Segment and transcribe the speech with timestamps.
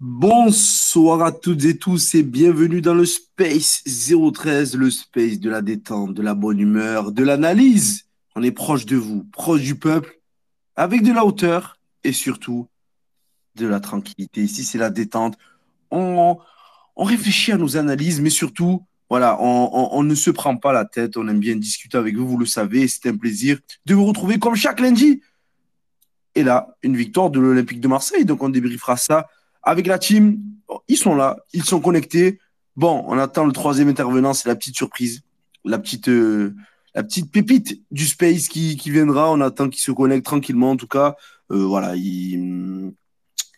[0.00, 5.60] Bonsoir à toutes et tous et bienvenue dans le Space 013, le space de la
[5.60, 8.06] détente, de la bonne humeur, de l'analyse.
[8.36, 10.20] On est proche de vous, proche du peuple,
[10.76, 12.68] avec de la hauteur et surtout
[13.56, 14.40] de la tranquillité.
[14.40, 15.36] Ici, c'est la détente.
[15.90, 16.38] On,
[16.96, 20.84] réfléchit à nos analyses, mais surtout, voilà, on, on, on, ne se prend pas la
[20.84, 21.16] tête.
[21.16, 22.86] On aime bien discuter avec vous, vous le savez.
[22.86, 25.22] C'est un plaisir de vous retrouver comme chaque lundi.
[26.36, 28.24] Et là, une victoire de l'Olympique de Marseille.
[28.24, 29.26] Donc, on débriefera ça
[29.62, 30.40] avec la team.
[30.88, 32.38] Ils sont là, ils sont connectés.
[32.76, 35.22] Bon, on attend le troisième intervenant, c'est la petite surprise,
[35.64, 36.54] la petite, euh,
[36.94, 39.30] la petite pépite du space qui, qui viendra.
[39.32, 40.70] On attend qu'il se connecte tranquillement.
[40.72, 41.16] En tout cas,
[41.50, 42.92] euh, voilà, il,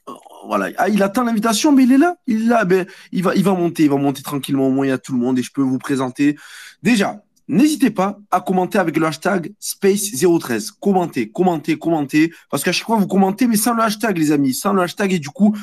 [0.09, 0.13] euh,
[0.47, 0.71] voilà.
[0.79, 2.17] Ah, il attend l'invitation, mais il est là.
[2.27, 2.65] Il est là.
[2.65, 4.69] Ben, il va, il va monter, il va monter tranquillement.
[4.69, 6.37] Au moins, il y a tout le monde et je peux vous présenter.
[6.83, 10.71] Déjà, N'hésitez pas à commenter avec le hashtag Space013.
[10.79, 12.33] Commentez, commentez, commentez.
[12.49, 14.55] Parce qu'à chaque fois, vous commentez, mais sans le hashtag, les amis.
[14.55, 15.15] Sans le hashtag.
[15.15, 15.57] Et du coup,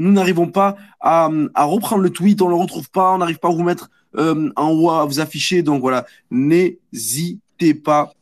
[0.00, 1.28] nous n'arrivons pas à,
[1.58, 4.50] reprendre le tweet, on ne le retrouve pas, on n'arrive pas à vous mettre euh,
[4.56, 5.62] en haut, à vous afficher.
[5.62, 8.14] Donc voilà, n'hésitez pas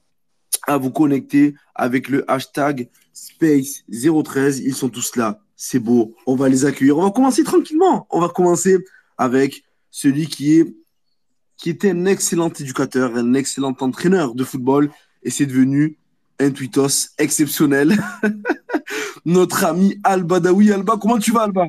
[0.66, 4.60] à vous connecter avec le hashtag Space013.
[4.64, 5.38] Ils sont tous là.
[5.54, 6.16] C'est beau.
[6.26, 6.98] On va les accueillir.
[6.98, 8.08] On va commencer tranquillement.
[8.10, 8.78] On va commencer
[9.16, 10.74] avec celui qui est
[11.56, 14.90] qui était un excellent éducateur, un excellent entraîneur de football,
[15.24, 15.97] et c'est devenu
[16.40, 17.96] un tweetos exceptionnel.
[19.24, 20.72] Notre ami Alba Daoui.
[20.72, 21.66] Alba, comment tu vas, Alba?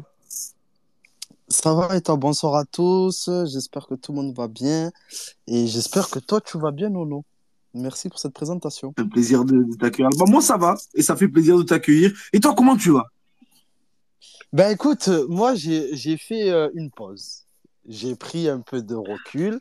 [1.48, 2.16] Ça va et toi?
[2.16, 3.30] Bonsoir à tous.
[3.46, 4.92] J'espère que tout le monde va bien.
[5.48, 7.26] Et j'espère que toi, tu vas bien, Nono.
[7.74, 8.94] Merci pour cette présentation.
[8.98, 10.10] C'est un plaisir de, de t'accueillir.
[10.12, 10.76] Alba, moi, ça va.
[10.94, 12.12] Et ça fait plaisir de t'accueillir.
[12.34, 13.08] Et toi, comment tu vas?
[14.54, 17.44] Ben écoute, moi, j'ai fait euh, une pause.
[17.88, 19.60] J'ai pris un peu de recul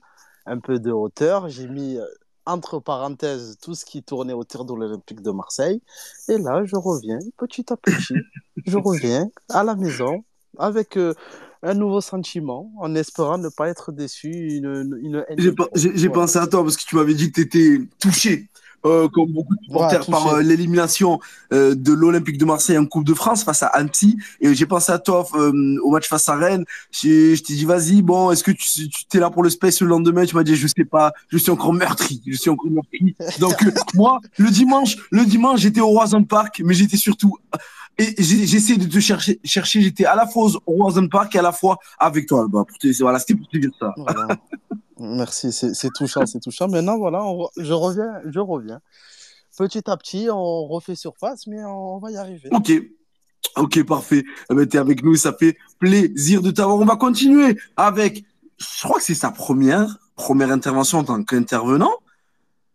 [0.49, 1.49] un peu de hauteur.
[1.49, 2.07] J'ai mis euh,
[2.49, 5.81] entre parenthèses tout ce qui tournait autour de l'Olympique de Marseille.
[6.29, 8.15] Et là, je reviens petit à petit.
[8.67, 10.25] je reviens à la maison
[10.59, 11.15] avec euh,
[11.63, 14.31] un nouveau sentiment, en espérant ne pas être déçu.
[14.31, 15.25] Une, une,
[15.75, 18.49] J'ai pensé à toi parce que tu m'avais dit que tu étais touché
[18.87, 21.21] euh, comme beaucoup de supporters, par euh, l'élimination
[21.53, 24.19] euh, de l'Olympique de Marseille en Coupe de France face à Annecy.
[24.41, 26.65] Et j'ai pensé à toi euh, au match face à Rennes.
[26.93, 29.89] Je t'ai dit, vas-y, bon, est-ce que tu, tu es là pour le space le
[29.89, 30.25] lendemain?
[30.25, 32.23] Tu m'as dit, je sais pas, je suis encore meurtri.
[32.27, 33.17] Je suis encore meurtri.
[33.41, 33.57] Donc,
[33.95, 37.37] moi, le dimanche, le dimanche, j'étais au Roison Park, mais j'étais surtout.
[38.01, 39.83] Et j'essaie de te chercher, chercher.
[39.83, 42.47] J'étais à la fois au Roison Park et à la fois avec toi.
[42.49, 43.93] Bah, pour te, voilà, c'était pour te dire ça.
[43.97, 44.29] Voilà.
[45.01, 46.69] Merci, c'est touchant, c'est touchant.
[46.69, 48.81] Maintenant, voilà, on, je reviens, je reviens.
[49.57, 52.49] Petit à petit, on refait surface, mais on va y arriver.
[52.53, 52.73] Ok,
[53.57, 54.25] ok, parfait.
[54.51, 56.79] Eh ben, tu es avec nous, ça fait plaisir de t'avoir.
[56.79, 58.25] On va continuer avec,
[58.59, 61.93] je crois que c'est sa première, première intervention en tant qu'intervenant.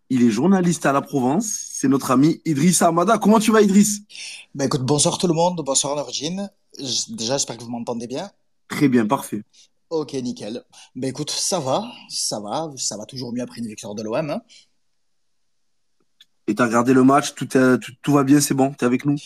[0.09, 1.45] Il est journaliste à la Provence.
[1.45, 3.17] C'est notre ami Idriss Amada.
[3.17, 4.01] Comment tu vas, Idriss?
[4.53, 6.49] Ben, écoute, Bonsoir tout le monde, bonsoir Norgine.
[6.77, 8.29] Déjà, j'espère que vous m'entendez bien.
[8.67, 9.43] Très bien, parfait.
[9.93, 10.63] Ok, nickel.
[10.95, 14.27] Ben écoute, ça va, ça va, ça va toujours mieux après une victoire de l'OM.
[14.27, 14.41] Hein.
[16.47, 19.05] Et t'as regardé le match, tout, est, tout, tout va bien, c'est bon, t'es avec
[19.05, 19.17] nous?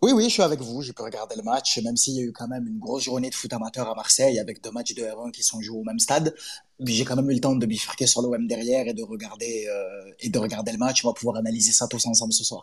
[0.00, 2.22] Oui, oui, je suis avec vous, j'ai pu regarder le match, même s'il y a
[2.22, 5.02] eu quand même une grosse journée de foot amateur à Marseille avec deux matchs de
[5.02, 6.34] R1 qui sont joués au même stade.
[6.80, 10.12] J'ai quand même eu le temps de bifurquer sur l'OM derrière et de regarder euh,
[10.20, 11.04] et de regarder le match.
[11.04, 12.62] On va pouvoir analyser ça tous ensemble ce soir.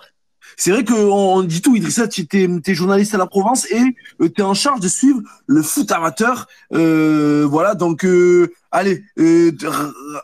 [0.57, 3.81] C'est vrai qu'on dit tout, Idrissa, tu es, es, journaliste à la Provence et
[4.21, 6.47] euh, tu es en charge de suivre le foot amateur.
[6.73, 9.51] Euh, voilà, donc euh, allez, euh,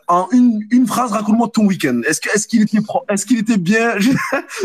[0.08, 2.00] en une, une phrase, raconte-moi ton week-end.
[2.08, 3.94] Est-ce qu'il est qu'il était, est qu'il était bien?
[3.98, 4.10] Je,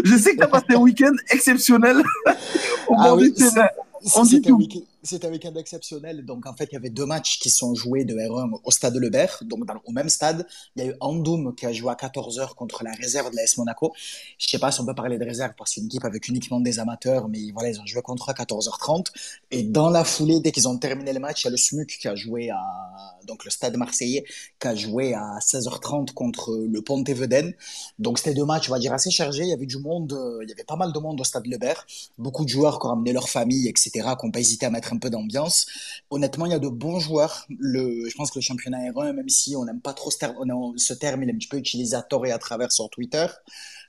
[0.03, 2.03] je, sais que tu as passé un week-end exceptionnel.
[2.97, 3.33] ah oui,
[4.15, 4.59] on dit tout.
[5.05, 6.25] C'était un week-end exceptionnel.
[6.25, 8.95] Donc, en fait, il y avait deux matchs qui sont joués de R1 au stade
[8.95, 9.43] Lebert.
[9.43, 12.83] Donc, au même stade, il y a eu Andoum qui a joué à 14h contre
[12.83, 13.93] la réserve de l'AS Monaco.
[14.39, 16.27] Je sais pas si on peut parler de réserve parce que c'est une équipe avec
[16.27, 19.11] uniquement des amateurs, mais voilà, ils ont joué contre à 14h30.
[19.51, 21.99] Et dans la foulée, dès qu'ils ont terminé le match, il y a le SMUC
[21.99, 22.59] qui a joué à,
[23.27, 24.25] donc le stade marseillais,
[24.59, 27.53] qui a joué à 16h30 contre le Pontevedène.
[27.99, 29.43] Donc, c'était deux matchs, on va dire, assez chargés.
[29.43, 31.85] Il y avait du monde, il y avait pas mal de monde au stade Lebert.
[32.17, 34.94] Beaucoup de joueurs qui ont amené leur famille, etc., qui n'ont pas hésité à mettre
[34.95, 35.67] un peu d'ambiance.
[36.09, 37.45] Honnêtement, il y a de bons joueurs.
[37.49, 40.35] Le, je pense que le championnat R1, même si on n'aime pas trop ce terme,
[40.77, 43.25] ce terme, il est un petit peu utilisé à tort et à travers sur Twitter.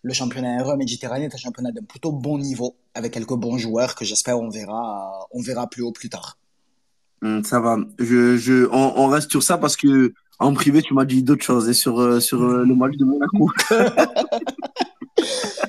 [0.02, 3.94] Le championnat R1 méditerranéen est un championnat d'un plutôt bon niveau, avec quelques bons joueurs
[3.94, 6.38] que j'espère on verra, on verra plus haut plus tard.
[7.22, 7.78] Hum, ça va.
[7.98, 11.44] Je, je, on, on, reste sur ça parce que en privé, tu m'as dit d'autres
[11.44, 13.50] choses et sur, euh, sur euh, le match de Monaco.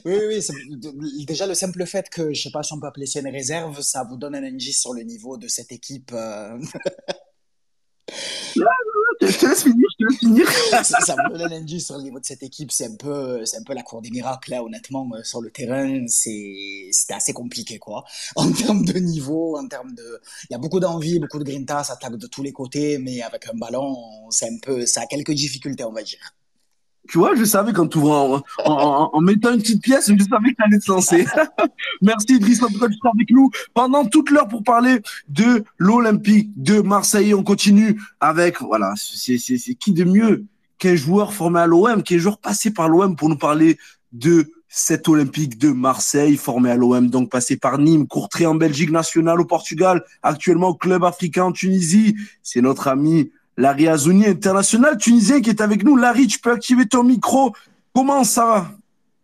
[0.06, 3.20] oui, oui, déjà le simple fait que, je sais pas si on peut appeler ça
[3.20, 6.12] une réserve, ça vous donne un indice sur le niveau de cette équipe.
[6.14, 6.58] Euh...
[9.20, 10.50] Je te laisse finir, je te laisse finir.
[10.84, 12.72] ça, ça me donne un indice sur le niveau de cette équipe.
[12.72, 15.10] C'est un peu, c'est un peu la cour des miracles, là, honnêtement.
[15.16, 18.04] euh, Sur le terrain, c'est, c'était assez compliqué, quoi.
[18.36, 21.84] En termes de niveau, en termes de, il y a beaucoup d'envie, beaucoup de grinta,
[21.84, 23.96] ça attaque de tous les côtés, mais avec un ballon,
[24.30, 26.20] c'est un peu, ça a quelques difficultés, on va dire.
[27.08, 30.52] Tu vois, je savais quand tu ouvrais en, en, mettant une petite pièce, je savais
[30.52, 31.26] que tu allais te lancer.
[32.02, 36.82] Merci Idriss, en tout cas, avec nous pendant toute l'heure pour parler de l'Olympique de
[36.82, 37.34] Marseille.
[37.34, 39.38] On continue avec, voilà, c'est
[39.76, 40.46] qui de mieux
[40.78, 43.78] qu'un joueur formé à l'OM, qu'un joueur passé par l'OM pour nous parler
[44.12, 48.92] de cet Olympique de Marseille, formé à l'OM, donc passé par Nîmes, Courtrai en Belgique
[48.92, 52.16] nationale au Portugal, actuellement au club africain en Tunisie.
[52.44, 55.98] C'est notre ami Larry Azouni, international tunisien, qui est avec nous.
[55.98, 57.54] Larry, tu peux activer ton micro.
[57.94, 58.72] Comment ça va?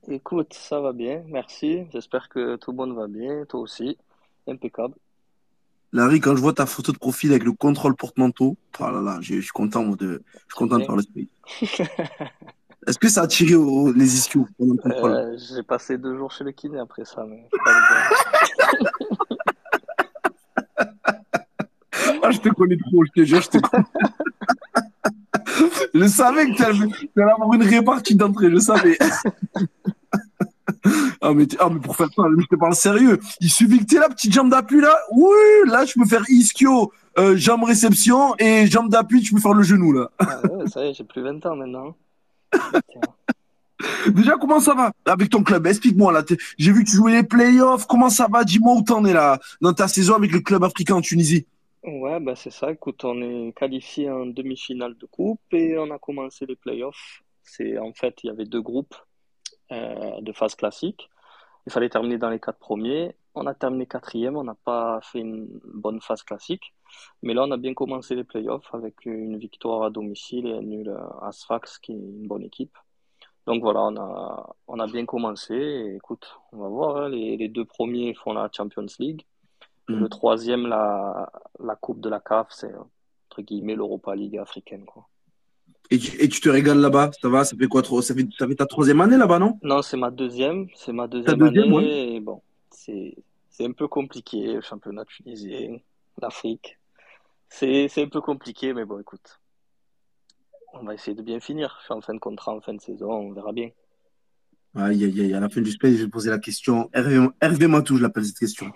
[0.07, 1.83] Écoute, ça va bien, merci.
[1.93, 3.97] J'espère que tout le monde va bien, toi aussi.
[4.47, 4.95] Impeccable.
[5.93, 9.17] Larry, quand je vois ta photo de profil avec le contrôle porte-manteau, oh là là,
[9.21, 11.87] je, je suis content moi, de, je suis content de faire le space.
[12.87, 16.51] Est-ce que ça a tiré au- les ischios Euh, j'ai passé deux jours chez le
[16.51, 17.47] kiné après ça, mais
[22.25, 23.83] Ah, je te connais trop, je te jure, je te connais.
[25.93, 28.97] je savais que tu allais, avoir une répartie d'entrée, je savais.
[31.21, 33.19] ah, mais, ah, mais pour faire ça, je te parle sérieux.
[33.41, 34.97] Il suffit que tu la petite jambe d'appui là.
[35.11, 35.35] Oui,
[35.65, 39.63] là, je peux faire ischio, euh, jambe réception et jambe d'appui, tu peux faire le
[39.63, 40.09] genou là.
[40.19, 41.97] Ah ouais, ça y est, j'ai plus 20 ans maintenant.
[44.07, 44.93] Déjà, comment ça va?
[45.05, 46.23] Avec ton club Explique-moi là.
[46.57, 47.85] J'ai vu que tu jouais les playoffs.
[47.85, 48.45] Comment ça va?
[48.45, 51.45] Dis-moi où t'en es là dans ta saison avec le club africain en Tunisie.
[51.83, 52.71] Ouais, bah c'est ça.
[52.71, 57.23] Écoute, on est qualifié en demi-finale de coupe et on a commencé les playoffs.
[57.43, 58.95] C'est en fait, il y avait deux groupes
[59.71, 61.09] euh, de phase classique.
[61.67, 63.15] Il fallait terminer dans les quatre premiers.
[63.35, 64.37] On a terminé quatrième.
[64.37, 66.73] On n'a pas fait une bonne phase classique,
[67.23, 70.61] mais là, on a bien commencé les playoffs avec une victoire à domicile et un
[70.61, 70.89] nul
[71.21, 72.77] à Sfax, qui est une bonne équipe.
[73.47, 75.55] Donc voilà, on a on a bien commencé.
[75.97, 76.97] Écoute, on va voir.
[76.97, 77.09] hein.
[77.09, 79.25] Les, les deux premiers font la Champions League.
[79.87, 85.07] Le troisième, la, la Coupe de la CAF, c'est entre guillemets l'Europa League africaine, quoi.
[85.91, 87.43] Et tu, et tu te régales là-bas Ça va?
[87.43, 89.59] Ça fait quoi trop ça fait, ça fait ta troisième année là-bas, non?
[89.61, 92.15] Non, c'est ma deuxième, c'est ma deuxième deuxième, année.
[92.15, 93.15] Et bon, c'est
[93.59, 95.77] un peu compliqué, le championnat tunisien,
[96.21, 96.79] l'Afrique.
[97.49, 99.39] C'est un peu compliqué, mais bon, écoute,
[100.73, 101.75] on va essayer de bien finir.
[101.79, 103.69] Je suis en fin de contrat, en fin de saison, on verra bien.
[104.75, 105.33] Aïe, aïe, aïe.
[105.33, 106.89] À la fin du space, je vais poser la question.
[106.93, 108.67] Hervé, Hervé Matou, je l'appelle cette question.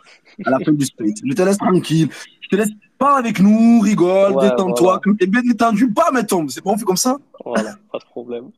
[0.46, 1.10] À la fin du space.
[1.26, 2.10] Je te laisse tranquille.
[2.42, 5.02] Je te laisse parler avec nous, rigole, Ouais, détends-toi.
[5.04, 5.18] voilà.
[5.20, 6.50] T'es bien détendu, pas mais tombe.
[6.50, 7.18] C'est bon, on fait comme ça?
[7.44, 8.52] Voilà, pas de problème.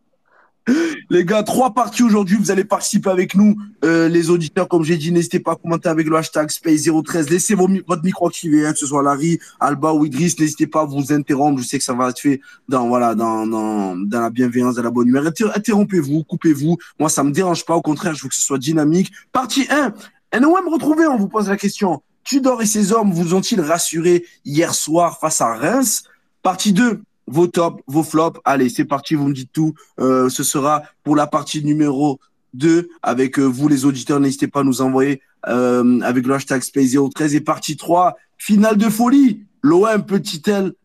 [1.09, 2.38] Les gars, trois parties aujourd'hui.
[2.38, 3.57] Vous allez participer avec nous.
[3.83, 7.29] Euh, les auditeurs, comme j'ai dit, n'hésitez pas à commenter avec le hashtag Space013.
[7.29, 10.39] Laissez votre micro activé, hein, que ce soit Larry, Alba ou Idriss.
[10.39, 11.59] N'hésitez pas à vous interrompre.
[11.61, 14.83] Je sais que ça va être fait dans, voilà, dans, dans, dans la bienveillance, dans
[14.83, 15.25] la bonne humeur.
[15.25, 16.77] Inter- Interrompez-vous, coupez-vous.
[17.00, 17.75] Moi, ça me dérange pas.
[17.75, 19.11] Au contraire, je veux que ce soit dynamique.
[19.31, 19.94] Partie 1.
[20.39, 22.03] NOM retrouvé, on vous pose la question.
[22.23, 26.03] Tudor et ses hommes vous ont-ils rassuré hier soir face à Reims?
[26.44, 27.01] Partie 2.
[27.29, 28.39] Vos tops, vos flops.
[28.43, 29.73] Allez, c'est parti, vous me dites tout.
[29.99, 32.19] Euh, ce sera pour la partie numéro
[32.55, 34.19] 2 avec euh, vous les auditeurs.
[34.19, 38.89] N'hésitez pas à nous envoyer euh, avec le hashtag Space013 et partie 3, finale de
[38.89, 39.43] folie.
[39.61, 40.41] L'OM peut-il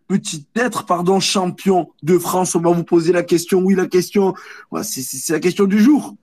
[0.06, 0.20] peut
[0.54, 3.60] être pardon champion de France On va vous poser la question.
[3.60, 4.34] Oui, la question,
[4.82, 6.14] c'est la question du jour.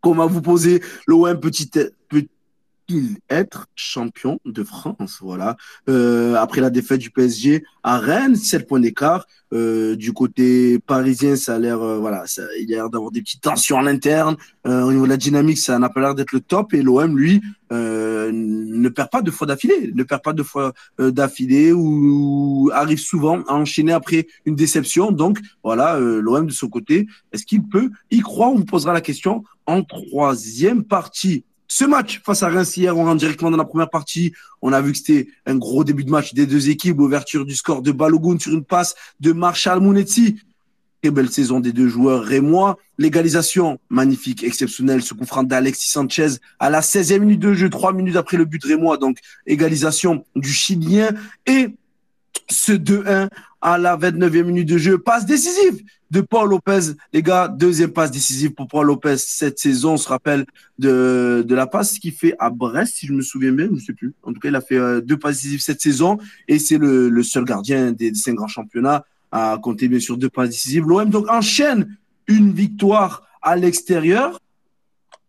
[0.00, 0.82] Qu'on va vous poser.
[1.06, 1.68] L'OM peut-il
[3.30, 5.56] être champion de France Voilà.
[5.88, 9.26] Euh, après la défaite du PSG à Rennes, 7 points d'écart.
[9.52, 13.20] Euh, du côté parisien, ça a l'air, euh, voilà, ça, il a l'air d'avoir des
[13.20, 14.36] petites tensions à l'interne.
[14.64, 16.72] Au niveau de la dynamique, ça n'a pas l'air d'être le top.
[16.72, 21.72] Et l'OM, lui, ne perd pas deux fois d'affilée, ne perd pas deux fois d'affilée
[21.72, 25.10] ou arrive souvent à enchaîner après une déception.
[25.10, 28.52] Donc voilà, l'OM de son côté, est-ce qu'il peut y croire?
[28.52, 31.44] On vous posera la question en troisième partie.
[31.74, 34.34] Ce match face à Reims hier, on rentre directement dans la première partie.
[34.60, 36.98] On a vu que c'était un gros début de match des deux équipes.
[36.98, 40.36] Ouverture du score de Balogun sur une passe de Marshall Mounetzi.
[41.02, 42.76] Très belle saison des deux joueurs rémois.
[42.98, 45.00] L'égalisation, magnifique, exceptionnelle.
[45.00, 48.62] Ce coup d'Alexis Sanchez à la 16e minute de jeu, trois minutes après le but
[48.62, 48.98] rémois.
[48.98, 51.08] Donc, égalisation du Chilien.
[51.46, 51.68] Et
[52.50, 53.28] ce 2-1
[53.60, 54.98] à la 29e minute de jeu.
[54.98, 56.92] Passe décisive de Paul Lopez.
[57.12, 59.92] Les gars, deuxième passe décisive pour Paul Lopez cette saison.
[59.94, 60.44] On se rappelle
[60.78, 63.92] de, la passe qu'il fait à Brest, si je me souviens bien, je ne sais
[63.92, 64.12] plus.
[64.22, 67.08] En tout cas, il a fait euh, deux passes décisives cette saison et c'est le,
[67.08, 70.84] le seul gardien des cinq grands championnats à compter bien sûr deux passes décisives.
[70.86, 71.96] L'OM donc enchaîne
[72.26, 74.38] une victoire à l'extérieur,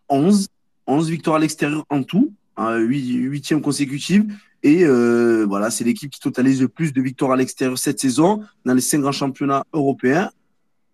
[0.09, 0.47] 11,
[0.87, 4.25] 11 victoires à l'extérieur en tout, hein, huit- huitième consécutive.
[4.63, 8.41] Et euh, voilà, c'est l'équipe qui totalise le plus de victoires à l'extérieur cette saison
[8.65, 10.31] dans les cinq grands championnats européens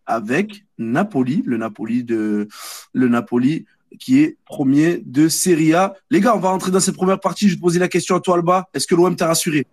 [0.07, 2.47] avec Napoli, le Napoli de
[2.93, 3.65] le Napoli
[3.99, 5.93] qui est premier de Serie A.
[6.09, 7.45] Les gars, on va rentrer dans cette première partie.
[7.45, 8.67] Je vais te poser la question à toi, Alba.
[8.73, 9.67] Est-ce que l'OM t'a rassuré?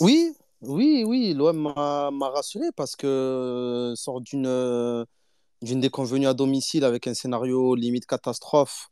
[0.00, 1.34] Oui, oui, oui.
[1.34, 5.04] L'OM m'a rassuré parce que sort d'une
[5.62, 8.88] d'une déconvenue à domicile avec un scénario limite catastrophe.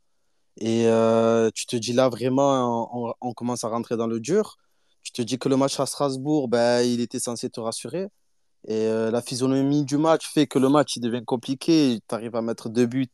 [0.59, 4.59] Et euh, tu te dis là, vraiment, on, commence à rentrer dans le dur.
[5.03, 8.09] Tu te dis que le match à Strasbourg, ben, il était censé te rassurer.
[8.67, 12.01] Et euh, la physionomie du match fait que le match il devient compliqué.
[12.07, 13.09] Tu arrives à mettre deux buts,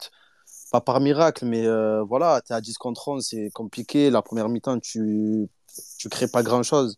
[0.73, 4.11] pas par miracle, mais euh, voilà, tu es à 10 contre 11, c'est compliqué.
[4.11, 6.97] La première mi-temps, tu ne crées pas grand-chose.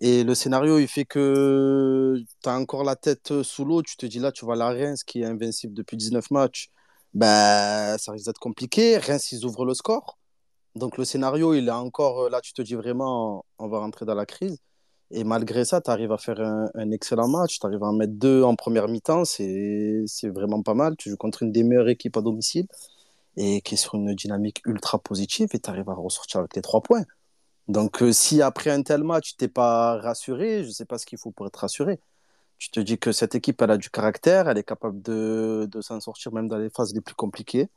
[0.00, 3.82] Et le scénario, il fait que tu as encore la tête sous l'eau.
[3.82, 6.70] Tu te dis là, tu vois la Reims qui est invincible depuis 19 matchs.
[7.14, 8.98] Ben, ça risque d'être compliqué.
[8.98, 10.18] Reims, ils ouvrent le score.
[10.76, 12.40] Donc le scénario, il est encore là.
[12.40, 14.58] Tu te dis vraiment, on va rentrer dans la crise.
[15.10, 17.58] Et malgré ça, tu arrives à faire un, excellent match.
[17.58, 19.24] Tu arrives à en mettre deux en première mi-temps.
[19.24, 20.96] C'est vraiment pas mal.
[20.96, 22.66] Tu joues contre une des meilleures équipes à domicile
[23.36, 26.62] et qui est sur une dynamique ultra positive et tu arrives à ressortir avec les
[26.62, 27.04] trois points.
[27.68, 30.98] Donc, euh, si après un tel match, tu n'es pas rassuré, je ne sais pas
[30.98, 32.00] ce qu'il faut pour être rassuré.
[32.60, 35.80] Tu te dis que cette équipe, elle a du caractère, elle est capable de, de
[35.80, 37.68] s'en sortir même dans les phases les plus compliquées.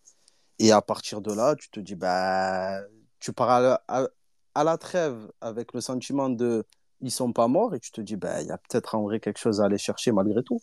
[0.60, 2.82] Et à partir de là, tu te dis, bah,
[3.22, 3.50] tu pars
[3.88, 4.08] à,
[4.54, 6.66] à, la trêve avec le sentiment de
[7.00, 9.22] ils sont pas morts et tu te dis, bah, il y a peut-être en vrai
[9.22, 10.62] quelque chose à aller chercher malgré tout.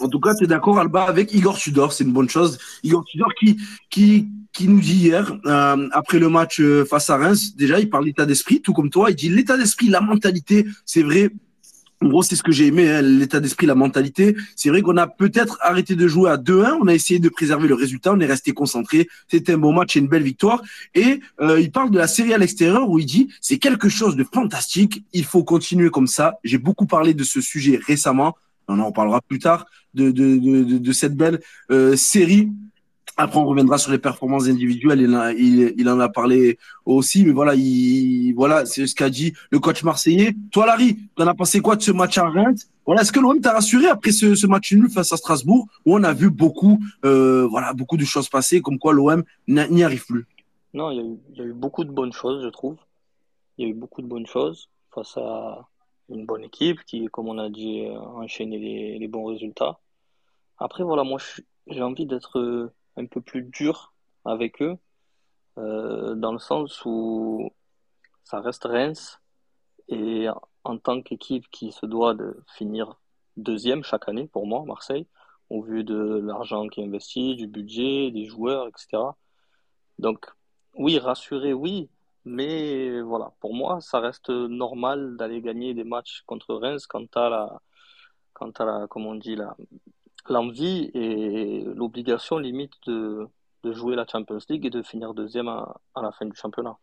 [0.00, 2.58] En tout cas, tu es d'accord, Alba, avec Igor Tudor, c'est une bonne chose.
[2.82, 3.56] Igor Tudor qui,
[3.88, 7.88] qui, qui nous dit hier, euh, après le match euh, face à Reims, déjà, il
[7.88, 9.10] parle d'état d'esprit, tout comme toi.
[9.10, 11.30] Il dit l'état d'esprit, la mentalité, c'est vrai.
[12.00, 14.36] En gros, c'est ce que j'ai aimé, hein, l'état d'esprit, la mentalité.
[14.54, 16.78] C'est vrai qu'on a peut-être arrêté de jouer à 2-1.
[16.80, 18.12] On a essayé de préserver le résultat.
[18.12, 19.08] On est resté concentré.
[19.26, 20.62] C'était un bon match et une belle victoire.
[20.94, 24.14] Et euh, il parle de la série à l'extérieur où il dit c'est quelque chose
[24.14, 25.04] de fantastique.
[25.12, 26.38] Il faut continuer comme ça.
[26.44, 28.36] J'ai beaucoup parlé de ce sujet récemment
[28.68, 30.36] on en parlera plus tard de, de,
[30.78, 31.40] de, cette belle
[31.70, 32.50] euh, série.
[33.20, 35.00] Après, on reviendra sur les performances individuelles.
[35.00, 36.56] Il, en a parlé
[36.86, 40.36] aussi, mais voilà, il, voilà, c'est ce qu'a dit le coach marseillais.
[40.52, 43.18] Toi, Larry, tu en as pensé quoi de ce match à Reims Voilà, est-ce que
[43.18, 46.78] l'OM t'a rassuré après ce, match nul face à Strasbourg, où on a vu beaucoup,
[47.04, 50.24] euh, voilà, beaucoup de choses passer, comme quoi l'OM n'y arrive plus?
[50.72, 52.76] Non, il y, a eu, beaucoup de bonnes choses, je trouve.
[53.56, 55.66] Il y a eu beaucoup de bonnes choses face à
[56.08, 59.80] une bonne équipe qui, comme on a dit, a enchaîné les, les bons résultats.
[60.56, 61.18] Après, voilà, moi,
[61.66, 63.92] j'ai envie d'être un peu plus dur
[64.24, 64.76] avec eux,
[65.58, 67.50] euh, dans le sens où
[68.24, 69.20] ça reste Reims,
[69.88, 70.26] et
[70.64, 73.00] en tant qu'équipe qui se doit de finir
[73.36, 75.06] deuxième chaque année, pour moi, Marseille,
[75.48, 78.98] au vu de l'argent qui est investi, du budget, des joueurs, etc.
[79.98, 80.26] Donc,
[80.74, 81.88] oui, rassurer, oui,
[82.24, 87.18] mais voilà, pour moi, ça reste normal d'aller gagner des matchs contre Reims quand tu
[87.18, 87.62] as la,
[88.34, 89.56] quand la, comme on dit, la,
[90.32, 93.26] l'envie et l'obligation limite de,
[93.64, 96.76] de jouer la Champions League et de finir deuxième à, à la fin du championnat.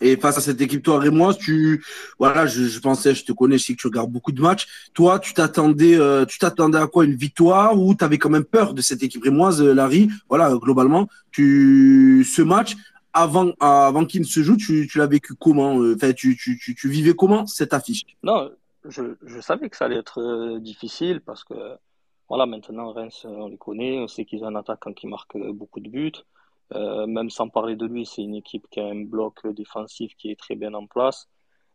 [0.00, 1.84] Et face à cette équipe, toi, Rémois, tu,
[2.18, 4.66] voilà, je, je, pensais, je te connais, je sais que tu regardes beaucoup de matchs.
[4.92, 7.04] Toi, tu t'attendais, euh, tu t'attendais à quoi?
[7.04, 9.22] Une victoire ou tu avais quand même peur de cette équipe?
[9.22, 12.74] Rémoise, euh, Larry Voilà, globalement, tu, ce match,
[13.12, 15.80] avant, avant qu'il ne se joue, tu, tu l'as vécu comment?
[15.80, 18.02] Euh, Enfin, tu, tu, tu, tu, vivais comment cette affiche?
[18.24, 18.50] Non,
[18.84, 21.54] je, savais que ça allait être euh, difficile parce que
[22.28, 25.52] voilà, maintenant Reims, on les connaît, on sait qu'ils ont un attaquant qui marque euh,
[25.52, 26.12] beaucoup de buts.
[26.72, 30.30] Euh, même sans parler de lui, c'est une équipe qui a un bloc défensif qui
[30.30, 31.28] est très bien en place.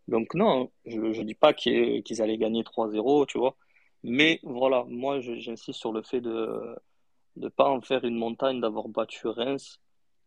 [0.08, 3.56] Donc non, je ne dis pas qu'ils allaient gagner 3-0, tu vois.
[4.04, 6.76] Mais voilà, moi j'insiste sur le fait de
[7.38, 9.80] ne pas en faire une montagne d'avoir battu Reims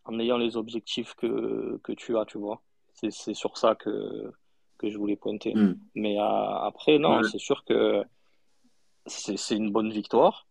[0.05, 2.63] en ayant les objectifs que, que tu as, tu vois.
[2.95, 4.33] C'est sur ça que,
[4.83, 5.55] que je voulais pointer.
[5.55, 5.77] Hmm.
[5.95, 8.03] Mais euh, après, non, c'est sûr que
[9.07, 10.47] c'est une bonne victoire.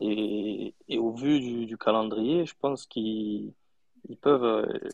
[0.00, 3.52] Et, et au vu du, du, calendrier, je pense qu'ils
[4.22, 4.88] peuvent euh,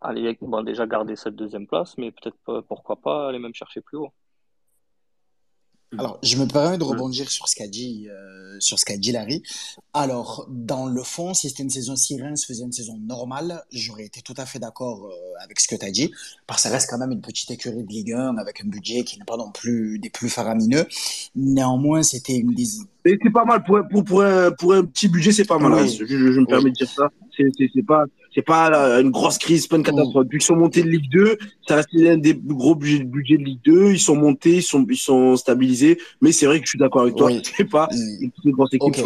[0.00, 3.98] aller bon, déjà garder cette deuxième place, mais peut-être pourquoi pas aller même chercher plus
[3.98, 4.12] haut.
[5.98, 9.12] Alors, je me permets de rebondir sur ce qu'a dit, euh, sur ce qu'a dit
[9.12, 9.42] Larry.
[9.92, 14.04] Alors, dans le fond, si c'était une saison, si Reims faisait une saison normale, j'aurais
[14.06, 16.10] été tout à fait d'accord euh, avec ce que tu as dit,
[16.46, 19.04] parce que ça reste quand même une petite écurie de Ligue 1 avec un budget
[19.04, 20.86] qui n'est pas non plus des plus faramineux.
[21.36, 22.64] Néanmoins, c'était une des...
[23.04, 25.72] C'est pas mal pour, pour, pour, un, pour un petit budget, c'est pas mal.
[25.72, 25.86] Hein.
[25.86, 27.10] Je, je, me permets de dire ça.
[27.36, 28.70] C'est pas c'est pas
[29.00, 30.24] une grosse crise, pas une catastrophe.
[30.24, 33.44] Depuis qu'ils sont montés de Ligue 2, ça reste un des gros budgets, budget de
[33.44, 33.92] Ligue 2.
[33.92, 35.98] Ils sont montés, ils sont, ils sont stabilisés.
[36.20, 37.30] Mais c'est vrai que je suis d'accord avec toi.
[37.56, 37.88] C'est pas
[38.44, 38.96] une grosse équipe.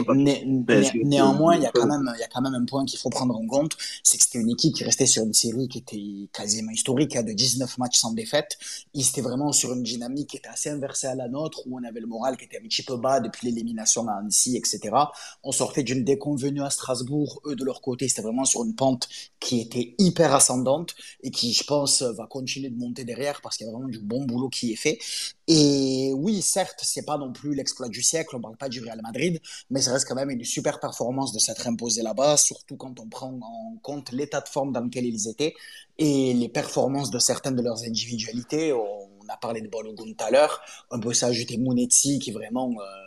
[1.05, 3.11] néanmoins, il y a quand même, il y a quand même un point qu'il faut
[3.11, 6.29] prendre en compte, c'est que c'était une équipe qui restait sur une série qui était
[6.33, 8.59] quasiment historique, hein, de 19 matchs sans défaite.
[8.95, 11.85] Ils étaient vraiment sur une dynamique qui était assez inversée à la nôtre, où on
[11.85, 14.95] avait le moral qui était un petit peu bas depuis l'élimination à Annecy, etc.
[15.43, 17.41] On sortait d'une déconvenue à Strasbourg.
[17.47, 19.09] Eux, de leur côté, c'était vraiment sur une pente
[19.41, 23.67] qui était hyper ascendante et qui, je pense, va continuer de monter derrière parce qu'il
[23.67, 24.99] y a vraiment du bon boulot qui est fait.
[25.47, 29.01] Et oui, certes, c'est pas non plus l'exploit du siècle, on parle pas du Real
[29.03, 32.99] Madrid, mais ça reste quand même une super performance de s'être imposé là-bas, surtout quand
[32.99, 35.55] on prend en compte l'état de forme dans lequel ils étaient
[35.99, 38.73] et les performances de certaines de leurs individualités.
[38.73, 43.06] On a parlé de Balogun tout à l'heure, on peut s'ajouter Mounetzi qui vraiment euh,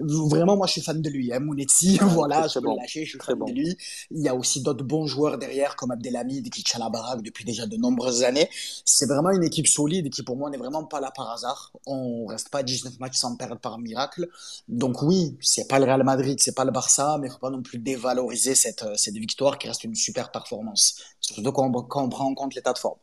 [0.00, 1.32] Vraiment, moi, je suis fan de lui.
[1.32, 1.40] Hein.
[1.40, 3.76] Mounetti, voilà, je peux le lâcher, je suis fan de lui.
[4.10, 7.44] Il y a aussi d'autres bons joueurs derrière, comme Abdelhamid, qui tient la baraque depuis
[7.44, 8.48] déjà de nombreuses années.
[8.84, 11.72] C'est vraiment une équipe solide qui, pour moi, n'est vraiment pas là par hasard.
[11.86, 14.28] On reste pas 19 matchs sans perdre par miracle.
[14.68, 17.50] Donc oui, c'est pas le Real Madrid, c'est pas le Barça, mais il faut pas
[17.50, 20.96] non plus dévaloriser cette, cette victoire qui reste une super performance.
[21.20, 22.98] Surtout quand on, quand on prend en compte l'état de forme.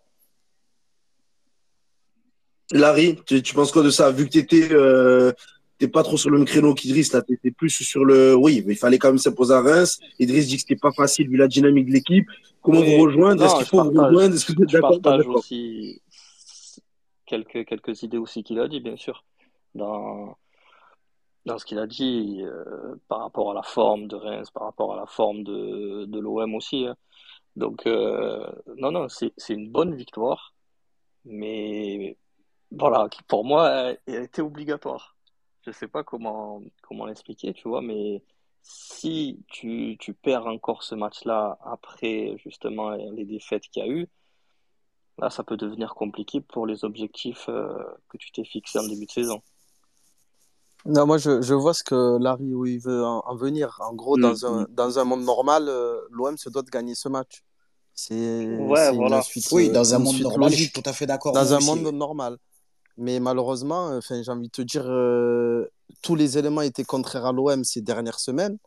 [2.71, 5.31] Larry, tu, penses quoi de ça Vu que tu étais euh,
[5.77, 8.74] t'es pas trop sur le même créneau qu'Idriss, là, t'étais plus sur le, oui, mais
[8.74, 10.00] il fallait quand même s'imposer à Reims.
[10.20, 12.27] Idriss dit que c'était pas facile vu la dynamique de l'équipe.
[12.62, 13.44] Comment vous rejoindre?
[13.44, 14.36] Est-ce qu'il faut vous rejoindre?
[14.36, 15.01] Est-ce que vous êtes d'accord?
[15.01, 16.01] partage aussi
[17.25, 19.24] quelques, quelques idées aussi qu'il a dit, bien sûr.
[19.74, 20.38] Dans,
[21.46, 24.94] dans ce qu'il a dit, euh, par rapport à la forme de Reims, par rapport
[24.94, 26.86] à la forme de, de l'OM aussi.
[26.86, 26.96] Hein.
[27.55, 28.46] Donc, euh,
[28.77, 30.53] non, non, c'est une bonne victoire,
[31.25, 32.17] mais
[32.72, 35.14] voilà, qui pour moi, elle était obligatoire
[35.65, 38.24] je sais pas comment, comment l'expliquer, tu vois, mais
[38.62, 44.07] si tu, tu perds encore ce match-là après justement les défaites qu'il y a eu,
[45.17, 47.67] là, ça peut devenir compliqué pour les objectifs euh,
[48.10, 49.41] que tu t'es fixé en début de saison.
[50.86, 53.79] Non, moi, je, je vois ce que Larry où il veut en, venir.
[53.81, 56.93] En gros, dans, mm, un, dans un monde normal, euh, l'OM se doit de gagner
[56.93, 57.43] ce match.
[57.93, 59.22] C'est ouais, voilà.
[59.51, 61.31] oui, dans un monde normal, je suis tout à fait d'accord.
[61.31, 62.38] Dans un monde normal.
[62.97, 65.69] Mais malheureusement, euh, enfin, j'ai envie de te dire, euh,
[66.01, 68.57] tous les éléments étaient contraires à l'OM ces dernières semaines.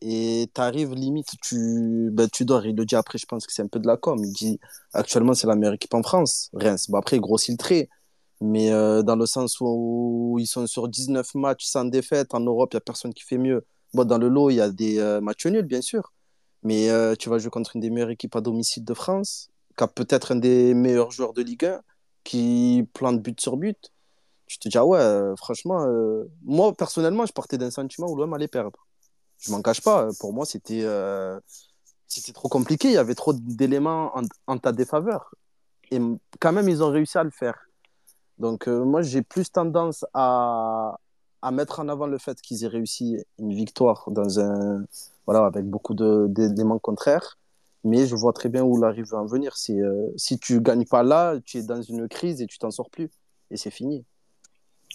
[0.00, 2.66] Et tu arrives limite, tu, ben, tu dors.
[2.66, 4.18] Il le dit après, je pense que c'est un peu de la com.
[4.22, 4.60] Il dit
[4.92, 6.90] actuellement, c'est la meilleure équipe en France, Reims.
[6.90, 7.88] Bon, après, il grossit le trait.
[8.40, 12.70] Mais euh, dans le sens où, ils sont sur 19 matchs sans défaite, en Europe,
[12.72, 13.66] il n'y a personne qui fait mieux.
[13.94, 16.12] Bon, dans le lot, il y a des matchs nuls, bien sûr.
[16.62, 16.88] Mais
[17.18, 20.32] tu vas jouer contre une des meilleures équipes à domicile de France, qui a peut-être
[20.32, 21.80] un des meilleurs joueurs de Ligue 1
[22.28, 23.90] qui plante but sur but,
[24.46, 28.16] tu te dis, ah ouais, euh, franchement, euh, moi, personnellement, je partais d'un sentiment où
[28.16, 28.86] l'homme allait perdre.
[29.38, 30.08] Je m'en cache pas.
[30.20, 31.40] Pour moi, c'était euh,
[32.06, 32.88] c'était trop compliqué.
[32.88, 35.34] Il y avait trop d'éléments en, en, ta défaveur.
[35.90, 36.00] Et
[36.38, 37.58] quand même, ils ont réussi à le faire.
[38.36, 40.98] Donc, moi, j'ai plus tendance à,
[41.40, 44.84] à mettre en avant le fait qu'ils aient réussi une victoire dans un,
[45.24, 47.38] voilà, avec beaucoup d'éléments contraires
[47.84, 49.56] mais je vois très bien où l'arrive veut en venir.
[49.56, 52.70] Si, euh, si tu gagnes pas là, tu es dans une crise et tu t'en
[52.70, 53.08] sors plus.
[53.50, 54.04] Et c'est fini.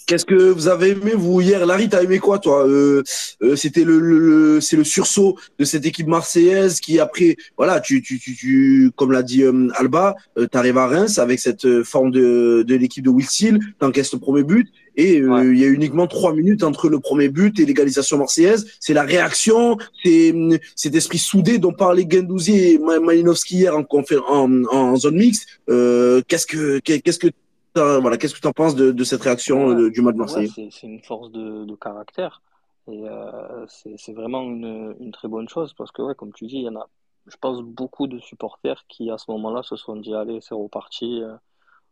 [0.06, 1.66] Qu'est-ce que vous avez aimé, vous, hier?
[1.66, 2.68] Larry, t'as aimé quoi, toi?
[2.68, 3.04] Euh,
[3.42, 8.20] euh, C'était le, c'est le sursaut de cette équipe marseillaise qui, après, voilà, tu, tu,
[8.20, 9.44] tu, comme l'a dit
[9.76, 13.60] Alba, euh, tu arrives à Reims avec cette forme de, de l'équipe de Will Seal,
[13.80, 17.60] t'encaisses le premier but, et il y a uniquement trois minutes entre le premier but
[17.60, 18.68] et l'égalisation marseillaise.
[18.80, 20.34] C'est la réaction, c'est
[20.76, 23.86] cet esprit soudé dont parlaient Gendouzi et Malinowski hier en,
[24.28, 25.48] en, en zone mixte.
[25.68, 27.30] qu'est-ce que qu'est-ce que
[27.76, 30.52] voilà, qu'est-ce que tu en penses de, de, cette réaction euh, du match de Marseille
[30.56, 32.42] C'est une force de, de caractère.
[32.88, 36.58] Et euh, c'est vraiment une, une, très bonne chose parce que, ouais, comme tu dis,
[36.58, 36.90] il y en a,
[37.28, 41.24] je pense, beaucoup de supporters qui, à ce moment-là, se sont dit Allez, c'est reparti,
[41.24, 41.34] euh,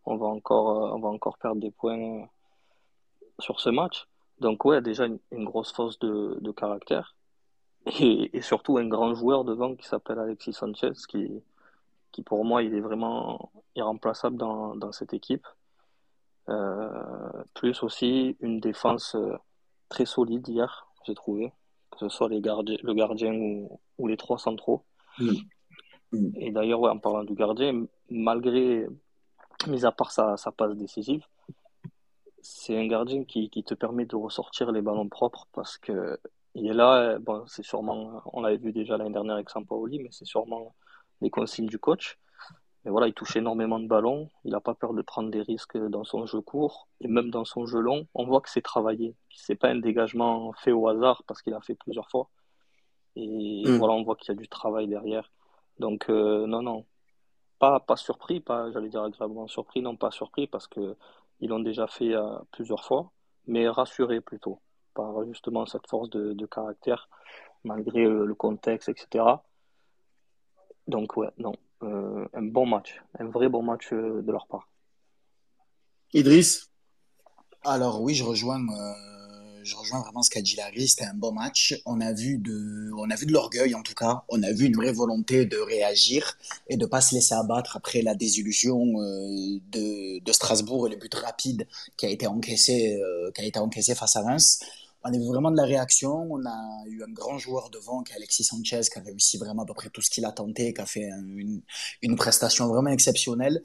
[0.05, 2.27] on, va encore, on va encore perdre des points
[3.39, 4.07] sur ce match.
[4.39, 7.15] Donc, ouais, déjà une, une grosse force de, de caractère.
[7.99, 11.41] Et, et, surtout un grand joueur devant qui s'appelle Alexis Sanchez, qui,
[12.11, 15.47] qui pour moi, il est vraiment irremplaçable dans, dans cette équipe.
[16.49, 19.37] Euh, plus aussi une défense euh,
[19.89, 21.53] très solide hier, j'ai trouvé,
[21.91, 24.83] que ce soit les gardiens, le gardien ou, les trois centraux.
[25.19, 25.31] Mm.
[26.11, 26.31] Mm.
[26.37, 28.87] Et d'ailleurs, en parlant du gardien, malgré,
[29.67, 31.25] mis à part sa, passe décisive,
[32.41, 36.19] c'est un gardien qui, te permet de ressortir les ballons propres parce que
[36.53, 40.09] il est là, bon, c'est sûrement, on l'avait vu déjà l'année dernière avec Sampaoli, mais
[40.11, 40.75] c'est sûrement
[41.21, 42.19] les consignes du coach.
[42.83, 44.29] Mais voilà, il touche énormément de ballons.
[44.43, 47.45] Il n'a pas peur de prendre des risques dans son jeu court et même dans
[47.45, 48.07] son jeu long.
[48.15, 49.15] On voit que c'est travaillé.
[49.33, 52.29] C'est pas un dégagement fait au hasard parce qu'il a fait plusieurs fois.
[53.15, 53.77] Et hmm.
[53.77, 55.31] voilà, on voit qu'il y a du travail derrière.
[55.79, 56.85] Donc, non, non.
[57.59, 60.97] Pas, pas surpris, pas, j'allais dire agréablement surpris, non, pas surpris parce que
[61.41, 62.13] ils l'ont déjà fait
[62.51, 63.11] plusieurs fois,
[63.47, 64.61] mais rassuré plutôt
[64.93, 67.09] par justement cette force de, caractère,
[67.63, 69.25] malgré le contexte, etc.
[70.87, 74.67] Donc, ouais, non, un bon match, un vrai bon match de leur part.
[76.13, 76.71] Idriss?
[77.63, 79.20] Alors oui, je rejoins, euh,
[79.63, 80.87] je rejoins vraiment ce qu'a dit Larry.
[80.87, 81.79] C'était un bon match.
[81.85, 84.23] On a vu de, on a vu de l'orgueil en tout cas.
[84.29, 88.01] On a vu une vraie volonté de réagir et de pas se laisser abattre après
[88.01, 93.31] la désillusion euh, de, de, Strasbourg et le but rapide qui a été encaissé, euh,
[93.31, 94.59] qui a été encaissé face à Reims.
[95.03, 96.27] On a vu vraiment de la réaction.
[96.31, 99.63] On a eu un grand joueur devant, qui est Alexis Sanchez, qui a réussi vraiment
[99.63, 101.61] à peu près tout ce qu'il a tenté, qui a fait une,
[102.03, 103.63] une prestation vraiment exceptionnelle.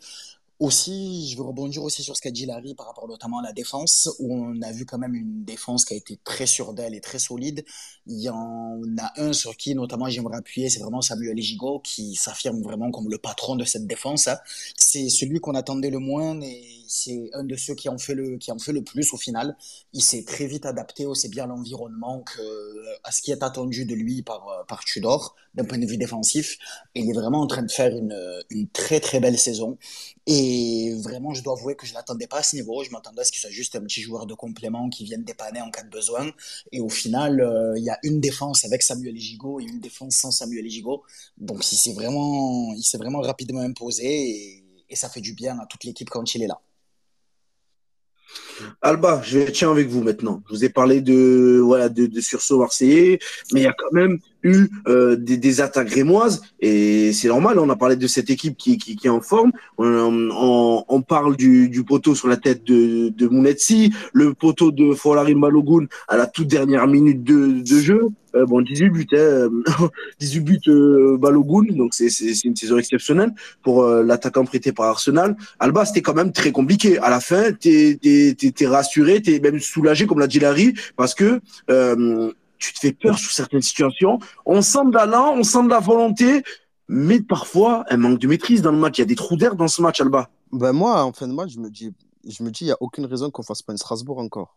[0.58, 3.52] Aussi, je veux rebondir aussi sur ce qu'a dit Larry par rapport notamment à la
[3.52, 6.94] défense, où on a vu quand même une défense qui a été très sûre d'elle
[6.94, 7.62] et très solide.
[8.06, 12.14] Il y en a un sur qui notamment j'aimerais appuyer, c'est vraiment Samuel Ejigo, qui
[12.14, 14.28] s'affirme vraiment comme le patron de cette défense.
[14.28, 14.38] Hein.
[14.76, 18.38] C'est celui qu'on attendait le moins et c'est un de ceux qui en fait le,
[18.38, 19.56] qui en fait le plus au final.
[19.92, 22.42] Il s'est très vite adapté aussi bien à l'environnement que
[23.04, 26.58] à ce qui est attendu de lui par, par Tudor d'un point de vue défensif.
[26.94, 28.16] Et il est vraiment en train de faire une,
[28.50, 29.78] une très très belle saison.
[30.26, 32.82] Et vraiment, je dois avouer que je l'attendais pas à ce niveau.
[32.84, 35.60] Je m'attendais à ce qu'il soit juste un petit joueur de complément qui vienne dépanner
[35.60, 36.30] en cas de besoin.
[36.72, 40.16] Et au final, euh, il y a une défense avec Samuel Ejigo et une défense
[40.16, 41.02] sans Samuel Ejigo.
[41.38, 45.84] Donc, il s'est vraiment, il vraiment rapidement imposé et ça fait du bien à toute
[45.84, 46.60] l'équipe quand il est là.
[48.82, 50.42] Alba, je tiens avec vous maintenant.
[50.46, 53.18] Je vous ai parlé de voilà de sursaut marseillais,
[53.52, 57.58] mais il y a quand même eu euh, des, des, attaques rémoises et c'est normal.
[57.58, 59.52] On a parlé de cette équipe qui, qui, qui est en forme.
[59.78, 64.70] On, on, on parle du, du, poteau sur la tête de, de Mounetsi, le poteau
[64.70, 68.08] de Folari Malogun à la toute dernière minute de, de jeu.
[68.36, 69.48] Euh, bon, 18 buts, hein,
[70.20, 72.08] 18 buts euh, Balogun, donc c'est
[72.44, 73.32] une saison exceptionnelle
[73.62, 75.36] pour euh, l'attaquant prêté par Arsenal.
[75.58, 76.98] Alba, c'était quand même très compliqué.
[76.98, 81.40] À la fin, t'es es, rassuré, t'es même soulagé, comme l'a dit Larry, parce que
[81.70, 84.18] euh, tu te fais peur sur certaines situations.
[84.44, 86.42] On sent de l'allant, on sent de la volonté,
[86.88, 88.98] mais parfois un manque de maîtrise dans le match.
[88.98, 90.30] Il y a des trous d'air dans ce match, Alba.
[90.52, 91.92] Ben moi, en fin de match, je me dis,
[92.26, 94.56] je me dis, il y a aucune raison qu'on fasse pas une Strasbourg encore,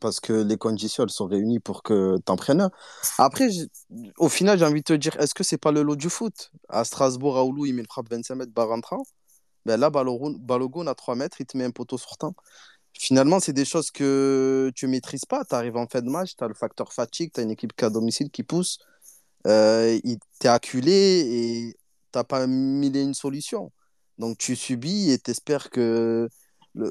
[0.00, 2.70] parce que les conditions elles sont réunies pour que tu en prennes un.
[3.18, 3.48] Après,
[4.18, 6.50] au final, j'ai envie de te dire, est-ce que c'est pas le lot du foot?
[6.68, 9.02] À Strasbourg, à Oulu, il met une frappe 25 mètres barre rentrant.
[9.66, 12.34] Ben là, Balogun à 3 mètres, il te met un poteau sortant
[12.98, 15.44] finalement, c'est des choses que tu ne maîtrises pas.
[15.44, 17.74] Tu arrives en fin de match, tu as le facteur fatigue, tu as une équipe
[17.74, 18.78] qui à domicile qui pousse.
[19.46, 21.76] Euh, il t'est acculé et
[22.12, 23.72] tu n'as pas mis une solution.
[24.18, 26.28] Donc tu subis et tu espères que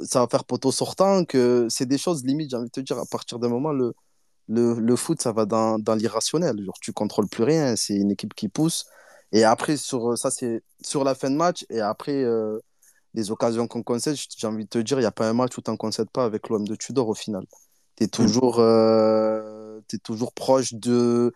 [0.03, 2.97] ça va faire poteau sortant, que c'est des choses limites, j'ai envie de te dire,
[2.97, 3.93] à partir d'un moment, le,
[4.47, 6.63] le, le, foot, ça va dans, dans l'irrationnel.
[6.63, 8.85] Genre, tu contrôles plus rien, c'est une équipe qui pousse.
[9.31, 11.65] Et après, sur, ça, c'est sur la fin de match.
[11.69, 12.59] Et après, euh,
[13.17, 15.57] les occasions qu'on concède, j'ai envie de te dire, il n'y a pas un match
[15.57, 17.45] où tu n'en concèdes pas avec l'OM de Tudor au final.
[17.95, 21.33] Tu es, toujours, euh, es toujours proche de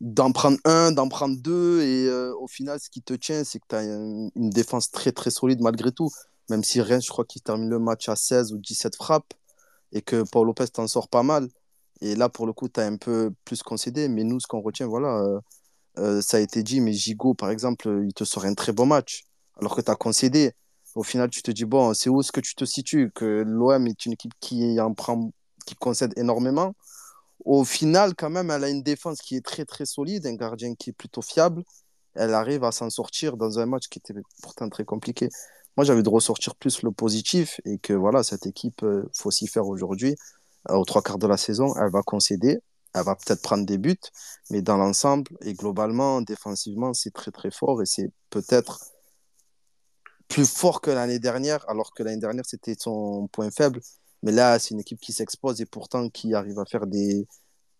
[0.00, 1.80] d'en prendre un, d'en prendre deux.
[1.80, 5.12] Et euh, au final, ce qui te tient, c'est que tu as une, défense très
[5.12, 6.10] très solide malgré tout.
[6.50, 9.32] Même si Rennes, je crois qu'il termine le match à 16 ou 17 frappes
[9.92, 11.48] et que Paul Lopez t'en sort pas mal.
[12.02, 14.08] Et là, pour le coup, tu as un peu plus concédé.
[14.08, 15.24] Mais nous, ce qu'on retient, voilà,
[15.98, 18.84] euh, ça a été dit, mais Gigot, par exemple, il te sort un très bon
[18.84, 19.24] match.
[19.58, 20.52] Alors que tu as concédé
[20.94, 23.86] au final, tu te dis, bon, c'est où est-ce que tu te situes Que l'OM
[23.86, 25.30] est une équipe qui en prend,
[25.66, 26.74] qui concède énormément.
[27.44, 30.74] Au final, quand même, elle a une défense qui est très, très solide, un gardien
[30.74, 31.64] qui est plutôt fiable.
[32.14, 35.28] Elle arrive à s'en sortir dans un match qui était pourtant très compliqué.
[35.76, 39.32] Moi, j'avais de ressortir plus le positif et que voilà, cette équipe, il euh, faut
[39.32, 40.14] s'y faire aujourd'hui.
[40.70, 42.60] Euh, aux trois quarts de la saison, elle va concéder,
[42.94, 43.96] elle va peut-être prendre des buts,
[44.50, 48.78] mais dans l'ensemble et globalement, défensivement, c'est très très fort et c'est peut-être
[50.28, 53.80] plus fort que l'année dernière, alors que l'année dernière, c'était son point faible.
[54.22, 57.26] Mais là, c'est une équipe qui s'expose et pourtant qui arrive à faire des.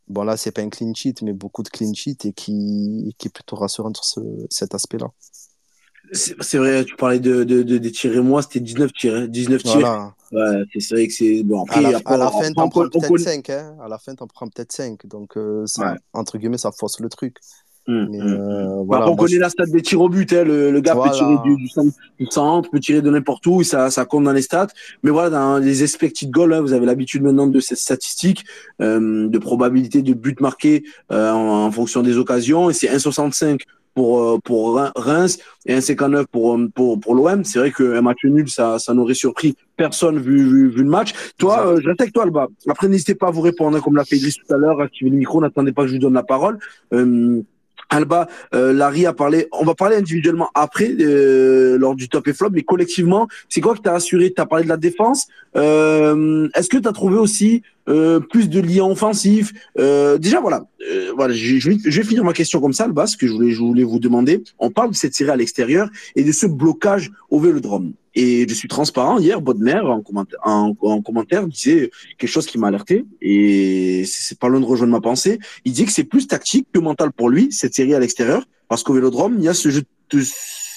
[0.09, 3.29] Bon, là, c'est pas un clean sheet, mais beaucoup de clean sheet et qui, qui
[3.29, 5.11] est plutôt rassurant sur ce, cet aspect-là.
[6.13, 9.27] C'est vrai, tu parlais de, de, de, des tirs et moi, c'était 19 tirs.
[9.27, 9.81] 19 tirs.
[9.81, 10.15] Voilà.
[10.33, 11.43] Ouais, c'est vrai que c'est.
[11.43, 13.49] Bon, après, à la, à la fin, t'en prends peut-être 5.
[13.49, 13.77] Hein.
[13.83, 15.07] À la fin, t'en prends peut-être 5.
[15.07, 17.39] Donc, euh, ça, entre guillemets, ça force le truc.
[17.87, 18.23] Hum, hum, hum.
[18.23, 20.33] Euh, bah, on connaît la stat des tirs au but.
[20.33, 20.45] Hein.
[20.45, 24.07] Le, le, gars peut tirer du, du, centre, peut tirer de n'importe où, ça, ça
[24.07, 24.69] compte dans les stats.
[25.03, 28.45] Mais voilà, dans les expected goals, hein, vous avez l'habitude maintenant de cette statistique
[28.81, 32.71] euh, de probabilité de but marqué euh, en, en, fonction des occasions.
[32.71, 33.61] Et c'est 1,65
[33.95, 37.45] pour euh, pour Reims et 1,59 pour pour pour l'OM.
[37.45, 41.13] C'est vrai qu'un match nul, ça ça n'aurait surpris personne vu vu, vu le match.
[41.39, 42.49] Toi, euh, je reste avec toi, Alba.
[42.69, 44.81] Après, n'hésitez pas à vous répondre, hein, comme l'a fait Idriss tout à l'heure.
[44.81, 46.59] Activez le micro, n'attendez pas que je vous donne la parole.
[46.93, 47.43] Euh,
[47.91, 49.49] Alba, euh, Larry a parlé.
[49.53, 53.75] On va parler individuellement après euh, lors du top et flop, mais collectivement, c'est quoi
[53.75, 54.33] qui t'a assuré?
[54.35, 55.29] Tu as parlé de la défense.
[55.57, 60.67] Euh, Est-ce que tu as trouvé aussi euh, plus de liens offensifs euh, Déjà, voilà,
[60.91, 61.35] euh, voilà.
[61.35, 63.61] Je, je, je, vais, finir ma question comme ça, Alba, ce que je voulais, je
[63.61, 64.43] voulais vous demander.
[64.59, 67.93] On parle de cette série à l'extérieur et de ce blocage au Vélodrome.
[68.15, 69.19] Et je suis transparent.
[69.19, 69.81] Hier, Bodmer,
[70.45, 73.05] en, en commentaire, disait quelque chose qui m'a alerté.
[73.21, 75.39] Et c'est pas loin de rejoindre ma pensée.
[75.65, 78.47] Il dit que c'est plus tactique que mental pour lui, cette série à l'extérieur.
[78.69, 80.23] Parce qu'au Vélodrome, il y a ce, jeu de,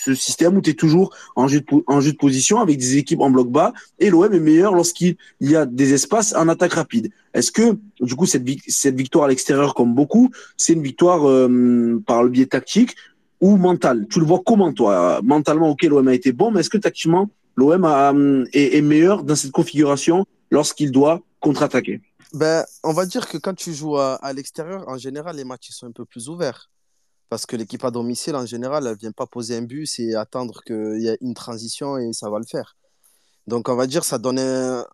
[0.08, 3.50] ce système où tu es toujours en jeu, de, position avec des équipes en bloc
[3.50, 3.74] bas.
[4.00, 7.12] Et l'OM est meilleur lorsqu'il y a des espaces en attaque rapide.
[7.34, 12.24] Est-ce que, du coup, cette, victoire à l'extérieur, comme beaucoup, c'est une victoire euh, par
[12.24, 12.96] le biais tactique
[13.42, 14.08] ou mental?
[14.10, 15.20] Tu le vois comment, toi?
[15.24, 19.36] Mentalement, ok, l'OM a été bon, mais est-ce que tactiquement, l'OM est, est, meilleur dans
[19.36, 22.02] cette configuration lorsqu'il doit contre-attaquer?
[22.34, 25.88] Ben, On va dire que quand tu joues à l'extérieur, en général, les matchs sont
[25.88, 26.70] un peu plus ouverts.
[27.30, 30.16] Parce que l'équipe à domicile, en général, elle ne vient pas poser un but et
[30.16, 32.78] attendre qu'il y ait une transition et ça va le faire.
[33.48, 34.86] Donc, on va dire, ça donne un...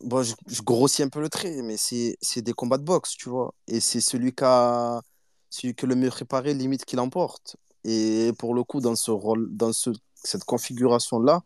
[0.00, 3.28] Bon, je, je grossis un peu le trait, mais c'est des combats de boxe, tu
[3.28, 3.54] vois.
[3.68, 5.00] Et c'est celui qui a
[5.54, 7.56] celui que le mieux préparé, limite, qui l'emporte.
[7.84, 11.42] Et pour le coup, dans, ce rôle, dans ce, cette configuration-là,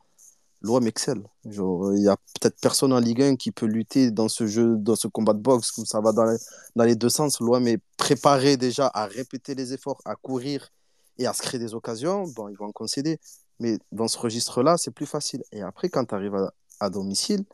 [0.60, 1.22] l'OM excelle.
[1.48, 4.76] Genre, il y a peut-être personne en Ligue 1 qui peut lutter dans ce jeu,
[4.76, 6.36] dans ce combat de boxe, comme ça va dans les,
[6.76, 7.40] dans les deux sens.
[7.40, 10.70] L'OM est préparé déjà à répéter les efforts, à courir
[11.18, 12.26] et à se créer des occasions.
[12.28, 13.18] Bon, ils vont en concéder.
[13.60, 15.42] Mais dans ce registre-là, c'est plus facile.
[15.52, 17.44] Et après, quand tu arrives à, à, domicile,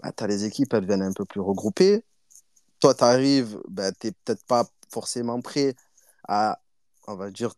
[0.00, 2.04] bah, tu as les équipes, elles viennent un peu plus regroupées.
[2.80, 5.74] Toi, tu arrives, bah, tu n'es peut-être pas forcément prêt
[6.28, 6.60] à,
[7.06, 7.54] on va dire,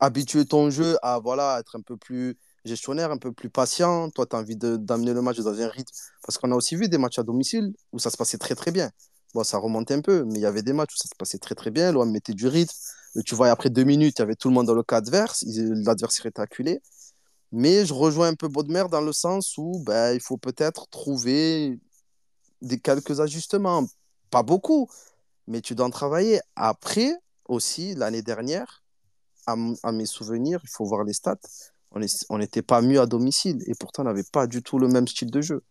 [0.00, 4.10] habituer ton jeu à voilà, être un peu plus gestionnaire, un peu plus patient.
[4.10, 5.92] Toi, tu as envie d'amener le match dans un rythme.
[6.22, 8.72] Parce qu'on a aussi vu des matchs à domicile où ça se passait très très
[8.72, 8.90] bien.
[9.34, 11.38] Bon, ça remontait un peu, mais il y avait des matchs où ça se passait
[11.38, 11.92] très très bien.
[11.92, 12.74] L'OM mettait du rythme.
[13.24, 15.44] Tu vois, après deux minutes, il y avait tout le monde dans le cas adverse.
[15.46, 16.80] L'adversaire était acculé.
[17.52, 21.78] Mais je rejoins un peu Bodmer dans le sens où ben, il faut peut-être trouver
[22.62, 23.86] des quelques ajustements.
[24.30, 24.88] Pas beaucoup,
[25.46, 26.40] mais tu dois en travailler.
[26.56, 27.14] Après,
[27.48, 28.82] aussi, l'année dernière,
[29.46, 31.38] à, mes souvenirs, il faut voir les stats,
[31.92, 35.08] on n'était pas mieux à domicile et pourtant on n'avait pas du tout le même
[35.08, 35.62] style de jeu.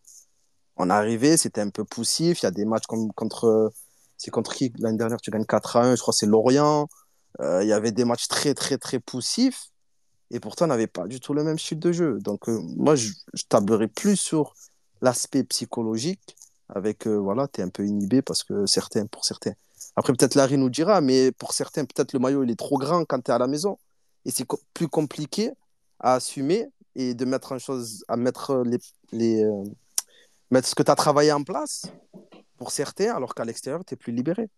[0.76, 2.42] On arrivait, c'était un peu poussif.
[2.42, 3.72] Il y a des matchs comme contre.
[4.18, 4.72] C'est contre qui?
[4.78, 6.88] L'année dernière Tu gagnes 4 à 1, je crois c'est Lorient.
[7.40, 9.70] Euh, il y avait des matchs très, très, très poussifs
[10.30, 12.18] et pourtant on n'avait pas du tout le même style de jeu.
[12.20, 14.54] Donc euh, moi, je, je tablerais plus sur
[15.02, 16.36] l'aspect psychologique
[16.68, 19.52] avec, euh, voilà, tu es un peu inhibé parce que certains, pour certains.
[19.94, 23.04] Après, peut-être Larry nous dira, mais pour certains, peut-être le maillot, il est trop grand
[23.04, 23.78] quand tu es à la maison.
[24.24, 25.52] Et c'est plus compliqué
[26.00, 28.78] à assumer et de mettre en chose, à mettre les,
[29.12, 29.64] les euh,
[30.50, 31.86] mettre ce que tu as travaillé en place
[32.56, 34.48] pour certains, alors qu'à l'extérieur, tu es plus libéré.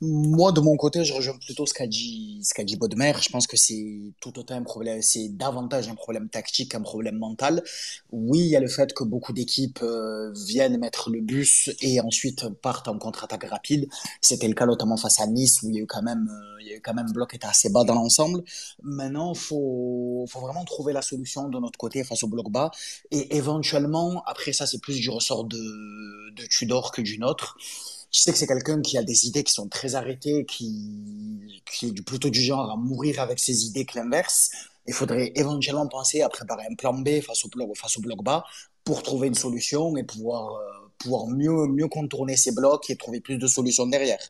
[0.00, 3.12] Moi, de mon côté, je rejoins plutôt ce qu'a dit, ce dit Bodmer.
[3.20, 7.18] Je pense que c'est tout autant un problème, c'est davantage un problème tactique qu'un problème
[7.18, 7.62] mental.
[8.10, 12.00] Oui, il y a le fait que beaucoup d'équipes euh, viennent mettre le bus et
[12.00, 13.88] ensuite partent en contre-attaque rapide.
[14.20, 16.62] C'était le cas notamment face à Nice où il y a eu quand même, euh,
[16.62, 18.42] il y a eu quand même bloc était assez bas dans l'ensemble.
[18.82, 22.72] Maintenant, faut, faut vraiment trouver la solution de notre côté face au bloc bas
[23.12, 25.56] et éventuellement, après ça, c'est plus du ressort de,
[26.34, 27.56] de Tudor que du nôtre
[28.12, 32.02] je sais que c'est quelqu'un qui a des idées qui sont très arrêtées, qui, est
[32.02, 34.50] plutôt du genre à mourir avec ses idées que l'inverse.
[34.86, 38.22] Il faudrait éventuellement penser à préparer un plan B face au bloc, face au bloc
[38.22, 38.44] bas
[38.84, 43.20] pour trouver une solution et pouvoir, euh, pouvoir mieux, mieux contourner ces blocs et trouver
[43.20, 44.20] plus de solutions derrière.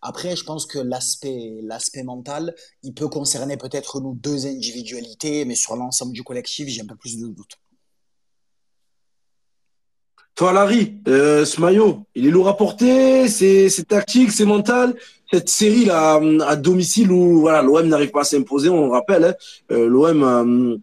[0.00, 5.56] Après, je pense que l'aspect, l'aspect mental, il peut concerner peut-être nous deux individualités, mais
[5.56, 7.58] sur l'ensemble du collectif, j'ai un peu plus de doutes.
[10.36, 14.94] Toi, Larry, euh, ce maillot, il est lourd à porter, c'est tactique, c'est mental.
[15.32, 19.24] Cette série là à domicile où voilà l'OM n'arrive pas à s'imposer, on le rappelle,
[19.24, 19.34] hein,
[19.72, 20.76] euh, l'OM euh,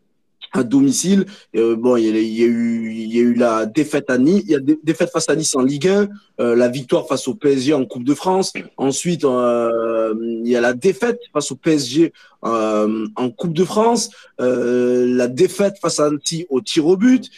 [0.54, 1.26] à domicile.
[1.56, 4.52] Euh, bon, il y, a, eu il y a eu la défaite à Nice, il
[4.52, 6.08] y a des défaite face à Nice en Ligue 1,
[6.40, 8.54] euh, la victoire face au PSG en Coupe de France.
[8.78, 10.14] Ensuite, euh,
[10.44, 16.00] il y a la défaite face au PSG en Coupe de France, la défaite face
[16.00, 17.30] à Annecy au tir au but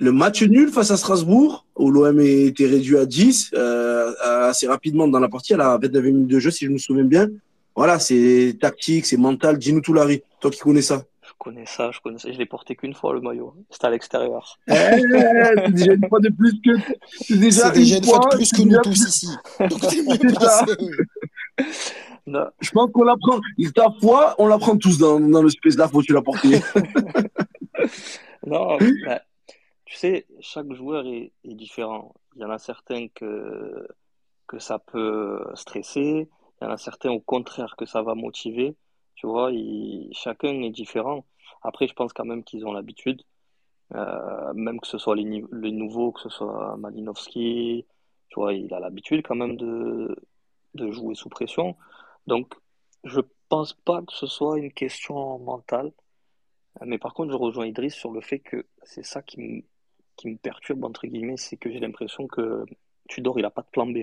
[0.00, 4.12] le match nul face à Strasbourg, où l'OM était réduit à 10 euh,
[4.48, 7.04] assez rapidement dans la partie, à la 29 minutes de jeu, si je me souviens
[7.04, 7.28] bien.
[7.76, 9.58] Voilà, c'est tactique, c'est mental.
[9.58, 11.04] Dis-nous tout, Larry, toi qui connais ça.
[11.22, 12.32] Je connais ça, je connais ça.
[12.32, 13.52] Je l'ai porté qu'une fois, le maillot.
[13.70, 14.58] C'était à l'extérieur.
[14.68, 16.70] Eh, c'est déjà une fois de plus que.
[17.12, 19.28] C'est déjà, déjà, une, fois, de plus que nous tous ici.
[22.26, 22.46] non.
[22.60, 23.38] Je pense qu'on l'apprend.
[23.74, 26.48] Ta foi, on l'apprend tous dans, dans le space là, faut que tu l'as porté.
[28.46, 29.20] non, bah,
[29.90, 32.14] tu sais, chaque joueur est, différent.
[32.36, 33.88] Il y en a certains que,
[34.46, 36.28] que ça peut stresser,
[36.60, 38.76] Il y en a certains, au contraire, que ça va motiver.
[39.16, 39.50] Tu vois,
[40.12, 41.26] chacun est différent.
[41.62, 43.22] Après, je pense quand même qu'ils ont l'habitude.
[43.94, 47.84] Euh, même que ce soit les, les, nouveaux, que ce soit Malinowski,
[48.28, 50.16] tu vois, il a l'habitude quand même de,
[50.74, 51.76] de jouer sous pression.
[52.28, 52.54] Donc,
[53.04, 55.92] je pense pas que ce soit une question mentale.
[56.86, 59.64] Mais par contre, je rejoins Idriss sur le fait que c'est ça qui
[60.20, 62.66] qui me perturbe, entre guillemets, c'est que j'ai l'impression que
[63.08, 64.00] Tudor, il n'a pas de plan B.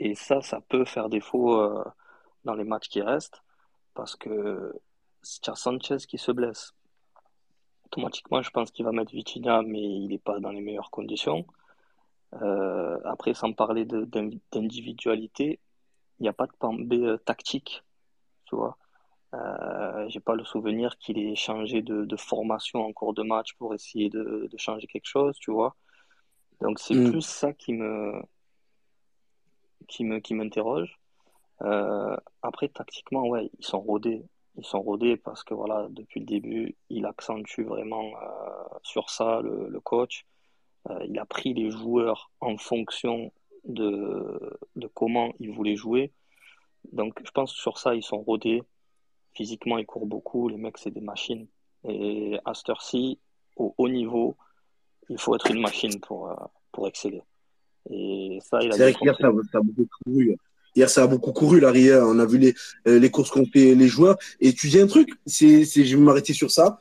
[0.00, 1.84] Et ça, ça peut faire défaut euh,
[2.44, 3.40] dans les matchs qui restent,
[3.94, 4.74] parce que
[5.22, 6.74] c'est Sanchez qui se blesse.
[7.86, 11.46] Automatiquement, je pense qu'il va mettre Vitinha, mais il n'est pas dans les meilleures conditions.
[12.42, 15.60] Euh, après, sans parler d'individualité,
[16.18, 17.84] il n'y a pas de plan B euh, tactique,
[18.46, 18.76] tu vois.
[19.34, 23.74] Euh, j'ai pas le souvenir qu'il ait changé de, formation en cours de match pour
[23.74, 25.76] essayer de, changer quelque chose, tu vois.
[26.60, 27.10] Donc c'est mm.
[27.10, 28.22] plus ça qui me
[29.88, 30.98] qui me qui m'interroge.
[31.62, 34.24] Euh, après tactiquement, ouais, ils sont rodés,
[34.56, 39.40] ils sont rodés parce que voilà, depuis le début, il accentue vraiment euh, sur ça
[39.42, 40.26] le, coach.
[41.06, 43.32] il a pris les joueurs en fonction
[43.64, 46.12] de, de comment ils voulaient jouer.
[46.92, 48.62] Donc je pense que sur ça, ils sont rodés
[49.34, 50.48] physiquement, ils courent beaucoup.
[50.48, 51.46] Les mecs, c'est des machines.
[51.86, 53.18] Et à cette heure-ci,
[53.56, 54.36] au haut niveau,
[55.08, 56.34] il faut être une machine pour, euh,
[56.72, 57.22] pour exceller.
[57.90, 60.36] Et ça, il a C'est vrai qu'hier, ça, ça, a beaucoup couru.
[60.74, 62.02] Hier, ça a beaucoup couru, l'arrière.
[62.04, 62.54] On a vu les,
[62.88, 64.16] euh, les courses qu'ont fait les joueurs.
[64.40, 66.78] Et tu dis un truc, c'est, c'est, je vais m'arrêter sur ça.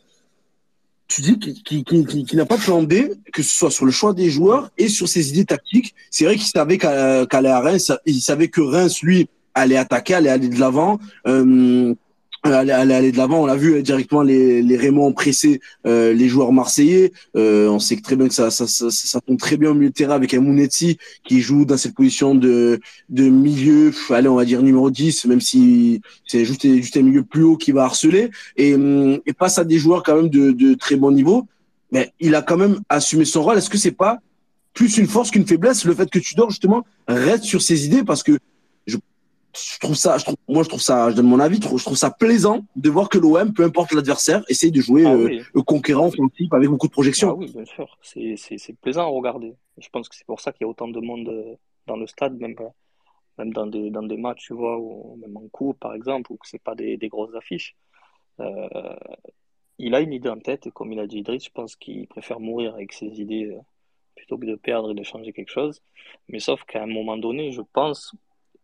[1.08, 2.94] Tu dis qu'il, n'a pas de plan B,
[3.34, 5.94] que ce soit sur le choix des joueurs et sur ses idées tactiques.
[6.10, 10.30] C'est vrai qu'il savait qu'aller à Reims, il savait que Reims, lui, allait attaquer, allait
[10.30, 11.00] aller de l'avant.
[11.28, 11.94] Euh,
[12.44, 13.44] aller, aller, aller de l'avant.
[13.44, 17.14] On l'a vu euh, directement les, les Raymond presser euh, les joueurs marseillais.
[17.36, 19.74] Euh, on sait que très bien que ça, ça, ça, ça, tombe très bien au
[19.74, 22.80] milieu de terrain avec un Mounetzi qui joue dans cette position de,
[23.10, 27.24] de milieu, allez, on va dire numéro 10, même si c'est juste, juste un milieu
[27.24, 28.30] plus haut qui va harceler.
[28.58, 31.48] Et, hum, et face à des joueurs quand même de, de très bon niveau,
[31.92, 33.58] mais il a quand même assumé son rôle.
[33.58, 34.20] Est-ce que c'est pas
[34.74, 38.04] plus une force qu'une faiblesse, le fait que tu dors justement reste sur ses idées?
[38.04, 38.40] Parce que
[39.56, 41.96] je trouve ça, je trouve, moi je trouve ça, je donne mon avis, je trouve,
[41.96, 46.08] ça plaisant de voir que l'OM, peu importe l'adversaire, essaye de jouer ah euh, conquérant,
[46.08, 47.30] offensif, avec beaucoup de projections.
[47.30, 49.56] Ah oui, bien sûr, c'est plaisant à regarder.
[49.78, 52.08] Je pense que c'est pour ça qu'il y a autant de monde euh, dans le
[52.08, 52.70] stade, même, euh,
[53.38, 56.40] même dans, des, dans des matchs, tu vois, ou même en coupe par exemple, où
[56.44, 57.76] c'est pas des, des, grosses affiches.
[58.40, 58.96] Euh,
[59.78, 62.08] il a une idée en tête, et comme il a dit Idriss, je pense qu'il
[62.08, 63.56] préfère mourir avec ses idées
[64.16, 65.82] plutôt que de perdre et de changer quelque chose.
[66.28, 68.16] Mais sauf qu'à un moment donné, je pense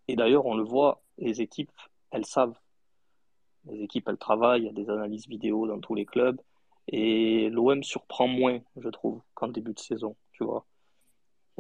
[0.10, 1.72] et d'ailleurs, on le voit, les équipes,
[2.10, 2.58] elles savent.
[3.66, 6.42] Les équipes, elles travaillent, il y a des analyses vidéo dans tous les clubs.
[6.88, 10.66] Et l'OM surprend moins, je trouve, qu'en début de saison, tu vois.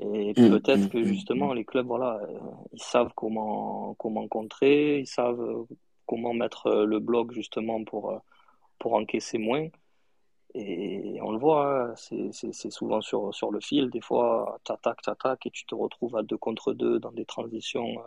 [0.02, 2.40] Et mmh, peut-être mmh, que mmh, justement, les clubs, voilà, euh,
[2.74, 5.68] ils savent comment, comment contrer, ils savent euh,
[6.08, 8.20] comment mettre euh, le bloc justement pour,
[8.80, 9.68] pour encaisser moins.
[10.56, 13.92] Et on le voit, hein, c'est souvent sur, sur le fil.
[13.92, 17.12] Des fois, tu attaques, tu attaques et tu te retrouves à deux contre deux dans
[17.12, 17.98] des transitions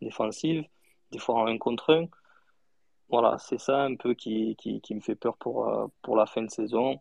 [0.00, 0.64] défensive,
[1.12, 2.06] des fois en un contre un.
[3.10, 6.26] Voilà, c'est ça un peu qui, qui, qui, me fait peur pour, euh, pour la
[6.26, 6.98] fin de saison.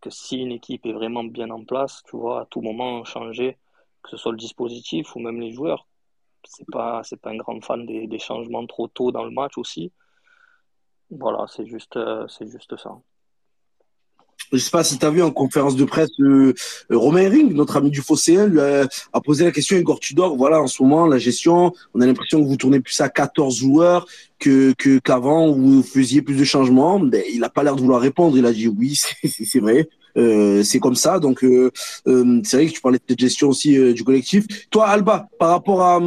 [0.00, 3.58] Que si une équipe est vraiment bien en place, tu vois, à tout moment changer,
[4.02, 5.86] que ce soit le dispositif ou même les joueurs.
[6.44, 9.58] C'est pas, c'est pas un grand fan des, des changements trop tôt dans le match
[9.58, 9.92] aussi.
[11.10, 12.96] Voilà, c'est juste, euh, c'est juste ça.
[14.52, 16.54] Je sais pas si tu as vu en conférence de presse, euh,
[16.90, 18.88] euh, Romain Ring, notre ami du Fosséen, lui a,
[19.24, 22.48] posé la question Igor Tudor, voilà, en ce moment, la gestion, on a l'impression que
[22.48, 24.06] vous tournez plus à 14 joueurs
[24.38, 27.00] que qu'avant, où vous faisiez plus de changements.
[27.00, 28.36] Ben, il n'a pas l'air de vouloir répondre.
[28.36, 29.88] Il a dit oui, c'est vrai.
[30.16, 31.18] Euh, c'est comme ça.
[31.18, 31.70] Donc, euh,
[32.06, 34.46] euh, c'est vrai que tu parlais de gestion aussi du collectif.
[34.70, 36.00] Toi, Alba, par rapport à...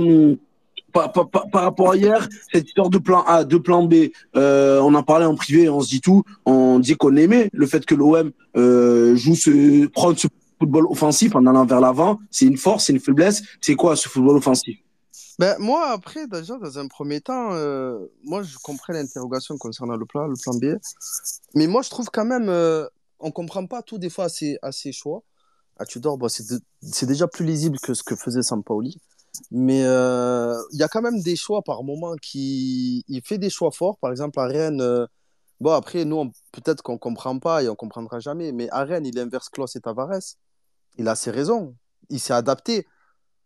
[0.96, 4.94] Hum, par, rapport à hier, cette histoire de plan A, de plan B, euh, on
[4.94, 7.96] en parlait en privé, on se dit tout, on dit qu'on aimait le fait que
[7.96, 10.28] l'OM euh, joue ce, prendre ce
[10.60, 12.20] football offensif en allant vers l'avant.
[12.32, 13.44] C'est une force, c'est une faiblesse.
[13.62, 14.78] C'est quoi ce football offensif?
[15.38, 20.06] Ben, moi, après, déjà, dans un premier temps, euh, moi, je comprends l'interrogation concernant le
[20.06, 20.78] plan, le plan B.
[21.56, 22.50] Mais moi, je trouve quand même,
[23.20, 25.24] on ne comprend pas tout des fois à ses, à ses choix.
[25.78, 29.00] À Tudor, bon, c'est déjà plus lisible que ce que faisait Sampaoli.
[29.52, 33.04] Mais euh, il y a quand même des choix par moment qui.
[33.08, 33.98] Il fait des choix forts.
[34.00, 34.82] Par exemple, à Rennes.
[34.82, 35.06] Euh,
[35.60, 38.52] bon, après, nous, peut-être qu'on ne comprend pas et on ne comprendra jamais.
[38.52, 40.36] Mais à Rennes, il inverse Klaus et Tavares.
[40.98, 41.76] Il a ses raisons.
[42.10, 42.88] Il s'est adapté.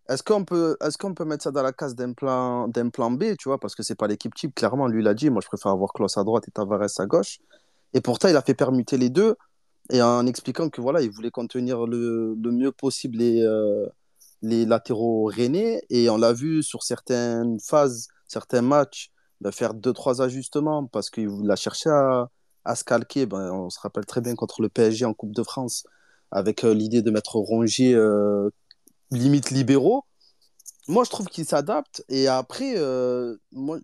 [0.10, 3.10] Est-ce qu'on peut, est qu'on peut mettre ça dans la case d'un plan, d'un plan
[3.10, 4.53] B, tu vois, parce que c'est pas l'équipe type.
[4.53, 7.05] Clairement, lui, il a dit, moi, je préfère avoir Klaus à droite et Tavares à
[7.05, 7.39] gauche.
[7.93, 9.36] Et pourtant, il a fait permuter les deux
[9.91, 13.88] et en expliquant que voilà, il voulait contenir le, le mieux possible les, euh,
[14.44, 19.12] les latéraux rennais et on l'a vu sur certaines phases, certains matchs,
[19.52, 22.30] faire deux, trois ajustements parce qu'il a cherché à,
[22.66, 23.26] à se calquer.
[23.26, 25.84] Ben, on se rappelle très bien contre le PSG en Coupe de France
[26.32, 28.50] avec euh, l'idée de mettre Rongier euh,
[29.12, 30.06] limite libéraux.
[30.88, 33.38] Moi, je trouve qu'il s'adapte et après, euh,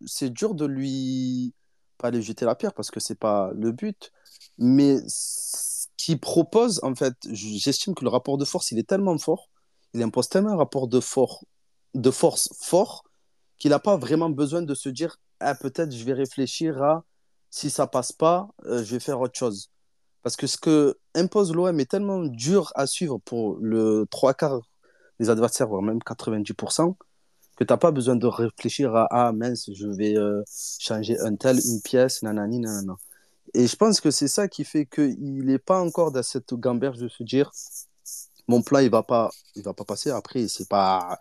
[0.06, 1.54] c'est dur de lui
[1.98, 4.12] pas aller jeter la pierre parce que c'est pas le but,
[4.58, 9.18] mais ce qu'il propose, en fait, j'estime que le rapport de force, il est tellement
[9.18, 9.50] fort,
[9.94, 13.04] il impose tellement un rapport de, force fort
[13.58, 17.04] qu'il n'a pas vraiment besoin de se dire ah, peut-être je vais réfléchir à
[17.50, 19.72] si ça passe pas, euh, je vais faire autre chose.
[20.22, 24.62] Parce que ce que impose l'OM est tellement dur à suivre pour le trois quarts
[25.20, 26.96] des adversaires, voire même 90%,
[27.56, 30.44] que tu n'as pas besoin de réfléchir à Ah mince, je vais euh,
[30.80, 32.96] changer un tel, une pièce, nanani, nanana.
[33.54, 37.00] Et je pense que c'est ça qui fait qu'il n'est pas encore dans cette gamberge
[37.00, 37.52] de se dire
[38.50, 40.10] Mon plan, il va pas, il va pas passer.
[40.10, 41.20] Après, c'est pas,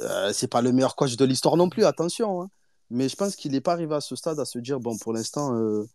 [0.00, 2.42] euh, c'est pas le meilleur coach de l'histoire non plus, attention.
[2.42, 2.50] Hein.
[2.90, 5.12] Mais je pense qu'il n'est pas arrivé à ce stade à se dire bon, pour
[5.12, 5.88] l'instant, euh,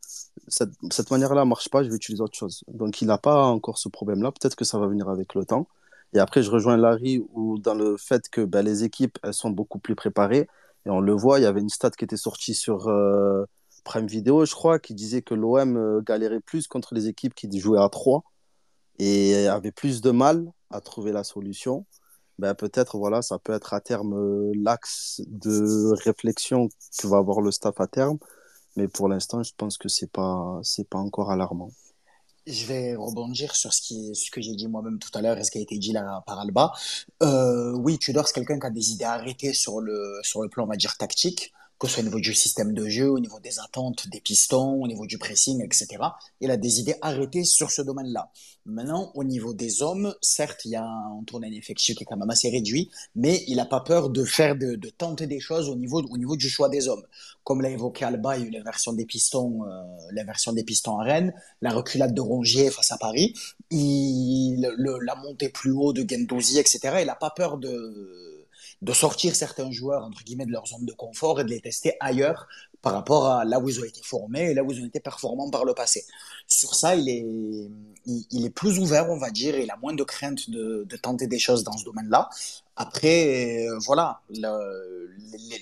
[0.49, 2.65] cette, manière-là ne marche pas, je vais utiliser autre chose.
[2.67, 4.33] Donc, il n'a pas encore ce problème-là.
[4.33, 5.69] Peut-être que ça va venir avec le temps.
[6.13, 9.51] Et après, je rejoins Larry ou dans le fait que ben, les équipes, elles sont
[9.51, 10.49] beaucoup plus préparées.
[10.85, 13.45] Et on le voit, il y avait une stat qui était sortie sur euh,
[13.85, 17.49] Prime Video, je crois, qui disait que l'OM euh, galérait plus contre les équipes qui
[17.59, 18.23] jouaient à 3
[18.99, 21.85] et avait plus de mal à trouver la solution
[22.37, 27.41] ben, peut-être voilà, ça peut être à terme euh, l'axe de réflexion que va avoir
[27.41, 28.17] le staff à terme.
[28.75, 30.59] Mais pour l'instant, je pense que c'est pas
[30.89, 31.71] pas encore alarmant.
[32.45, 35.57] Je vais rebondir sur ce que j'ai dit moi-même tout à l'heure et ce qui
[35.57, 36.73] a été dit là par Alba.
[37.23, 40.65] Euh, oui, Tudor, c'est quelqu'un qui a des idées arrêtées sur le, sur le plan,
[40.65, 43.39] on va dire, tactique que ce soit au niveau du système de jeu, au niveau
[43.39, 45.87] des attentes des pistons, au niveau du pressing, etc.
[46.39, 48.31] Il a des idées arrêtées sur ce domaine-là.
[48.65, 52.17] Maintenant, au niveau des hommes, certes, il y a un tournée effectif qui est quand
[52.17, 55.75] même assez réduit, mais il n'a pas peur de faire, de, tenter des choses au
[55.75, 57.03] niveau, au niveau du choix des hommes.
[57.43, 60.97] Comme l'a évoqué Alba, il y a eu l'inversion des pistons, euh, l'inversion des pistons
[60.97, 63.35] à Rennes, la reculade de Rongier face à Paris,
[63.69, 66.79] la montée plus haut de Gendouzi, etc.
[67.01, 68.34] Il n'a pas peur de
[68.81, 71.93] de sortir certains joueurs, entre guillemets, de leur zone de confort et de les tester
[71.99, 72.47] ailleurs
[72.81, 74.99] par rapport à là où ils ont été formés et là où ils ont été
[74.99, 76.05] performants par le passé.
[76.47, 77.25] Sur ça, il est,
[78.05, 81.25] il, est plus ouvert, on va dire, il a moins de crainte de, de tenter
[81.25, 82.29] des choses dans ce domaine-là.
[82.75, 84.21] Après, euh, voilà,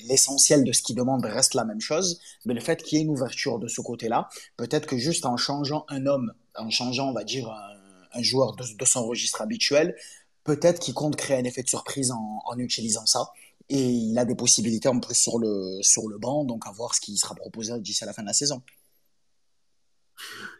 [0.08, 3.06] l'essentiel de ce qu'il demande reste la même chose, mais le fait qu'il y ait
[3.06, 7.14] une ouverture de ce côté-là, peut-être que juste en changeant un homme, en changeant, on
[7.14, 9.96] va dire, un, joueur de son registre habituel,
[10.44, 13.32] peut-être qu'il compte créer un effet de surprise en, utilisant ça.
[13.70, 16.94] Et il a des possibilités en plus sur le, sur le banc, donc à voir
[16.96, 18.62] ce qui sera proposé d'ici à la fin de la saison.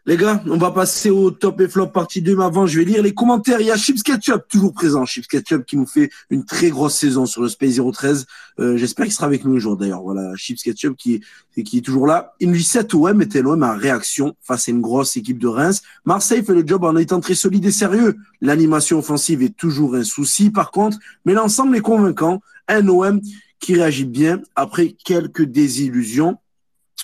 [0.06, 2.84] Les gars, on va passer au top et flop partie 2, mais avant, je vais
[2.84, 3.62] lire les commentaires.
[3.62, 5.06] Il y a Chips Ketchup, toujours présent.
[5.06, 8.26] Chips Ketchup qui nous fait une très grosse saison sur le Space 013.
[8.60, 10.02] Euh, J'espère qu'il sera avec nous un jour d'ailleurs.
[10.02, 11.22] Voilà, Chips Ketchup qui,
[11.56, 12.34] qui est toujours là.
[12.42, 15.48] Il nous dit 7 OM était l'OM en réaction face à une grosse équipe de
[15.48, 15.82] Reims?
[16.04, 18.18] Marseille fait le job en étant très solide et sérieux.
[18.42, 22.42] L'animation offensive est toujours un souci par contre, mais l'ensemble est convaincant.
[22.68, 23.22] Un OM
[23.62, 26.38] qui réagit bien après quelques désillusions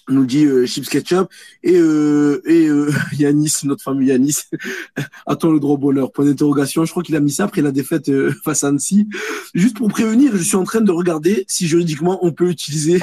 [0.09, 1.29] nous dit euh, Chips Ketchup
[1.63, 4.43] et euh, et euh, Yanis, notre famille Yanis,
[5.25, 6.11] attend le droit bonheur.
[6.11, 6.85] Point d'interrogation.
[6.85, 8.11] Je crois qu'il a mis ça après la défaite
[8.43, 9.07] face à Annecy.
[9.53, 12.99] Juste pour prévenir, je suis en train de regarder si juridiquement on peut utiliser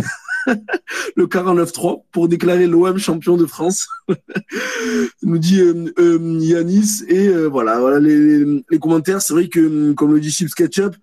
[1.17, 3.89] le 49-3 pour déclarer l'OM champion de France.
[5.23, 5.61] nous dit
[5.99, 9.23] Yanis et voilà, voilà les, les commentaires.
[9.23, 10.97] C'est vrai que comme le dit Chips Ketchup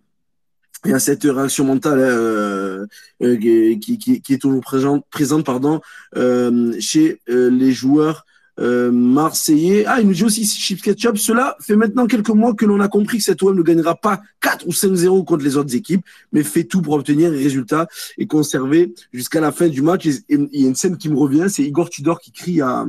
[0.85, 2.85] il y a cette réaction mentale hein, euh,
[3.21, 5.81] euh, qui, qui, qui, est toujours présente, présente pardon,
[6.15, 8.25] euh, chez euh, les joueurs
[8.59, 9.85] euh, marseillais.
[9.87, 11.17] Ah, il nous dit aussi Chips Ketchup.
[11.17, 14.21] Cela fait maintenant quelques mois que l'on a compris que cet OM ne gagnera pas
[14.41, 18.27] 4 ou 5-0 contre les autres équipes, mais fait tout pour obtenir un résultat et
[18.27, 20.05] conserver jusqu'à la fin du match.
[20.05, 22.85] Il y a une scène qui me revient, c'est Igor Tudor qui crie à,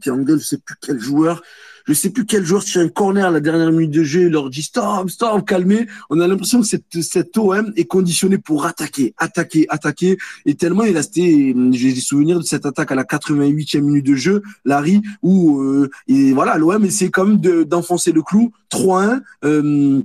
[0.00, 1.42] qui en je sais plus quel joueur,
[1.86, 4.28] je sais plus quel joueur tire un corner à la dernière minute de jeu, il
[4.28, 5.86] leur dit stop, stop, calmez.
[6.10, 10.16] On a l'impression que cette, cette OM est conditionnée pour attaquer, attaquer, attaquer.
[10.46, 14.06] Et tellement il a resté, j'ai des souvenirs de cette attaque à la 88e minute
[14.06, 19.20] de jeu, Larry, où euh, et voilà, l'OM essaie quand même d'enfoncer le clou, 3-1.
[19.44, 20.02] Euh,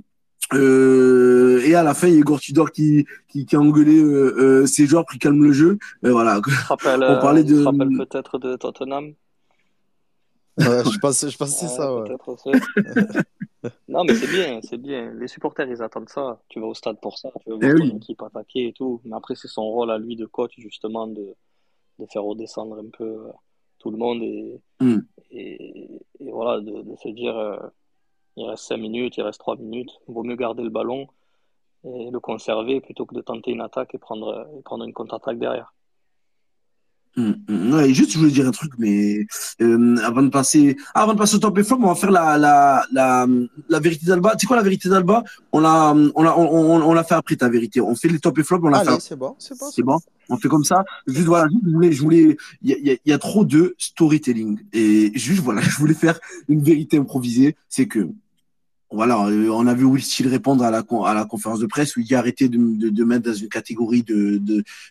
[0.54, 3.98] euh, et à la fin, il y a Igor Tudor qui, qui, qui a engueulé
[3.98, 5.78] euh, euh, ses joueurs, qui calme le jeu.
[6.02, 6.40] Mais voilà.
[6.70, 7.64] On parlait de.
[7.64, 9.14] rappelle peut-être de Tottenham?
[10.58, 11.94] je pense, je pense c'est ça.
[11.94, 12.08] Ouais.
[13.88, 15.12] non, mais c'est bien, c'est bien.
[15.12, 16.40] Les supporters, ils attendent ça.
[16.48, 17.30] Tu vas au stade pour ça.
[17.44, 19.00] Tu veux voir eh ton équipe attaquer et tout.
[19.04, 21.34] Mais après, c'est son rôle à lui de coach, justement, de,
[21.98, 23.32] de faire redescendre un peu euh,
[23.78, 24.98] tout le monde et, mm.
[25.30, 25.90] et,
[26.20, 27.58] et, voilà, de, de se dire euh,
[28.36, 29.90] il reste 5 minutes, il reste 3 minutes.
[30.08, 31.06] Il vaut mieux garder le ballon
[31.84, 35.38] et le conserver plutôt que de tenter une attaque et prendre, et prendre une contre-attaque
[35.38, 35.74] derrière.
[37.18, 37.36] Hum.
[37.72, 39.24] Ouais, juste, je voulais dire un truc, mais
[39.62, 42.10] euh, avant de passer, ah, avant de passer au top et flop, on va faire
[42.10, 43.26] la la la,
[43.70, 44.32] la vérité d'Alba.
[44.36, 45.24] Tu sais quoi la vérité d'Alba?
[45.50, 47.80] On l'a on l'a on, on, l'a fait après ta vérité.
[47.80, 49.00] On fait les top et flop, on l'a fait.
[49.00, 49.70] c'est bon, c'est bon.
[49.70, 49.98] C'est bon?
[50.28, 50.84] On fait comme ça.
[51.06, 54.60] Juste voilà, je voulais, je voulais, il y a, y, y a trop de storytelling
[54.74, 57.56] et juste voilà, je voulais faire une vérité improvisée.
[57.70, 58.08] C'est que
[58.96, 61.96] voilà, euh, on a vu Will Steele répondre à la, à la conférence de presse
[61.96, 64.40] où il dit arrêter de, de, mettre dans une catégorie de,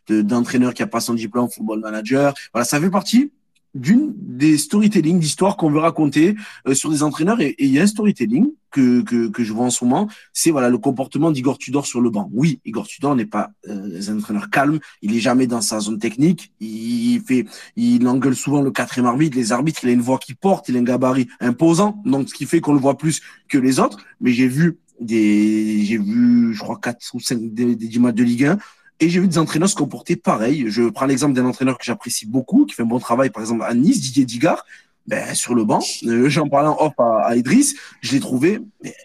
[0.07, 2.33] d'entraîneur de, qui a pas son diplôme, football manager.
[2.53, 3.31] Voilà, ça fait partie
[3.75, 6.35] d'une des storytelling d'histoires qu'on veut raconter
[6.67, 7.41] euh, sur des entraîneurs.
[7.41, 10.51] Et il y a un storytelling que, que, que je vois en ce moment, c'est
[10.51, 12.29] voilà le comportement d'Igor Tudor sur le banc.
[12.33, 15.99] Oui, Igor Tudor n'est pas euh, un entraîneur calme, il est jamais dans sa zone
[15.99, 17.45] technique, il fait,
[17.77, 20.75] il engueule souvent le quatrième arbitre, les arbitres, il a une voix qui porte, il
[20.75, 23.99] a un gabarit imposant, donc ce qui fait qu'on le voit plus que les autres.
[24.19, 28.23] Mais j'ai vu des, j'ai vu, je crois quatre ou cinq des, des matchs de
[28.23, 28.57] Ligue 1
[28.99, 30.65] et j'ai vu des entraîneurs se comporter pareil.
[30.69, 33.63] Je prends l'exemple d'un entraîneur que j'apprécie beaucoup, qui fait un bon travail, par exemple,
[33.63, 34.65] à Nice, Didier Digard.
[35.07, 38.59] Ben, sur le banc, euh, j'en parlais en off à, à Idriss, je l'ai trouvé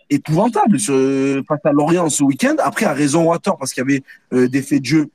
[0.09, 0.95] épouvantable sur,
[1.47, 2.55] face à Lorient ce week-end.
[2.61, 5.11] Après, à raison ou à tort, parce qu'il y avait euh, des faits de jeu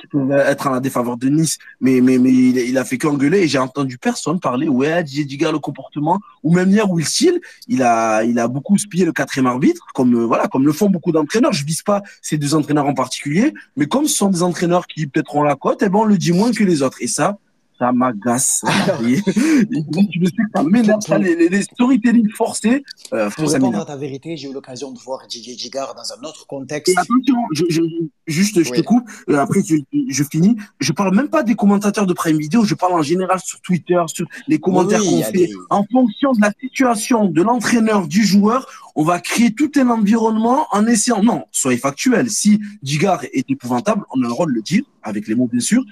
[0.00, 3.40] qui pouvait être à la défaveur de Nice, mais, mais, mais il, a fait qu'engueuler
[3.40, 7.82] et j'ai entendu personne parler, ouais, Didier le comportement, ou même hier, Will Steele, il
[7.82, 11.12] a, il a beaucoup spié le quatrième arbitre, comme, euh, voilà, comme le font beaucoup
[11.12, 11.52] d'entraîneurs.
[11.52, 15.06] Je vise pas ces deux entraîneurs en particulier, mais comme ce sont des entraîneurs qui
[15.06, 16.98] peut-être ont la cote, eh ben, on le dit moins que les autres.
[17.00, 17.38] Et ça,
[17.80, 18.62] ça m'agace.
[19.00, 22.84] je sais que ça m'énerve, les, les, storytelling forcés.
[23.14, 26.28] Euh, Pour répondre à ta vérité, j'ai eu l'occasion de voir Didier Gigard dans un
[26.28, 26.92] autre contexte.
[26.96, 27.80] attention, je, je,
[28.26, 29.76] juste, je te coupe, euh, après je,
[30.08, 30.56] je, finis.
[30.78, 34.00] Je parle même pas des commentateurs de Prime Video, je parle en général sur Twitter,
[34.08, 35.32] sur les commentaires qu'on fait.
[35.32, 35.54] Des...
[35.70, 40.66] En fonction de la situation de l'entraîneur, du joueur, on va créer tout un environnement
[40.70, 41.22] en essayant.
[41.22, 42.28] Non, soyez factuel.
[42.28, 45.60] Si Gigard est épouvantable, on a le droit de le dire, avec les mots bien
[45.60, 45.82] sûr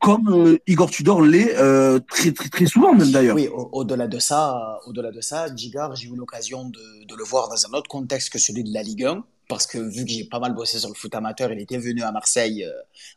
[0.00, 3.34] comme euh, Igor Tudor l'est euh, très, très, très souvent même d'ailleurs.
[3.34, 7.48] Oui, au-delà de ça, au-delà de ça, Gigar, j'ai eu l'occasion de, de, le voir
[7.48, 10.24] dans un autre contexte que celui de la Ligue 1 parce que vu que j'ai
[10.24, 12.72] pas mal bossé sur le foot amateur, il était venu à Marseille euh,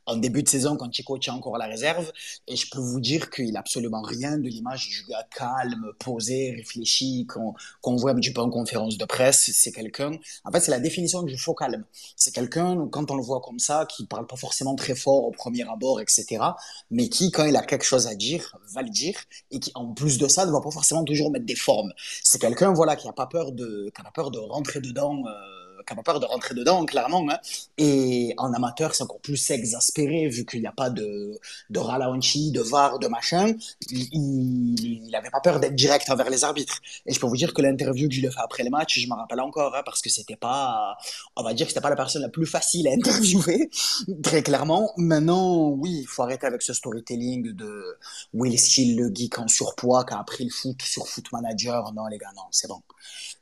[0.06, 2.12] en début de saison quand Chico tient encore la réserve.
[2.48, 6.54] Et je peux vous dire qu'il a absolument rien de l'image du gars calme, posé,
[6.56, 7.54] réfléchi, qu'on
[7.84, 9.52] qu voit un petit peu en conférence de presse.
[9.54, 10.12] C'est quelqu'un,
[10.46, 11.84] en fait, c'est la définition du faux calme.
[12.16, 15.32] C'est quelqu'un, quand on le voit comme ça, qui parle pas forcément très fort au
[15.32, 16.44] premier abord, etc.,
[16.90, 19.20] mais qui, quand il a quelque chose à dire, va le dire,
[19.52, 21.92] et qui, en plus de ça, ne va pas forcément toujours mettre des formes.
[22.24, 25.24] C'est quelqu'un, voilà, qui a pas peur de, qui a pas peur de rentrer dedans,
[25.28, 27.26] euh, qui pas peur de rentrer dedans, clairement.
[27.30, 27.38] Hein.
[27.78, 32.52] Et en amateur, c'est encore plus exaspéré, vu qu'il n'y a pas de, de ralenti,
[32.52, 33.54] de VAR, de machin.
[33.92, 36.80] Il n'avait pas peur d'être direct envers les arbitres.
[37.06, 39.00] Et je peux vous dire que l'interview que je lui ai fait après les matchs,
[39.00, 40.98] je me rappelle encore, hein, parce que c'était pas,
[41.36, 43.70] on va dire que c'était pas la personne la plus facile à interviewer,
[44.24, 44.92] très clairement.
[44.98, 47.98] Maintenant, oui, il faut arrêter avec ce storytelling de
[48.34, 51.92] Will Steele, le geek en surpoids, qui a appris le foot sur Foot Manager.
[51.94, 52.82] Non, les gars, non, c'est bon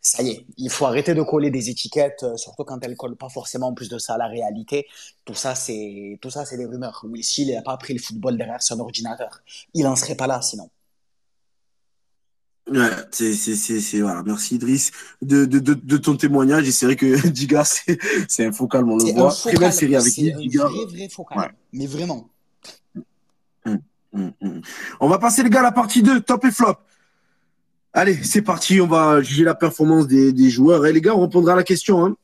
[0.02, 3.18] ça y est, il faut arrêter de coller des étiquettes, euh, surtout quand elles collent
[3.18, 4.88] pas forcément en plus de ça à la réalité.
[5.26, 7.02] Tout ça, c'est tout ça, c'est des rumeurs.
[7.04, 9.42] Will Steele n'a pas appris le football derrière son ordinateur.
[9.74, 10.70] Il en serait pas là sinon.
[12.72, 14.22] Ouais, c'est, c'est, c'est, voilà.
[14.24, 14.92] Merci Idriss
[15.22, 16.68] de, de, de, de ton témoignage.
[16.68, 17.98] Et c'est vrai que Diga, c'est,
[18.28, 19.34] c'est un focal, on le voit.
[19.34, 20.66] Très belle série avec lui, Diga.
[20.66, 21.38] Vrai, vrai focal.
[21.40, 21.50] Ouais.
[21.74, 22.30] Mais vraiment.
[23.66, 23.80] Hum,
[24.14, 24.62] hum, hum.
[25.00, 26.76] On va passer, les gars, à la partie 2, top et flop.
[27.94, 28.80] Allez, c'est parti.
[28.82, 30.86] On va juger la performance des, joueurs.
[30.86, 32.06] Et les gars, on répondra à la question.
[32.06, 32.16] Hein.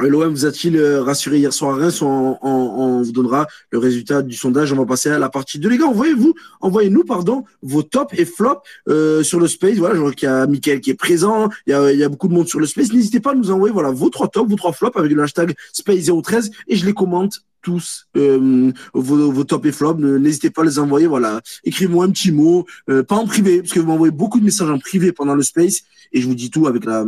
[0.00, 4.36] L'OM vous a-t-il euh, rassuré hier soir à Reims on, vous donnera le résultat du
[4.36, 4.72] sondage.
[4.72, 5.68] On va passer à la partie 2.
[5.68, 9.76] Les gars, envoyez-vous, envoyez-nous pardon, vos tops et flops euh, sur le space.
[9.76, 11.48] Voilà, je vois qu'il y a Mickaël qui est présent.
[11.66, 12.92] Il y a, il y a beaucoup de monde sur le space.
[12.92, 15.54] N'hésitez pas à nous envoyer voilà, vos trois tops, vos trois flops avec le hashtag
[15.72, 20.00] space013 et je les commente tous euh, vos, vos top et flops.
[20.00, 21.06] N'hésitez pas à les envoyer.
[21.06, 24.44] Voilà, écrivez-moi un petit mot, euh, pas en privé, parce que vous m'envoyez beaucoup de
[24.44, 27.04] messages en privé pendant le space et je vous dis tout avec la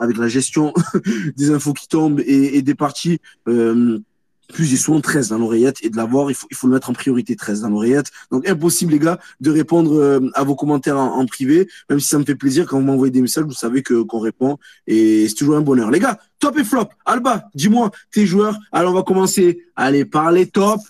[0.00, 0.72] avec la gestion
[1.36, 3.18] des infos qui tombent et, des parties.
[3.48, 3.98] Euh,
[4.52, 7.36] plus j'ai souvent 13 dans l'oreillette et de l'avoir, il faut, le mettre en priorité
[7.36, 8.10] 13 dans l'oreillette.
[8.30, 12.18] Donc impossible les gars de répondre euh, à vos commentaires en, privé, même si ça
[12.18, 15.34] me fait plaisir quand vous m'envoyez des messages, vous savez que qu'on répond et c'est
[15.34, 15.90] toujours un bonheur.
[15.90, 16.88] Les gars, top et flop.
[17.04, 18.58] Alba, dis-moi tes joueurs.
[18.72, 19.64] Alors on va commencer.
[19.76, 20.82] Allez par les tops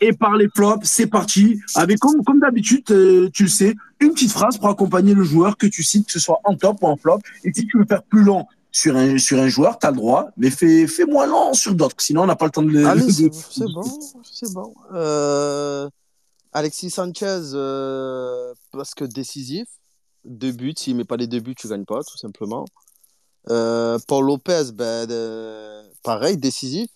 [0.00, 0.86] et par les flops.
[0.88, 1.60] C'est parti.
[1.74, 5.56] Avec comme comme d'habitude, euh, tu le sais, une petite phrase pour accompagner le joueur
[5.56, 7.20] que tu cites, que ce soit en top ou en flop.
[7.44, 9.96] Et si tu veux faire plus long sur un, sur un joueur, tu as le
[9.96, 12.70] droit, mais fais, fais moins lent sur d'autres, sinon on n'a pas le temps de
[12.70, 12.86] le.
[12.86, 13.28] Allez, c'est
[13.66, 13.82] bon,
[14.24, 14.74] c'est bon.
[14.94, 15.88] Euh,
[16.52, 19.68] Alexis Sanchez, euh, parce que décisif,
[20.24, 22.64] deux buts, s'il met pas les deux buts, tu gagnes pas, tout simplement.
[23.50, 25.82] Euh, Paul Lopez, ben, de...
[26.02, 26.88] pareil, décisif.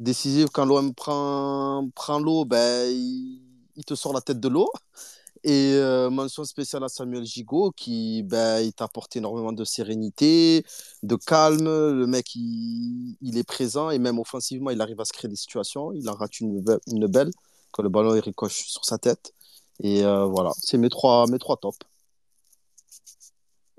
[0.00, 4.70] Décisif, quand l'OM prend, prend l'eau, ben, il, te sort la tête de l'eau.
[5.44, 10.64] Et euh, mention spéciale à Samuel Gigot qui ben, il t'a apporté énormément de sérénité,
[11.02, 11.64] de calme.
[11.64, 15.36] Le mec, il, il, est présent et même offensivement, il arrive à se créer des
[15.36, 15.92] situations.
[15.92, 17.30] Il en rate une, une belle
[17.72, 19.34] quand le ballon il ricoche sur sa tête.
[19.82, 21.78] Et euh, voilà, c'est mes trois, mes trois tops.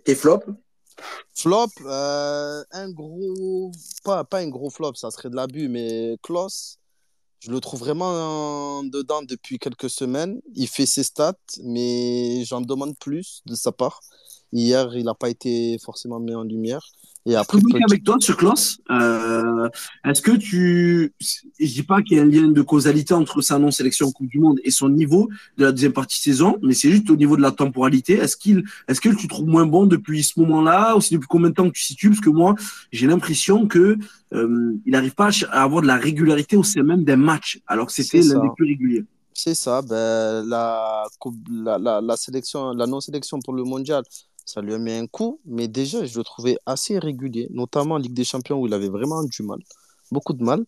[0.05, 0.41] Et flop?
[1.34, 3.72] Flop, euh, un gros.
[4.03, 6.80] Pas, pas un gros flop, ça serait de l'abus, mais Klaus,
[7.44, 10.39] je le trouve vraiment dedans depuis quelques semaines.
[10.56, 14.00] Il fait ses stats, mais j'en demande plus de sa part.
[14.54, 16.86] Hier, il n'a pas été forcément mis en lumière.
[17.26, 17.58] Et après,
[17.89, 19.70] avec toi, ce Klaus, euh,
[20.04, 21.14] est-ce que tu,
[21.58, 24.39] je dis pas qu'il y a un lien de causalité entre sa non-sélection Coupe du
[24.39, 27.38] Monde et son niveau de la deuxième partie de saison, mais c'est juste au niveau
[27.38, 28.16] de la temporalité.
[28.16, 31.49] Est-ce qu'il, est-ce que tu trouves moins bon depuis ce moment-là, ou c'est depuis combien
[31.49, 32.10] de temps que tu situes?
[32.10, 32.56] Parce que moi,
[32.91, 33.97] j'ai l'impression que
[34.34, 37.88] euh, il n'arrive pas à avoir de la régularité au sein même des matchs, alors
[37.88, 39.06] que c'était l'un des plus réguliers.
[39.34, 41.06] C'est ça, ben, la,
[41.49, 44.04] la, la, la sélection, la non-sélection pour le mondial,
[44.46, 47.98] ça lui a mis un coup, mais déjà, je le trouvais assez régulier, notamment en
[47.98, 49.60] Ligue des Champions où il avait vraiment du mal,
[50.12, 50.66] beaucoup de mal.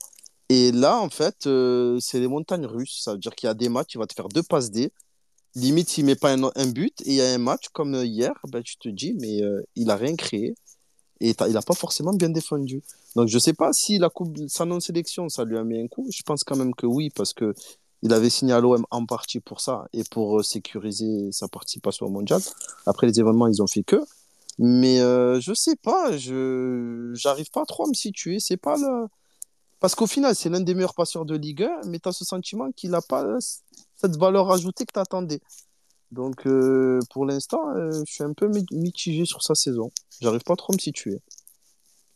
[0.50, 3.02] Et là, en fait, euh, c'est les montagnes russes.
[3.04, 4.92] Ça veut dire qu'il y a des matchs, il va te faire deux passes D.
[5.56, 8.34] Limite, s'il ne met pas un, but, et il y a un match comme hier,
[8.50, 10.56] ben, tu te dis, mais euh, il n'a rien créé.
[11.22, 12.84] Et il n'a pas forcément bien défendu.
[13.16, 15.88] Donc, je ne sais pas si la coupe, sa non-sélection, ça lui a mis un
[15.88, 16.06] coup.
[16.12, 17.54] Je pense quand même que oui, parce que
[18.06, 22.06] il avait signé à l'OM en partie pour ça et pour euh, sécuriser sa participation
[22.06, 22.40] au mondial.
[22.86, 23.98] Après les événements, ils ont fait que.
[24.60, 28.40] Mais euh, je sais pas, je j'arrive pas trop à me situer.
[28.40, 29.08] C'est pas le.
[29.80, 32.24] Parce qu'au final, c'est l'un des meilleurs passeurs de Ligue 1, mais tu as ce
[32.24, 33.26] sentiment qu'il n'a pas
[33.96, 35.42] cette valeur ajoutée que tu attendais.
[36.12, 39.92] Donc euh, pour l'instant, euh, je suis un peu mitigé sur sa saison.
[40.22, 41.20] J'arrive pas trop à me situer.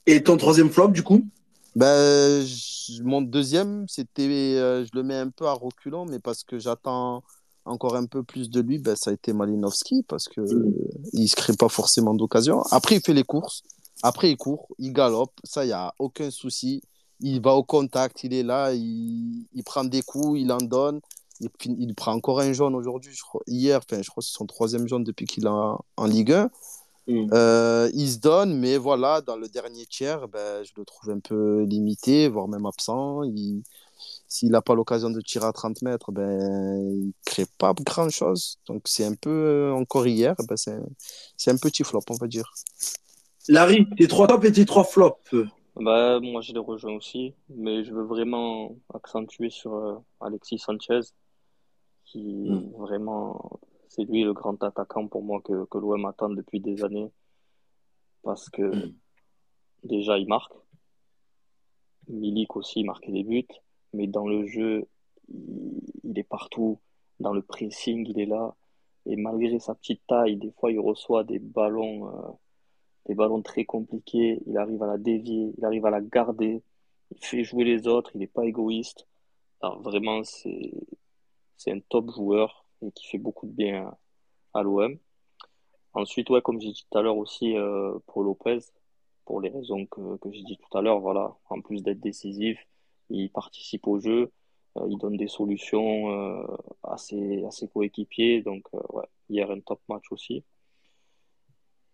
[0.06, 1.28] Et ton troisième flop, du coup?
[1.76, 2.46] Ben,
[3.04, 7.24] mon deuxième, c'était, euh, je le mets un peu à reculons, mais parce que j'attends
[7.66, 10.74] encore un peu plus de lui, ben, ça a été Malinowski, parce que mm.
[11.14, 12.62] il se crée pas forcément d'occasion.
[12.72, 13.64] Après, il fait les courses.
[14.02, 15.34] Après, il court, il galope.
[15.44, 16.82] Ça, il n'y a aucun souci.
[17.20, 21.02] Il va au contact, il est là, il, il prend des coups, il en donne.
[21.42, 23.14] Il, il prend encore un jaune aujourd'hui,
[23.48, 26.34] hier, enfin, je crois que c'est son troisième jaune depuis qu'il est en, en Ligue
[26.34, 26.50] 1.
[27.10, 27.30] Mm.
[27.34, 31.20] Euh, il se donne, mais voilà, dans le dernier tiers, ben, je le trouve un
[31.20, 33.22] peu limité, voire même absent.
[34.28, 36.40] S'il n'a pas l'occasion de tirer à 30 mètres, ben,
[36.80, 38.60] il ne crée pas grand-chose.
[38.68, 42.54] Donc c'est un peu, euh, encore hier, ben, c'est un petit flop, on va dire.
[43.48, 45.34] Larry, tes trois tops et tes trois flops
[45.76, 51.00] bah, Moi, je les rejoins aussi, mais je veux vraiment accentuer sur euh, Alexis Sanchez,
[52.06, 52.72] qui mm.
[52.78, 53.60] vraiment
[54.00, 57.12] c'est lui le grand attaquant pour moi que, que l'OM attend depuis des années.
[58.24, 58.94] Parce que mm.
[59.84, 60.54] déjà, il marque.
[62.08, 63.46] Milik aussi, il marquait des buts.
[63.94, 64.88] Mais dans le jeu,
[65.28, 66.80] il, est partout.
[67.20, 68.56] Dans le pressing, il est là.
[69.06, 72.32] Et malgré sa petite taille, des fois, il reçoit des ballons, euh,
[73.08, 74.42] des ballons très compliqués.
[74.46, 76.64] Il arrive à la dévier, il arrive à la garder.
[77.12, 79.08] Il fait jouer les autres, il n'est pas égoïste.
[79.62, 80.72] Alors vraiment, c'est,
[81.58, 83.96] c'est un top joueur et qui fait beaucoup de bien
[84.54, 84.98] à, l'OM.
[85.94, 88.60] Ensuite, ouais, comme j'ai dit tout à l'heure aussi euh, pour Lopez,
[89.26, 92.60] pour les raisons que, que j'ai dit tout à l'heure, voilà, en plus d'être décisif,
[93.10, 94.32] il participe au jeu,
[94.78, 96.46] euh, il donne des solutions euh,
[96.84, 100.44] à, ses, à ses coéquipiers, donc ouais, hier un top match aussi.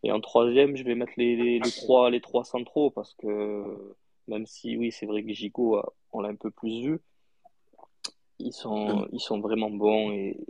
[0.04, 3.96] Et en troisième, je vais mettre les, les, les, trois, les trois centraux parce que
[4.28, 5.82] même si oui, c'est vrai que Gigo,
[6.12, 7.02] on l'a un peu plus vu,
[8.40, 10.46] ils sont, ils sont vraiment bons et,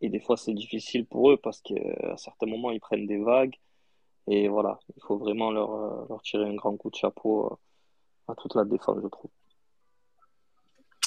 [0.00, 3.56] et, des fois c'est difficile pour eux parce qu'à certains moments ils prennent des vagues
[4.28, 8.32] et voilà, il faut vraiment leur, euh, leur tirer un grand coup de chapeau euh,
[8.32, 9.30] à toute la défense, je trouve.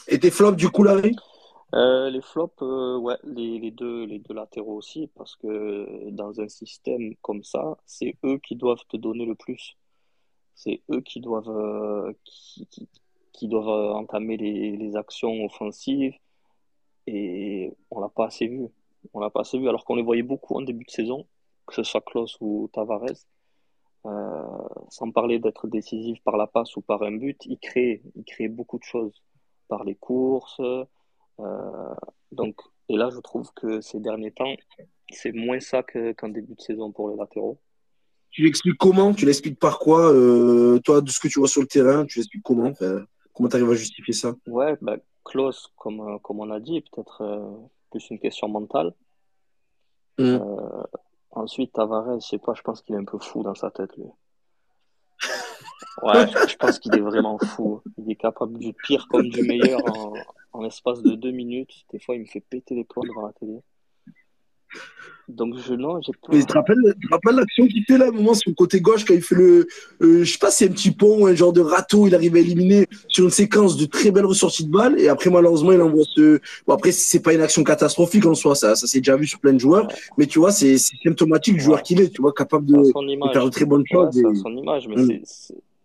[0.07, 1.15] Et tes flops du coup, Larry?
[1.73, 6.47] Euh, Les flops, ouais, les, les, deux, les deux latéraux aussi, parce que dans un
[6.47, 9.77] système comme ça, c'est eux qui doivent te donner le plus.
[10.53, 12.87] C'est eux qui doivent, qui, qui
[13.43, 16.15] doivent euh, entamer les, les actions offensives
[17.07, 18.67] et on l'a pas assez vu.
[19.13, 21.27] On l'a pas assez vu alors qu'on les voyait beaucoup en début de saison,
[21.67, 23.27] que ce soit Klaus ou Tavares.
[24.05, 24.43] Euh,
[24.89, 28.47] sans parler d'être décisif par la passe ou par un but, il crée, il crée
[28.47, 29.23] beaucoup de choses
[29.67, 30.61] par les courses.
[31.39, 31.95] Euh,
[32.31, 32.55] donc,
[32.87, 34.55] et là, je trouve que ces derniers temps,
[35.09, 37.57] c'est moins ça qu'en début de saison pour les latéraux.
[38.29, 39.13] Tu l'expliques comment?
[39.13, 40.11] Tu l'expliques par quoi?
[40.83, 42.73] Toi, de ce que tu vois sur le terrain, tu l'expliques comment?
[43.35, 44.33] Comment tu arrives à justifier ça?
[44.47, 47.51] Ouais, bah, Klaus, comme, euh, comme on a dit, peut-être euh,
[47.91, 48.93] plus une question mentale.
[50.17, 50.23] Mmh.
[50.23, 50.83] Euh,
[51.31, 53.95] ensuite, Tavares, je sais pas, je pense qu'il est un peu fou dans sa tête,
[53.97, 54.05] lui.
[56.01, 57.81] Ouais, je, pense qu'il est vraiment fou.
[57.97, 60.13] Il est capable du pire comme du meilleur en,
[60.51, 61.85] en espace de deux minutes.
[61.91, 63.61] Des fois, il me fait péter les plombs devant la télé.
[65.27, 66.27] Donc, je, non, j'ai pas.
[66.31, 69.05] Mais tu te rappelles, l'action qu'il fait là, à un moment, sur le côté gauche,
[69.05, 69.67] quand il fait le.
[70.01, 72.13] Euh, je sais pas si c'est un petit pont ou un genre de râteau, il
[72.13, 74.99] arrive à éliminer sur une séquence de très belles ressorties de balles.
[74.99, 76.39] Et après, malheureusement, il envoie ce.
[76.67, 79.39] Bon, après, c'est pas une action catastrophique en soi, ça, ça s'est déjà vu sur
[79.39, 79.87] plein de joueurs.
[80.19, 82.83] Mais tu vois, c'est symptomatique du joueur qu'il est, tu vois, capable de,
[83.33, 84.15] faire de très bonnes choses.
[84.15, 85.21] Ouais, son image, mais mm.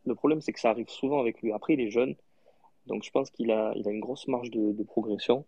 [0.07, 1.53] le problème, c'est que ça arrive souvent avec lui.
[1.53, 2.15] Après, il est jeune.
[2.87, 5.47] Donc, je pense qu'il a, il a une grosse marge de, de progression.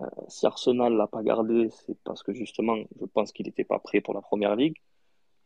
[0.00, 3.78] Euh, si Arsenal l'a pas gardé, c'est parce que justement, je pense qu'il n'était pas
[3.78, 4.76] prêt pour la première ligue.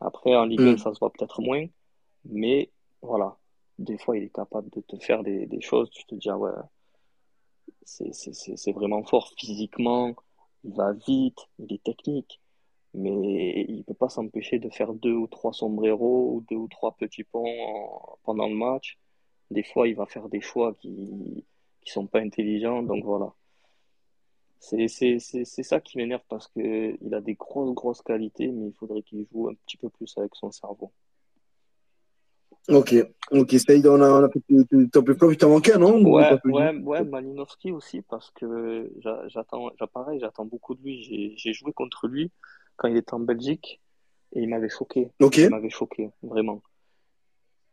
[0.01, 0.79] Après, en Ligue 1, mm.
[0.79, 1.67] ça se voit peut-être moins.
[2.25, 3.37] Mais voilà,
[3.79, 5.91] des fois, il est capable de te faire des, des choses.
[5.91, 6.51] Tu te dis, ah ouais,
[7.85, 10.15] c'est vraiment fort physiquement.
[10.65, 12.41] Il va vite, il est technique.
[12.95, 16.69] Mais il ne peut pas s'empêcher de faire deux ou trois sombreros ou deux ou
[16.69, 18.99] trois petits ponts pendant le match.
[19.51, 22.83] Des fois, il va faire des choix qui ne sont pas intelligents.
[22.83, 23.33] Donc voilà.
[24.65, 25.19] C'est
[25.65, 29.49] ça qui m'énerve parce qu'il a des grosses, grosses qualités, mais il faudrait qu'il joue
[29.49, 30.93] un petit peu plus avec son cerveau.
[32.69, 32.95] Ok,
[33.33, 34.41] ok, Saïd, on a, on a fait
[34.93, 36.01] top flop, il t'en manquait, non?
[36.05, 38.89] Ouais, ouais, ouais, Malinowski aussi, parce que
[39.27, 41.35] j'attends, pareil, j'attends beaucoup de lui.
[41.37, 42.31] J'ai joué contre lui
[42.77, 43.81] quand il était en Belgique
[44.33, 45.11] et il m'avait choqué.
[45.21, 45.39] Ok.
[45.39, 46.63] Il m'avait choqué, vraiment.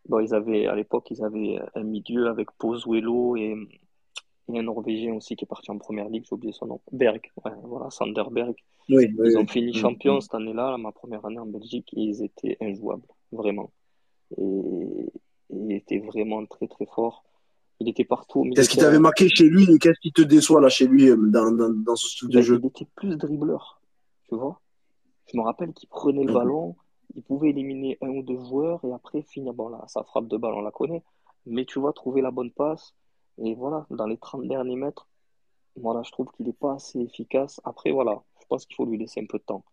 [0.07, 3.55] Bon, ils avaient, à l'époque, ils avaient un milieu avec Pozuelo et
[4.49, 6.65] il y a un Norvégien aussi qui est parti en première ligue, j'ai oublié son
[6.65, 6.81] nom.
[6.91, 7.21] Berg,
[7.63, 8.55] voilà, Sander Berg.
[8.87, 13.07] ils ont fini champion cette année-là, ma première année en Belgique, et ils étaient injouables,
[13.31, 13.71] vraiment.
[14.37, 15.11] Et,
[15.51, 17.23] il était vraiment très très fort.
[17.79, 18.47] Il était partout.
[18.55, 19.63] Qu'est-ce qui t'avait marqué chez lui?
[19.71, 22.35] Et qu'est-ce qui te déçoit là chez lui euh, dans, dans, dans ce style de
[22.35, 22.59] ben, jeu?
[22.61, 23.81] Il était plus dribbleur,
[24.27, 24.59] tu vois.
[25.31, 26.37] Je me rappelle qu'il prenait le mhm.
[26.37, 26.75] ballon,
[27.15, 29.53] il pouvait éliminer un ou deux joueurs et après finir.
[29.53, 31.03] Bon là, sa frappe de balle, on la connaît.
[31.45, 32.93] Mais tu vois, trouver la bonne passe,
[33.41, 35.07] et voilà, dans les 30 derniers mètres,
[35.75, 37.61] voilà, je trouve qu'il n'est pas assez efficace.
[37.63, 39.63] Après, voilà, je pense qu'il faut lui laisser un peu de temps.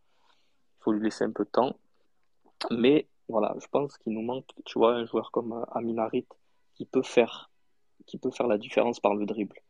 [0.80, 1.76] Il faut lui laisser un peu de temps.
[2.70, 6.26] Mais voilà, je pense qu'il nous manque, tu vois, un joueur comme euh, Aminarit
[6.74, 7.50] qui peut faire,
[8.06, 9.60] qui peut faire la différence par le dribble.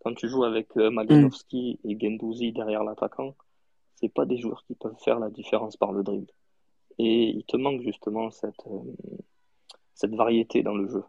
[0.00, 3.34] Quand tu joues avec euh, Malinowski et Gendouzi derrière l'attaquant,
[3.94, 6.32] c'est pas des joueurs qui peuvent faire la différence par le dribble.
[6.98, 9.16] Et il te manque justement cette, euh,
[9.94, 11.04] cette variété dans le jeu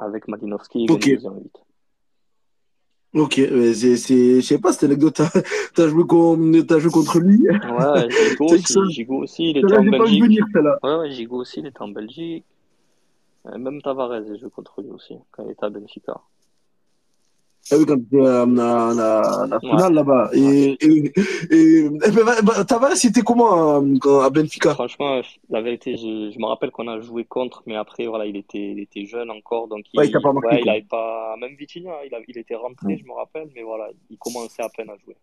[0.00, 1.18] avec Malinovski et okay.
[3.12, 5.20] Ok, c'est, je sais pas, cette anecdote,
[5.74, 7.40] t'as, joué, joué contre lui.
[7.48, 10.22] Ouais, Gigo aussi, Gigo aussi, il était en Belgique.
[10.22, 10.46] Venir,
[10.84, 12.44] ouais, ouais, Gigo aussi, il était en Belgique.
[13.58, 16.20] Même Tavares, j'ai joué contre lui aussi, quand il était à Benfica.
[17.72, 20.30] Ah oui, quand tu étais à la, finale là-bas.
[20.32, 21.12] Et, et,
[21.50, 21.88] et,
[22.42, 26.88] bah, Tavares, c'était comment euh, à Benfica Franchement, la vérité, je, je me rappelle qu'on
[26.88, 29.68] a joué contre, mais après, voilà, il était, il était jeune encore.
[29.68, 31.36] Donc il, ouais, il, pas marqué, ouais, il avait pas.
[31.40, 34.68] Même Vitinha, il, a, il était rentré, je me rappelle, mais voilà, il commençait à
[34.68, 35.16] peine à jouer.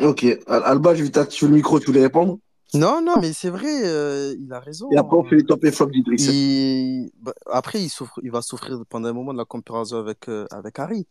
[0.00, 0.26] Ok.
[0.46, 2.38] Alba, je vais t'activer le micro, tu voulais répondre?
[2.74, 4.90] Non, non, mais c'est vrai, euh, il a raison.
[4.90, 6.26] Et après, on fait les top et flop d'Idriss.
[6.26, 7.10] Il...
[7.20, 10.46] Bah, après, il, souffre, il va souffrir pendant un moment de la comparaison avec, euh,
[10.50, 11.06] avec Harit.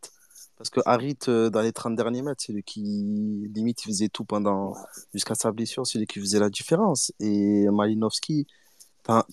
[0.58, 4.10] Parce que Harit, euh, dans les 30 derniers mètres, c'est lui qui, limite, il faisait
[4.10, 4.76] tout pendant,
[5.14, 7.12] jusqu'à sa blessure, c'est lui qui faisait la différence.
[7.20, 8.48] Et Malinowski,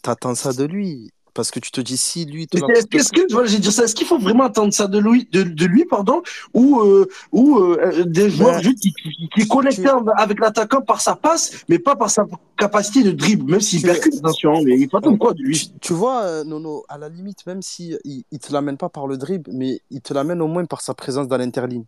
[0.03, 1.11] t'attends ça de lui.
[1.35, 2.47] Parce que tu te dis, si lui.
[2.53, 5.43] Est-ce que, voilà, j'ai dit ça, est-ce qu'il faut vraiment attendre ça de lui, de,
[5.43, 6.22] de lui pardon,
[6.55, 8.93] ou, euh, ou euh, des joueurs juste qui,
[9.35, 12.26] qui, connectent avec l'attaquant par sa passe, mais pas par sa
[12.57, 15.93] capacité de dribble, même s'il percute, attention, hein, mais il faut quoi de lui tu,
[15.93, 19.16] vois, euh, Nono, à la limite, même si il, il te l'amène pas par le
[19.16, 21.85] dribble, mais il te l'amène au moins par sa présence dans l'interligne.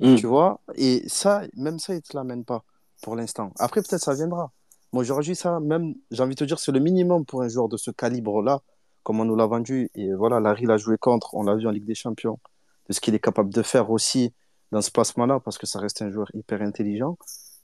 [0.00, 0.16] Hmm.
[0.16, 2.64] Tu vois Et ça, même ça, il te l'amène pas
[3.02, 3.52] pour l'instant.
[3.58, 4.50] Après, peut-être ça viendra.
[4.92, 7.68] Moi, aujourd'hui, ça, même, j'ai envie de te dire, c'est le minimum pour un joueur
[7.68, 8.60] de ce calibre-là
[9.04, 9.90] comme on nous l'a vendu.
[9.94, 12.40] Et voilà, Larry l'a joué contre, on l'a vu en Ligue des Champions,
[12.88, 14.32] de ce qu'il est capable de faire aussi
[14.72, 17.16] dans ce placement-là, parce que ça reste un joueur hyper intelligent.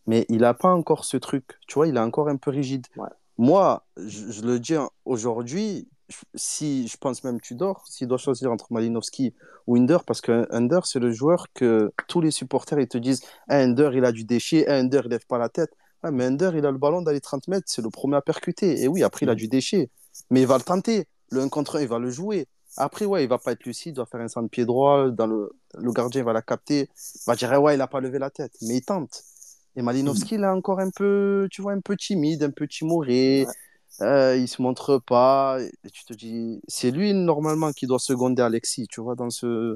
[0.06, 2.86] Mais il n'a pas encore ce truc, tu vois, il est encore un peu rigide.
[3.36, 4.74] Moi, je, le dis
[5.04, 5.88] aujourd'hui,
[6.34, 9.34] si je pense même Tudor, s'il doit choisir entre Malinowski
[9.66, 13.22] ou Under, parce que Under, c'est le joueur que tous les supporters ils te disent
[13.48, 15.70] ah, Under, il a du déchet, ah, Under, il lève pas la tête.
[16.02, 18.82] mais Under, il a le ballon dans les 30 mètres, c'est le premier à percuter.
[18.82, 19.90] Et oui, après, il a du déchet,
[20.30, 22.46] mais il va le tenter le 1 contre 1, il va le jouer.
[22.76, 25.26] Après, ouais, il va pas être lucide, il va faire un centre pied droit, dans
[25.26, 28.30] le, le gardien va la capter, il va dire, ouais, il a pas levé la
[28.30, 29.24] tête, mais il tente.
[29.76, 33.46] Et Malinowski, il est encore un peu, tu vois, un peu timide, un peu timoré,
[34.02, 35.58] euh, il se montre pas,
[35.92, 39.74] tu te dis, c'est lui, normalement, qui doit seconder Alexis, tu vois, dans, ce,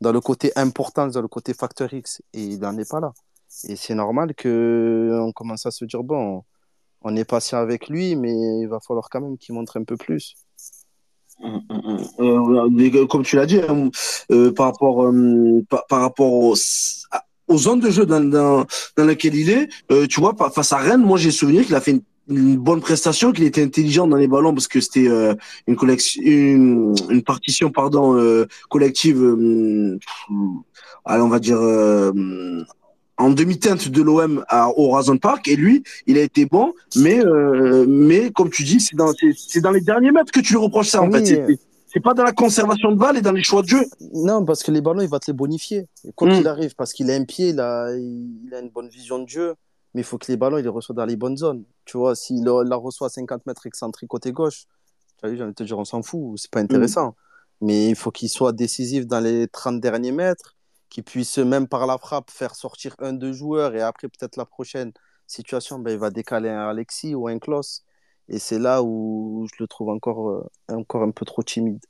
[0.00, 3.12] dans le côté importance, dans le côté facteur X, et il n'en est pas là.
[3.64, 6.44] Et c'est normal qu'on commence à se dire, bon,
[7.02, 9.96] on est patient avec lui, mais il va falloir quand même qu'il montre un peu
[9.96, 10.34] plus.
[11.40, 11.58] Mm,
[12.18, 13.06] mm, mm.
[13.08, 13.90] comme tu l'as dit, hein,
[14.54, 14.98] par rapport,
[16.20, 16.54] aux,
[17.56, 18.66] zones de jeu dans,
[18.96, 19.68] dans, lesquelles il est,
[20.08, 23.44] tu vois, face à Rennes, moi j'ai souvenir qu'il a fait une bonne prestation, qu'il
[23.44, 25.34] était intelligent dans les ballons parce que c'était euh,
[25.66, 25.76] une
[26.22, 29.22] une, partition euh, collective.
[29.22, 29.98] Euh,
[31.06, 31.58] on va dire
[33.18, 34.44] en demi-teinte de l'OM
[34.76, 37.20] au Horizon Park et lui, il a été bon, mais
[37.86, 40.88] mais comme tu dis, c'est dans c'est dans les derniers mètres que tu lui reproches
[40.88, 41.58] ça en fait.
[41.86, 43.84] C'est pas dans la conservation de balles et dans les choix de jeu.
[44.14, 45.88] Non, parce que les ballons, il va te les bonifier.
[46.14, 46.40] Quand hmm.
[46.40, 49.28] il arrive, parce qu'il a un pied, il a, il a une bonne vision de
[49.28, 49.54] jeu
[49.94, 51.64] mais il faut que les ballons, il les reçoit dans les bonnes zones.
[51.84, 54.64] Tu vois, s'il la reçoit à 50 mètres excentrique côté gauche,
[55.18, 57.08] tu as vu, de te dire, on s'en fout, c'est pas intéressant.
[57.10, 57.66] Mm.
[57.66, 60.56] Mais il faut qu'il soit décisif dans les 30 derniers mètres,
[60.92, 64.44] qu'il puisse, même par la frappe, faire sortir un, deux joueurs, et après, peut-être la
[64.44, 64.92] prochaine
[65.26, 67.82] situation, ben, il va décaler un Alexis ou un Klaus.
[68.28, 71.80] Et c'est là où je le trouve encore, euh, encore un peu trop timide.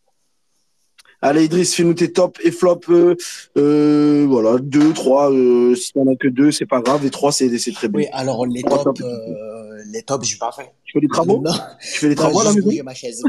[1.20, 2.80] Allez, Idriss, fais-nous tes top et flop.
[2.88, 3.16] Euh,
[3.56, 5.32] euh, voilà, deux, trois.
[5.32, 7.02] Euh, si t'en as que deux, c'est pas grave.
[7.02, 8.00] Les trois, c'est très bien.
[8.00, 10.68] Oui, alors les top, euh, les top, je vais pas faire.
[10.84, 11.52] Tu fais les travaux non.
[11.80, 13.22] Tu fais les travaux à la maison ma chaise.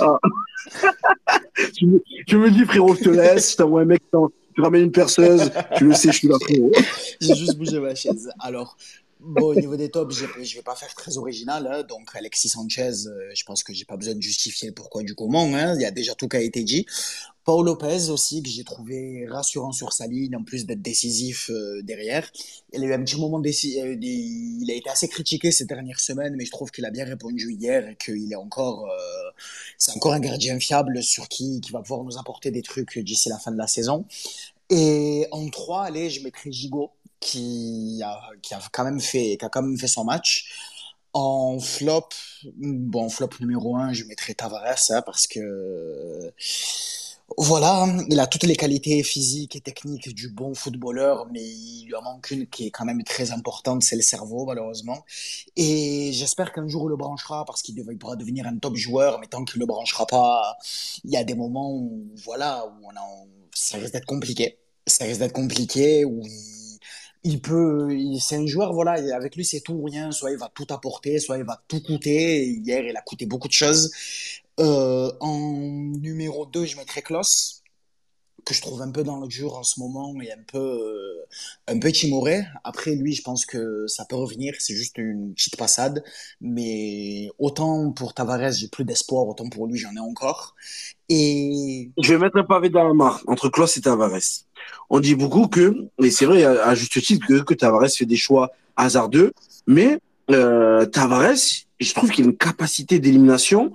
[0.00, 0.18] ah.
[1.74, 3.52] tu, me, tu, me, dis, frérot, je te laisse.
[3.52, 4.02] Je t'envoie un mec,
[4.56, 5.52] tu ramènes une perceuse.
[5.76, 6.72] tu le sais, je suis là, frérot.
[7.20, 8.30] J'ai juste bougé ma chaise.
[8.40, 8.76] Alors,
[9.18, 11.66] Bon, au niveau des tops, je ne vais pas faire très original.
[11.66, 11.82] Hein.
[11.84, 15.54] Donc, Alexis Sanchez, euh, je pense que j'ai pas besoin de justifier pourquoi du comment.
[15.54, 15.74] Hein.
[15.74, 16.84] Il y a déjà tout qui a été dit.
[17.44, 21.80] Paul Lopez aussi, que j'ai trouvé rassurant sur sa ligne, en plus d'être décisif euh,
[21.82, 22.30] derrière.
[22.74, 26.36] Il a eu un petit moment euh, il a été assez critiqué ces dernières semaines,
[26.36, 28.86] mais je trouve qu'il a bien répondu hier et qu'il est encore,
[29.78, 33.30] c'est encore un gardien fiable sur qui, qui va pouvoir nous apporter des trucs d'ici
[33.30, 34.04] la fin de la saison.
[34.68, 36.90] Et en trois, allez, je mettrai Gigot
[37.20, 40.52] qui a, qui a quand même fait, qui a quand même fait son match.
[41.12, 42.08] En flop,
[42.56, 46.30] bon, flop numéro un, je mettrais Tavares, hein, parce que,
[47.38, 51.94] voilà, il a toutes les qualités physiques et techniques du bon footballeur, mais il lui
[51.94, 55.04] en manque une qui est quand même très importante, c'est le cerveau, malheureusement.
[55.56, 59.26] Et j'espère qu'un jour il le branchera, parce qu'il pourra devenir un top joueur, mais
[59.26, 60.58] tant qu'il le branchera pas,
[61.02, 62.90] il y a des moments où, voilà, où
[63.54, 64.58] ça risque d'être compliqué.
[64.86, 66.55] Ça risque d'être compliqué, où il
[67.26, 67.88] il peut,
[68.20, 71.18] c'est un joueur, voilà, avec lui c'est tout ou rien, soit il va tout apporter,
[71.18, 72.46] soit il va tout coûter.
[72.46, 73.90] Hier, il a coûté beaucoup de choses.
[74.60, 75.38] Euh, en
[76.00, 77.62] numéro 2, je mettrais Klaus,
[78.46, 81.26] que je trouve un peu dans le dur en ce moment et un peu, euh,
[81.68, 82.44] un peu timoré.
[82.64, 86.02] Après, lui, je pense que ça peut revenir, c'est juste une petite passade.
[86.40, 90.54] Mais autant pour Tavares, j'ai plus d'espoir, autant pour lui, j'en ai encore.
[91.08, 91.90] Et...
[92.00, 94.46] Je vais mettre un pavé dans la mare entre Klaus et Tavares
[94.90, 98.16] on dit beaucoup que, et c'est vrai à, juste titre, que, que Tavares fait des
[98.16, 99.32] choix hasardeux,
[99.66, 99.98] mais
[100.30, 101.36] euh, Tavares,
[101.80, 103.72] je trouve qu'il a une capacité d'élimination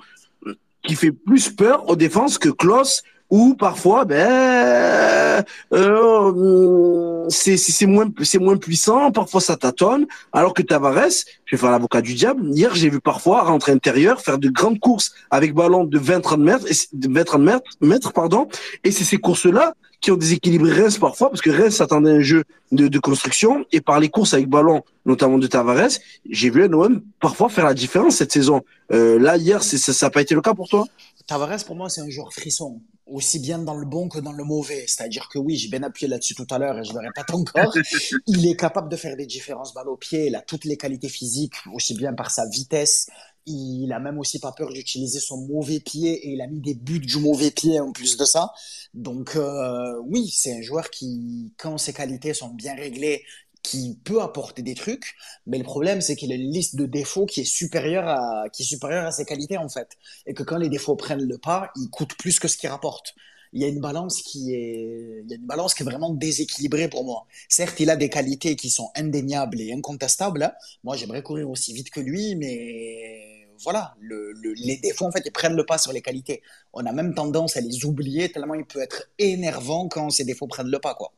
[0.84, 8.08] qui fait plus peur aux défenses que Klaus ou parfois ben euh, c'est c'est moins
[8.22, 11.10] c'est moins puissant parfois ça tâtonne alors que Tavares
[11.46, 14.80] je vais faire l'avocat du diable hier j'ai vu parfois rentrer intérieur faire de grandes
[14.80, 18.48] courses avec ballon de 20 30 mètres de 20 30 mètres, mètres pardon
[18.84, 22.14] et c'est ces courses là qui ont déséquilibré Reims parfois, parce que Reims s'attendait à
[22.16, 25.92] un jeu de, de, construction, et par les courses avec ballon, notamment de Tavares,
[26.28, 28.64] j'ai vu un OM parfois faire la différence cette saison.
[28.92, 30.86] Euh, là, hier, ça n'a pas été le cas pour toi?
[31.28, 34.44] Tavares, pour moi, c'est un joueur frisson, aussi bien dans le bon que dans le
[34.44, 34.86] mauvais.
[34.88, 37.74] C'est-à-dire que oui, j'ai bien appuyé là-dessus tout à l'heure et je le répète encore.
[38.28, 40.28] il est capable de faire des différences balle au pied.
[40.28, 43.10] Il a toutes les qualités physiques, aussi bien par sa vitesse.
[43.46, 46.76] Il a même aussi pas peur d'utiliser son mauvais pied et il a mis des
[46.76, 48.54] buts du mauvais pied en plus de ça.
[48.94, 53.24] Donc euh, oui, c'est un joueur qui, quand ses qualités sont bien réglées,
[53.64, 57.26] qui peut apporter des trucs, mais le problème c'est qu'il a une liste de défauts
[57.26, 60.58] qui est supérieure à qui est supérieure à ses qualités en fait, et que quand
[60.58, 63.14] les défauts prennent le pas, il coûte plus que ce qu'il rapporte.
[63.54, 66.14] Il y a une balance qui est il y a une balance qui est vraiment
[66.14, 67.28] déséquilibrée pour moi.
[67.50, 70.44] Certes, il a des qualités qui sont indéniables et incontestables.
[70.44, 70.54] Hein.
[70.84, 75.32] Moi, j'aimerais courir aussi vite que lui, mais voilà, le, les défauts en fait ils
[75.32, 76.42] prennent le pas sur les qualités.
[76.74, 80.48] On a même tendance à les oublier tellement il peut être énervant quand ces défauts
[80.48, 81.14] prennent le pas quoi.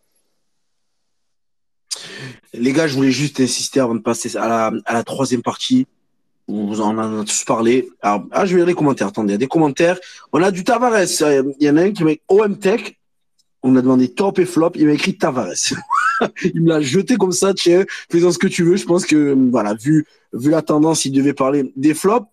[2.54, 5.88] Les gars, je voulais juste insister avant de passer à la, troisième partie.
[6.48, 7.90] Vous en a tous parlé.
[8.02, 9.08] Ah, je vais lire les commentaires.
[9.08, 9.98] Attendez, il y a des commentaires.
[10.32, 11.22] On a du Tavares.
[11.22, 12.98] Il y en a un qui met OM Tech.
[13.66, 14.72] On a demandé top et flop.
[14.76, 15.54] Il m'a écrit Tavares.
[16.44, 17.54] il me l'a jeté comme ça.
[17.54, 18.76] Tiens, fais-en ce que tu veux.
[18.76, 22.28] Je pense que, voilà, vu, vu la tendance, il devait parler des flops.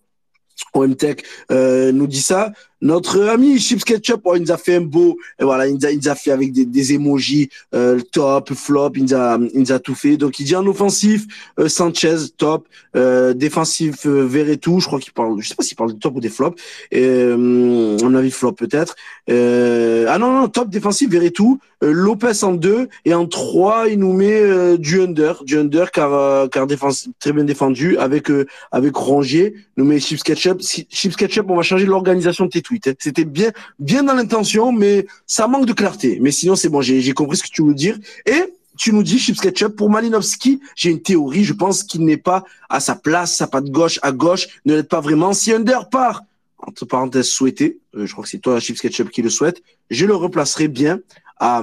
[0.74, 1.18] OM Tech
[1.50, 2.52] euh, nous dit ça.
[2.83, 5.87] Notre ami Chips Ketchup, oh, il nous a fait un beau, et voilà, il nous
[5.87, 9.39] a, il nous a fait avec des, des emojis, euh, top, flop, il nous, a,
[9.55, 10.16] il nous a tout fait.
[10.16, 11.26] Donc il dit en offensif,
[11.59, 12.66] euh, Sanchez, top,
[12.97, 16.16] euh, défensif, euh, Verretou, je crois qu'il parle, je sais pas s'il parle de top
[16.16, 16.61] ou des flops,
[16.91, 18.97] et, euh, à mon avis flop peut-être.
[19.28, 23.99] Euh, ah non, non, top défensif, Verretou, euh, Lopez en deux, et en trois, il
[23.99, 28.31] nous met euh, du under, du under car, euh, car défense, très bien défendu, avec,
[28.31, 30.61] euh, avec Rongier, nous met Chips Ketchup.
[30.62, 32.89] Chips Ketchup, on va changer l'organisation de tes tweets.
[32.89, 32.95] hein.
[32.99, 36.18] C'était bien, bien dans l'intention, mais ça manque de clarté.
[36.21, 37.99] Mais sinon, c'est bon, j'ai compris ce que tu veux dire.
[38.27, 38.41] Et
[38.79, 41.45] tu nous dis, Chips Ketchup, pour Malinowski, j'ai une théorie.
[41.45, 44.89] Je pense qu'il n'est pas à sa place, sa patte gauche à gauche, ne l'aide
[44.89, 45.33] pas vraiment.
[45.35, 46.23] Si Under part,
[46.59, 50.07] entre parenthèses, souhaité, euh, je crois que c'est toi, Chips Ketchup, qui le souhaite, je
[50.07, 51.01] le replacerai bien
[51.39, 51.62] à,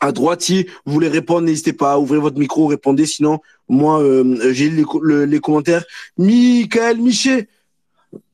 [0.00, 0.42] à droite.
[0.42, 3.06] Si vous voulez répondre, n'hésitez pas à ouvrir votre micro, répondez.
[3.06, 4.84] Sinon, moi, euh, j'ai les,
[5.26, 5.84] les commentaires.
[6.18, 7.48] Michael Miché,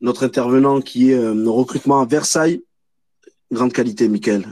[0.00, 2.62] notre intervenant qui est euh, recrutement à Versailles.
[3.50, 4.46] Grande qualité, Michael.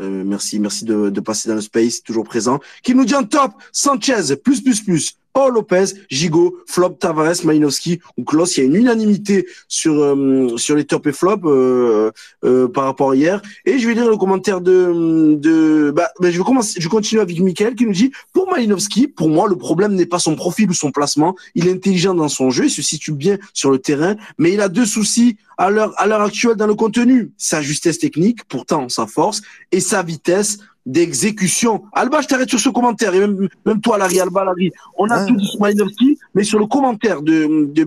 [0.00, 2.58] Euh, merci, merci de, passer dans le space, toujours présent.
[2.82, 5.16] Qui nous dit en top, Sanchez, plus, plus, plus.
[5.32, 8.56] Paul Lopez, Gigot, Flop, Tavares, Malinowski ou Klaus.
[8.56, 12.10] Il y a une unanimité sur, euh, sur les top et flop euh,
[12.44, 13.40] euh, par rapport à hier.
[13.64, 15.36] Et je vais lire le commentaire de...
[15.36, 19.08] de bah, bah, je, vais commencer, je continue avec Michael qui nous dit, pour Malinowski,
[19.08, 21.36] pour moi, le problème n'est pas son profil ou son placement.
[21.54, 24.60] Il est intelligent dans son jeu, il se situe bien sur le terrain, mais il
[24.60, 27.32] a deux soucis à l'heure à l'heure actuelle dans le contenu.
[27.36, 31.82] Sa justesse technique, pourtant sa force, et sa vitesse d'exécution.
[31.92, 34.70] Alba, je t'arrête sur ce commentaire, et même, même toi, Larry, Alba, Larry.
[34.96, 35.26] On a Ouais.
[35.28, 37.84] tout dit mais sur le commentaire de, de,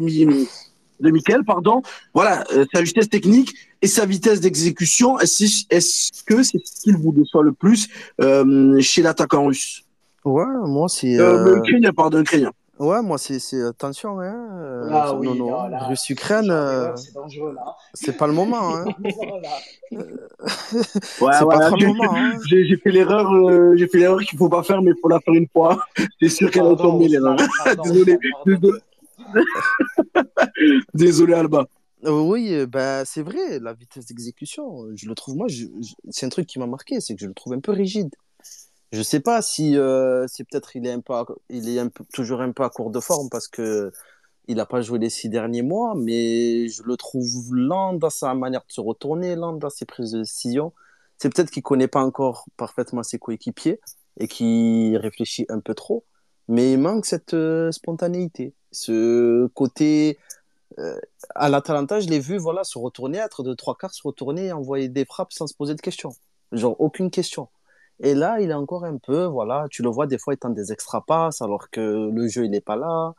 [0.99, 1.81] de Michael, pardon,
[2.13, 6.97] voilà, euh, sa justesse technique et sa vitesse d'exécution, est-ce est-ce que c'est ce qu'il
[6.97, 7.87] vous déçoit le plus
[8.21, 9.83] euh, chez l'attaquant russe?
[10.23, 11.19] Ouais, moi c'est.
[11.19, 12.51] euh, euh, Ukrainien, pardon, Ukrainien.
[12.80, 14.49] Ouais, moi c'est c'est attention hein.
[14.59, 17.76] euh, Ah non oui, non, non, là, Russe-Ukraine, genre euh, C'est dangereux là.
[17.93, 18.86] c'est pas le moment hein.
[19.91, 22.32] Ouais, c'est pas trop le moment hein.
[22.47, 25.19] J'ai fait l'erreur, euh, j'ai fait l'erreur qu'il faut pas faire, mais il faut la
[25.19, 25.84] faire une fois.
[26.19, 27.38] C'est sûr qu'elle a tombé l'erreur.
[27.84, 28.80] Désolé, désolé.
[30.93, 31.65] Désolé Alba.
[32.05, 35.67] Euh, oui, euh, bah, c'est vrai, la vitesse d'exécution, euh, je le trouve, moi, je-
[36.09, 38.09] c'est un truc qui m'a marqué, c'est que je le trouve un peu rigide.
[38.93, 41.89] Je sais pas si euh, c'est peut-être il est un peu, à- il est un
[41.89, 43.91] peu, toujours un peu à court de forme parce que
[44.47, 48.33] il n'a pas joué les six derniers mois, mais je le trouve lent dans sa
[48.35, 50.73] manière de se retourner, lent dans ses prises de décision.
[51.19, 53.81] C'est peut-être qu'il connaît pas encore parfaitement ses coéquipiers
[54.19, 56.05] et qu'il réfléchit un peu trop,
[56.49, 60.19] mais il manque cette euh, spontanéité, ce côté
[60.79, 60.99] euh,
[61.35, 64.53] à l'Atalanta, je l'ai vu voilà, se retourner, être de trois quarts, se retourner et
[64.53, 66.11] envoyer des frappes sans se poser de questions.
[66.53, 67.49] Genre, aucune question.
[67.99, 70.55] Et là, il est encore un peu, voilà, tu le vois des fois, il tente
[70.55, 73.13] des extra passes alors que le jeu, il n'est pas là.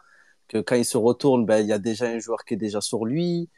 [0.49, 2.81] Que quand il se retourne, ben, il y a déjà un joueur qui est déjà
[2.81, 3.51] sur lui.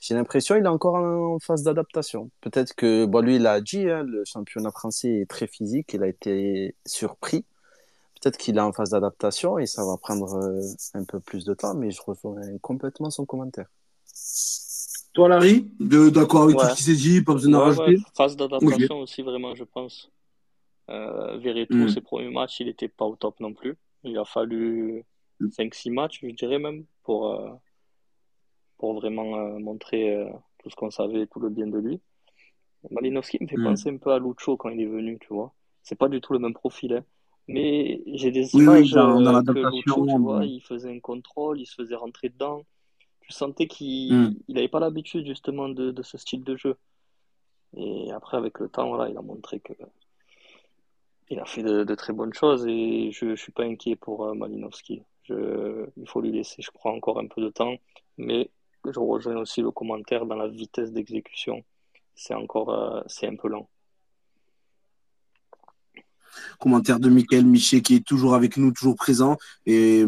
[0.00, 2.30] J'ai l'impression qu'il est encore en phase d'adaptation.
[2.42, 6.02] Peut-être que, bon, lui, il a dit, hein, le championnat français est très physique, il
[6.02, 7.44] a été surpris.
[8.20, 10.60] Peut-être qu'il est en phase d'adaptation et ça va prendre euh,
[10.94, 13.66] un peu plus de temps, mais je rejoins complètement son commentaire.
[15.12, 16.58] Toi Larry, d'accord avec Ouais.
[16.58, 17.96] tout ce qui s'est dit, pas besoin d'en Ouais, rajouter?
[17.96, 20.10] ouais, phase d'adaptation aussi, vraiment, je pense.
[20.90, 21.88] Euh, Verretou, Mm.
[21.88, 23.76] ses premiers matchs, il n'était pas au top non plus.
[24.02, 25.04] Il a fallu
[25.50, 27.50] 5-6 matchs, je dirais même, pour, euh,
[28.78, 30.28] pour vraiment euh, montrer euh,
[30.58, 32.00] tout ce qu'on savait, tout le bien de lui.
[32.90, 33.64] Malinowski me fait Mm.
[33.64, 35.54] penser un peu à Lucho quand il est venu, tu vois.
[35.82, 37.04] C'est pas du tout le même profil, hein.
[37.46, 41.60] Mais j'ai des Oui, oui, images dans- que Lucho, tu vois, il faisait un contrôle,
[41.60, 42.64] il se faisait rentrer dedans.
[43.20, 44.34] Tu sentais qu'il Mm.
[44.48, 46.76] il avait pas l'habitude justement de, de ce style de jeu.
[47.76, 49.72] Et après, avec le temps, voilà, il a montré que
[51.30, 54.34] il a fait de, très bonnes choses et je ne suis pas inquiet pour euh,
[54.34, 55.02] Malinowski.
[55.28, 57.76] Il faut lui laisser, je crois, encore un peu de temps.
[58.18, 58.50] Mais
[58.84, 61.64] je rejoins aussi le commentaire dans la vitesse d'exécution.
[62.14, 63.68] C'est encore, euh, c'est un peu lent.
[66.58, 69.36] Commentaire de Michael Miché qui est toujours avec nous, toujours présent.
[69.66, 70.04] Et,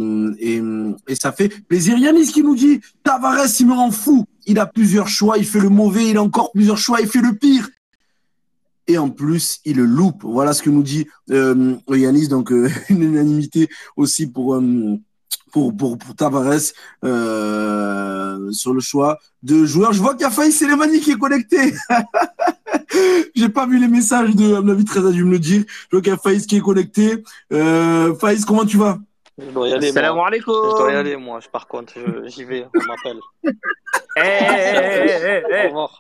[1.15, 1.97] ça fait plaisir.
[1.97, 4.27] Yanis qui nous dit Tavares, il me rend fou.
[4.45, 7.21] Il a plusieurs choix, il fait le mauvais, il a encore plusieurs choix, il fait
[7.21, 7.69] le pire.
[8.89, 10.23] Et en plus, il le loupe.
[10.23, 12.29] Voilà ce que nous dit euh, Yanis.
[12.29, 14.97] Donc, euh, une unanimité aussi pour, euh,
[15.53, 16.73] pour, pour, pour Tavares
[17.05, 19.93] euh, sur le choix de joueurs.
[19.93, 21.75] Je vois qu'il y a Faïs Selemani qui est connecté.
[23.35, 25.65] J'ai pas vu les messages de à mon avis très a dû me le dire.
[25.91, 27.23] Je vois qu'il y a Faïs qui est connecté.
[27.53, 28.99] Euh, Faïs, comment tu vas?
[29.39, 30.29] Je dois y aller, Salam moi.
[30.29, 30.55] alaikum.
[30.55, 31.41] Je dois y aller, moi.
[31.41, 31.93] Je- Par contre,
[32.27, 32.67] j'y vais.
[32.75, 33.19] On m'appelle.
[34.19, 35.99] Eh, eh, eh, Au eh, revoir.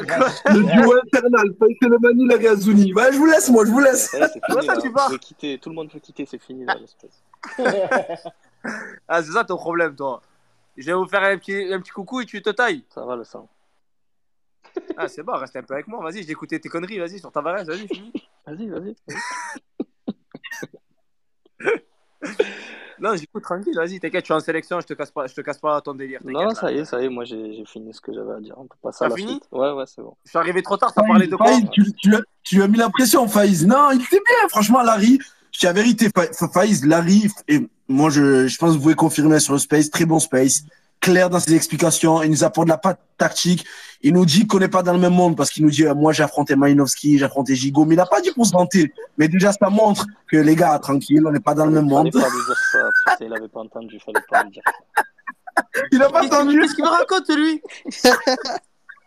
[0.46, 2.92] Le duo infernal, Faïs Selemani, la Gazouni.
[2.92, 4.12] Ouais, je vous laisse, moi, je vous laisse.
[4.12, 5.58] Ouais, ça, tu pars quitter.
[5.58, 6.26] Tout le monde peut quitter.
[6.26, 7.22] C'est fini, là, l'espèce.
[9.08, 10.20] Ah, c'est ça ton problème, toi.
[10.76, 12.84] Je vais vous faire un petit, un petit coucou et tu te tailles.
[12.94, 13.48] Ça va, le sang.
[14.98, 16.02] Ah, c'est bon, reste un peu avec moi.
[16.02, 16.98] Vas-y, j'ai écouté tes conneries.
[16.98, 17.64] Vas-y, sur Tavares.
[17.64, 17.88] Vas-y.
[18.46, 18.96] Vas-y, vas-y.
[23.00, 23.72] Non, j'écoute tranquille.
[23.74, 24.80] Vas-y, t'inquiète, tu es en sélection.
[24.80, 26.20] Je te casse pas, je te casse pas ton délire.
[26.24, 26.54] Non, là.
[26.54, 28.54] ça y est, ça y est, moi j'ai fini ce que j'avais à dire.
[28.58, 29.44] On peut passer à T'as la fini suite.
[29.52, 30.14] Ouais, ouais, c'est bon.
[30.24, 30.92] Je suis arrivé trop tard.
[30.94, 33.66] T'as parlé de quoi tu, tu, as- tu as mis la pression, Faiz.
[33.66, 35.18] Non, il était bien, franchement, Larry.
[35.52, 39.40] Je la vérité, Fa- Faiz, Larry, et moi, je, je pense que vous pouvez confirmer
[39.40, 40.62] sur le space, très bon space,
[41.00, 43.64] clair dans ses explications, il nous apporte de la patte tactique,
[44.02, 45.94] il nous dit qu'on n'est pas dans le même monde, parce qu'il nous dit, euh,
[45.94, 48.92] moi, j'ai affronté Malinowski, j'ai affronté Gigo, mais il n'a pas dit pour se vanter.
[49.18, 52.04] Mais déjà, ça montre que les gars, tranquille, on n'est pas dans le même Fallait
[52.04, 52.12] monde.
[52.12, 54.72] pas lui dire ça, putain, il avait pas entendu, fallait pas lui dire ça.
[55.92, 56.58] Il n'a pas entendu.
[56.58, 57.60] qu'est-ce qu'il me raconte, lui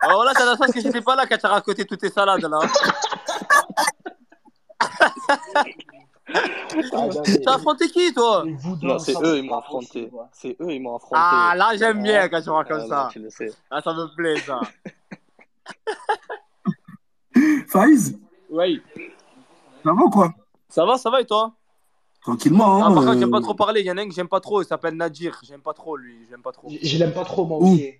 [0.01, 2.41] Alors là, t'as la chance que j'étais pas là quand t'as raconté toutes tes salades,
[2.41, 2.59] là.
[6.35, 7.07] Ah,
[7.45, 8.43] T'as affronté qui, toi
[8.81, 10.09] Non, c'est eux, ils m'ont affronté.
[10.31, 11.15] C'est eux, ils m'ont affronté.
[11.21, 13.09] Ah, là, j'aime bien quand tu Ah, racontes là, ça.
[13.11, 13.51] tu le sais.
[13.69, 14.59] Ah, ça me plaît, ça.
[17.67, 18.17] Faiz,
[18.49, 18.81] Oui.
[19.83, 20.33] ça va ou quoi?
[20.69, 21.53] Ça va, ça va, et toi?
[22.21, 22.81] Tranquillement.
[22.83, 23.81] Ah, Hein, par contre, j'aime euh, pas trop parler.
[23.81, 24.61] Il y en a un que j'aime pas trop.
[24.61, 25.39] Il s'appelle Nadir.
[25.43, 26.25] J'aime pas trop, lui.
[26.29, 26.69] J'aime pas trop.
[26.69, 27.93] Je l'aime pas trop, moi aussi.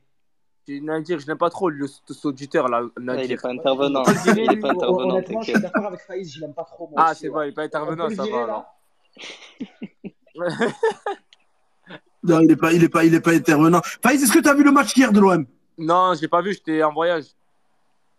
[0.67, 2.81] Nadir, je l'aime pas trop, le, cet auditeur, là.
[2.83, 3.41] Ouais, il est Nadir.
[3.41, 4.03] pas intervenant.
[4.25, 6.87] Il est lui, pas intervenant, Honnêtement, je suis d'accord avec Faïs, je l'aime pas trop,
[6.87, 7.33] moi Ah, aussi, c'est ouais.
[7.33, 8.47] bon, il est pas intervenant, ça virer, va.
[8.47, 8.73] là.
[12.23, 13.81] Non, il est pas, il est pas, il est pas intervenant.
[14.01, 15.45] Faiz, est-ce que tu as vu le match hier de l'OM
[15.75, 17.23] non, j'ai pas vu, j'étais en voyage.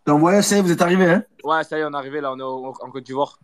[0.05, 1.23] T'es en voyage, ça y est, vous êtes arrivé, hein?
[1.45, 3.39] Ouais, ça y est, on est arrivé là, on est au- en Côte d'Ivoire.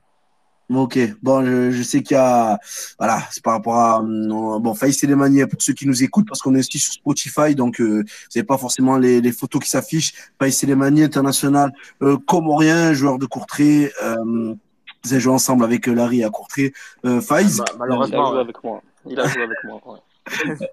[0.73, 2.59] Ok, bon, je, je sais qu'il y a,
[2.99, 6.41] voilà, c'est par rapport à, hum, bon, Faïs Selemani, pour ceux qui nous écoutent, parce
[6.43, 8.05] qu'on est aussi sur Spotify, donc euh, vous
[8.37, 10.13] n'avez pas forcément les, les photos qui s'affichent.
[10.39, 14.55] Faïs Selemani, international euh, comorien, joueur de Courtrai, euh,
[15.03, 16.73] vous avez joué ensemble avec euh, Larry à Courtrai.
[17.05, 18.31] Euh, Faïs, Bah, Il a malheureusement.
[18.33, 18.83] joué avec moi.
[19.07, 19.81] Il a joué avec moi.
[19.87, 19.99] ouais.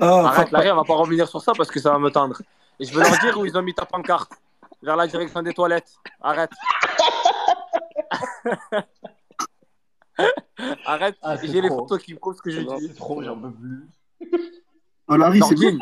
[0.00, 2.42] ah, Arrête, Larry, on va pas revenir sur ça parce que ça va me tendre.
[2.80, 4.32] Et je veux leur dire où ils ont mis ta pancarte.
[4.82, 5.88] Vers la direction des toilettes.
[6.20, 6.50] Arrête.
[10.86, 11.16] Arrête.
[11.22, 12.88] Ah, J'ai les photos qui me prouvent ce que je dis.
[12.88, 13.88] C'est trop, j'en peux plus.
[15.08, 15.72] oh, Larry, c'est bien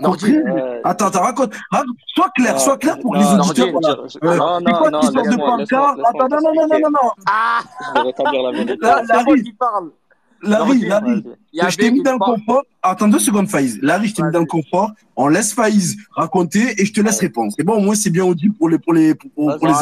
[0.00, 0.50] Nordine.
[0.50, 0.80] Ouais.
[0.82, 1.96] Attends, attends, raconte, raconte.
[2.08, 3.70] sois clair, sois clair pour Non, les non, auditeurs.
[3.72, 4.08] Nordine, voilà.
[4.08, 5.06] je- Euh, non, c'est quoi non, de
[5.60, 7.10] laisse-moi, Attends, non, non, non, non, non, non.
[7.28, 8.76] Ah Je vais rétablir la vérité.
[8.80, 9.90] Là, Larry, qui parle.
[10.42, 11.24] Larry, Larry.
[11.52, 12.62] Je t'ai mis dans le confort.
[12.82, 13.78] Attends deux secondes, Faïz.
[13.82, 14.90] Larry, je t'ai mis dans le confort.
[15.16, 17.52] On laisse Faïz raconter et je te laisse répondre.
[17.56, 19.74] C'est bon, au moins, c'est bien audible pour les, pour les, pour, les.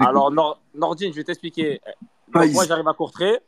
[0.00, 1.80] Alors, Nor- Nordine, je vais t'expliquer.
[2.34, 3.38] Moi, j'arrive à Courtrai.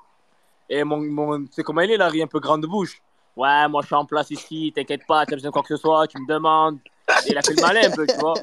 [0.68, 3.00] Et mon, mon, sais comment il est, Larry, un peu grande bouche.
[3.36, 5.68] Ouais, moi, je suis en place ici, t'inquiète pas, tu as besoin de quoi que
[5.68, 6.78] ce soit, tu me demandes.
[7.26, 8.34] Et il a fait le malin un peu, tu vois.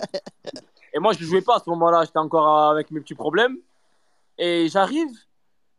[0.94, 3.58] Et moi, je jouais pas à ce moment-là, j'étais encore avec mes petits problèmes.
[4.38, 5.10] Et j'arrive,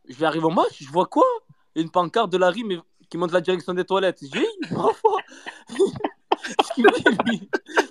[0.09, 1.25] j'arrive au match, je vois quoi?
[1.77, 4.19] Une pancarte de Larry mais, qui montre la direction des toilettes.
[4.23, 4.47] J'ai dit,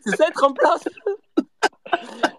[0.04, 0.84] C'est ça être en place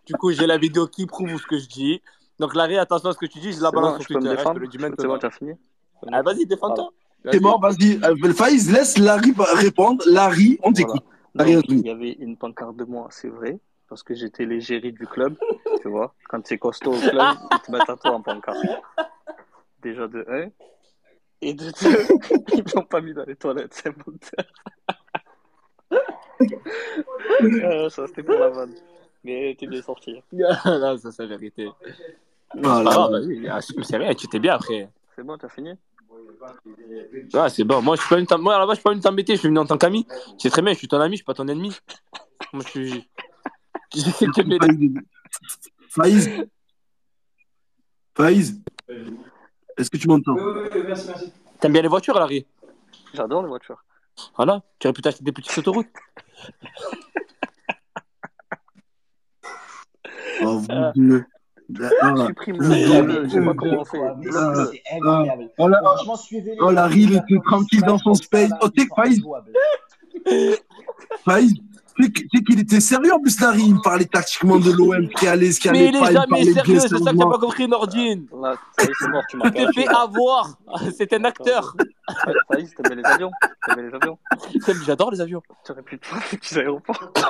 [0.06, 2.02] Du coup, j'ai la vidéo qui prouve ce que je dis.
[2.38, 4.20] Donc, Larry, attention à ce que tu dis, je la balance sur je peux me
[4.20, 4.32] Twitter.
[4.32, 4.56] je défendre.
[4.56, 5.52] te le dis C'est bon, tu as fini
[6.12, 6.90] Ah, vas-y, défends-toi.
[7.30, 8.00] C'est bon, vas-y.
[8.04, 10.02] Euh, Faïz, laisse Larry répondre.
[10.06, 11.02] Larry, on t'écoute.
[11.34, 11.60] Voilà.
[11.68, 15.36] Il y avait une pancarte de moi, c'est vrai, parce que j'étais l'égérie du club,
[15.82, 16.14] tu vois.
[16.28, 18.58] Quand c'est costaud au club, ils te mettent à toi en pancarte.
[19.82, 20.48] Déjà de 1.
[21.46, 21.72] Et de 2,
[22.54, 24.12] ils l'ont pas mis dans les toilettes, c'est bon.
[27.42, 28.74] euh, ça, c'était pour la vanne.
[29.22, 30.22] Mais t'es bien sorti.
[30.32, 31.68] non, ça, c'est la vérité.
[32.62, 33.08] Ah, là, là.
[33.10, 33.46] vas-y.
[33.48, 34.88] Ah, C'est rien, tu étais bien après.
[35.14, 35.72] C'est bon, t'as fini?
[37.34, 37.82] Ouais, c'est bon.
[37.82, 39.34] Moi, je suis pas venu t'em- Moi, à la base, je suis pas venu t'embêter.
[39.34, 40.06] Je suis venu en tant qu'ami.
[40.38, 41.76] C'est très bien, je suis ton ami, je suis pas ton ennemi.
[42.52, 43.08] Moi, je suis.
[43.94, 45.00] J'essaie de te m'aider.
[45.90, 46.30] Faïz.
[48.16, 48.60] Faïz.
[49.76, 50.36] Est-ce que tu m'entends?
[51.60, 52.46] T'aimes bien les voitures, Larry?
[53.14, 53.82] J'adore les voitures.
[54.36, 54.62] Voilà.
[54.78, 55.88] Tu aurais pu t'acheter des petites autoroutes.
[60.42, 60.66] Oh, vous
[60.96, 61.24] deux.
[62.02, 63.98] Ah, Supprime le je sais pas deux, comment c'est.
[63.98, 64.16] quoi.
[64.18, 65.50] Mais Ah, c'est- c'est incroyable.
[65.58, 68.50] Oh, Franchement, suivez oh, Larry, il était tranquille dans son space.
[68.60, 69.04] Oh, t'es pas
[71.24, 71.54] Faïz.
[72.00, 72.10] Sais
[72.42, 73.62] qu'il était sérieux en plus, Larry.
[73.66, 76.10] Il me parlait tactiquement de l'OM, qui allait, ce qui Mais allait il est pas.
[76.10, 78.26] Il parlait sérieux, bien c'est ça que t'as pas compris, Nordine.
[78.42, 80.58] Là, ça y est, c'est mort, tu m'as Tu t'es fait avoir.
[80.96, 81.76] C'est un acteur.
[82.08, 83.30] Ça y est, t'aimais les avions.
[83.66, 84.18] T'aimais les avions.
[84.86, 85.42] J'adore les avions.
[85.64, 87.12] Tu aurais pu te faire des petits aéroports.
[87.16, 87.28] ah.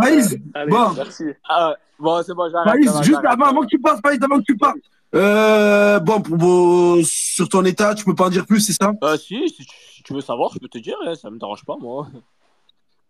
[0.00, 0.92] Faïz, Allez, Bon.
[0.96, 1.24] merci.
[1.48, 2.84] Ah, bon, c'est bon, j'arrête.
[2.84, 4.76] Faïz, juste avant, avant que tu passes, Faïz, avant que tu partes.
[5.14, 8.92] Euh, bon, pour, sur ton état, tu peux pas en dire plus, c'est ça?
[9.02, 11.76] Euh, si, si tu- veux savoir, je peux te dire, hein, ça me dérange pas,
[11.80, 12.06] moi.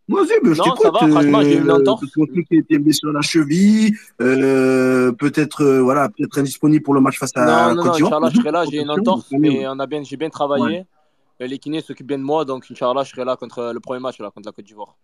[0.09, 0.83] Vas-y, mais je Non, t'écoute.
[0.83, 2.05] ça va, franchement, j'ai une entorse.
[2.15, 6.95] Qu'on sait qu'il était blessé sur la cheville, euh, peut-être, euh, voilà, peut-être indisponible pour
[6.95, 7.93] le match face à non, non, non.
[7.93, 10.85] Inch'Allah, je serai là, j'ai une entorse, mais on a bien, j'ai bien travaillé.
[11.41, 14.19] les kinés s'occupent bien de moi, donc Inch'Allah, je serai là contre le premier match
[14.21, 14.95] là, contre la Côte d'Ivoire.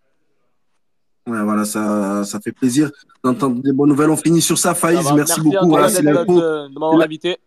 [1.27, 2.91] Ouais, voilà, ça, ça fait plaisir
[3.23, 4.11] d'entendre des bonnes nouvelles.
[4.11, 4.97] On finit sur ça, Faïz.
[4.97, 5.69] merci, merci, beaucoup.
[5.69, 6.41] Voilà, c'est l'info.
[6.41, 7.39] De, de m'avoir invité.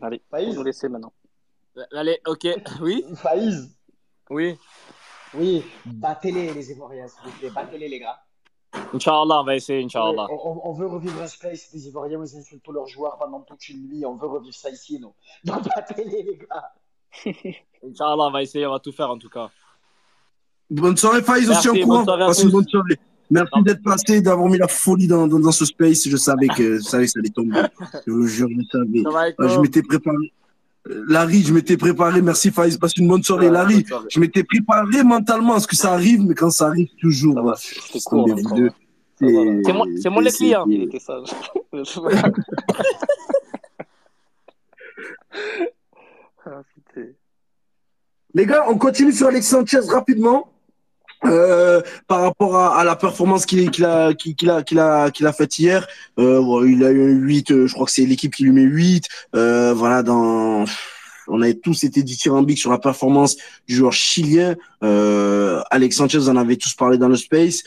[0.00, 1.12] Allez, Faïz, vous laisser maintenant.
[1.92, 2.46] Allez, ok.
[2.80, 3.74] Oui Faïz
[4.30, 4.58] Oui.
[5.34, 7.50] Oui, battez-les, les Ivoiriens, s'il vous plaît.
[7.50, 8.18] Battez-les, les gars.
[8.94, 10.26] Inch'Allah, on va essayer, Inch'Allah.
[10.30, 13.66] on, on, veut revivre un space des Ivoiriens, ils insultent tous leurs joueurs pendant toute
[13.68, 14.04] une nuit.
[14.04, 15.14] On veut revivre ça ici, nous.
[15.44, 16.72] Donc, battez-les, les gars.
[17.86, 19.50] Inch'Allah, on va essayer, on va tout faire en tout cas.
[20.70, 22.04] Bonne soirée, Faïs, aussi en courant.
[22.04, 22.98] Passez une bonne soirée.
[23.30, 26.06] Merci d'être passé, d'avoir mis la folie dans, dans, dans, ce space.
[26.06, 27.62] Je savais que, je savais que ça allait tomber.
[28.06, 29.02] Je vous jure, je savais.
[29.48, 30.32] je m'étais préparé.
[30.86, 32.22] Larry, je m'étais préparé.
[32.22, 33.50] Merci Faïs, passe une bonne soirée.
[33.50, 37.54] Larry, je m'étais préparé mentalement à ce que ça arrive, mais quand ça arrive, toujours.
[37.56, 38.72] C'est cool.
[39.18, 39.72] C'est
[40.10, 40.64] moi, le client.
[40.68, 41.28] Il était sage.
[46.44, 46.62] ah,
[48.34, 50.48] Les gars, on continue sur Alex Sanchez rapidement.
[51.24, 55.26] Euh, par rapport à, à la performance qu'il qu'il a qu'il a qu'il a qu'il
[55.26, 55.86] a faite hier
[56.18, 59.06] euh, il a eu 8 euh, je crois que c'est l'équipe qui lui met 8
[59.36, 60.64] euh, voilà dans
[61.28, 63.36] on avait tous été dithyrambiques sur la performance
[63.68, 64.56] du joueur chilien.
[64.82, 67.62] Euh, Alex Sanchez vous en avait tous parlé dans le space.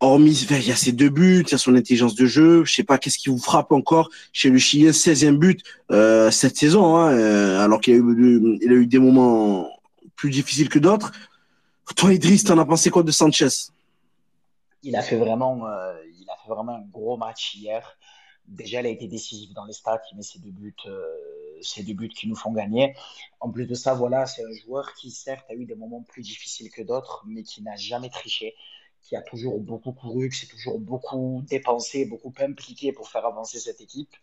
[0.00, 2.64] Hormis il y a ses deux buts il y a son intelligence de jeu.
[2.64, 4.90] Je sais pas qu'est-ce qui vous frappe encore chez le chilien?
[4.90, 5.60] 16e but
[6.32, 7.16] cette saison hein,
[7.60, 9.70] alors qu'il a a eu des moments
[10.16, 11.12] plus difficiles que d'autres
[11.96, 13.48] toi, Idriss, t'en as pensé quoi de Sanchez?
[14.82, 17.96] Il a, fait vraiment, euh, il a fait vraiment un gros match hier.
[18.46, 22.08] Déjà, il a été décisif dans les stats, met ses deux buts, euh, deux buts
[22.08, 22.94] qui nous font gagner.
[23.40, 26.22] En plus de ça, voilà, c'est un joueur qui, certes, a eu des moments plus
[26.22, 28.56] difficiles que d'autres, mais qui n'a jamais triché
[29.02, 33.58] qui a toujours beaucoup couru, qui s'est toujours beaucoup dépensé, beaucoup impliqué pour faire avancer
[33.58, 34.14] cette équipe.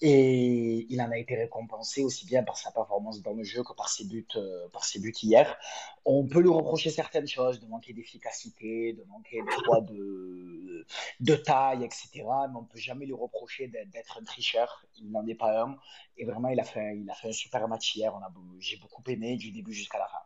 [0.00, 3.74] Et il en a été récompensé aussi bien par sa performance dans le jeu que
[3.74, 5.56] par ses buts, euh, par ses buts hier.
[6.04, 10.86] On peut lui reprocher certaines choses, de manquer d'efficacité, de manquer de,
[11.20, 12.08] de taille, etc.
[12.14, 14.84] Mais on ne peut jamais lui reprocher d'être un tricheur.
[14.96, 15.76] Il n'en est pas un.
[16.16, 18.12] Et vraiment, il a fait, il a fait un super match hier.
[18.58, 20.18] J'ai beaucoup aimé du début jusqu'à la fin.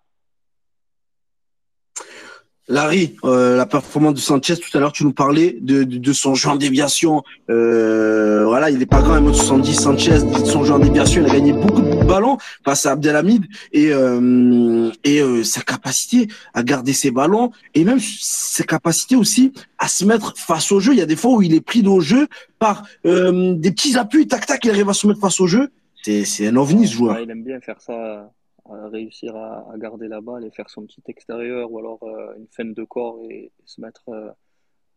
[2.68, 6.12] Larry, euh, la performance de Sanchez, tout à l'heure, tu nous parlais de, de, de
[6.12, 7.22] son jeu en déviation.
[7.48, 11.52] Euh, voilà, il est pas grand, 1m70, Sanchez, son jeu en déviation, il a gagné
[11.52, 17.12] beaucoup de ballons face à Abdelhamid et, euh, et euh, sa capacité à garder ses
[17.12, 20.93] ballons et même sa capacité aussi à se mettre face au jeu.
[20.93, 22.26] Il y a des fois où il est pris au jeu
[22.59, 25.70] par euh, des petits appuis, tac tac, il arrive à se mettre face au jeu.
[26.02, 27.18] C'est un ovni ce joueur.
[27.18, 28.30] il aime bien faire ça
[28.68, 32.48] réussir à, à, garder la balle et faire son petit extérieur ou alors euh, une
[32.48, 34.30] feinte de corps et, et se mettre euh,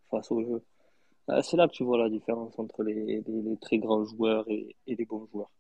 [0.10, 0.64] face au jeu.
[1.30, 4.46] Euh, c'est là que tu vois la différence entre les, les, les très grands joueurs
[4.50, 5.52] et, et, les bons joueurs.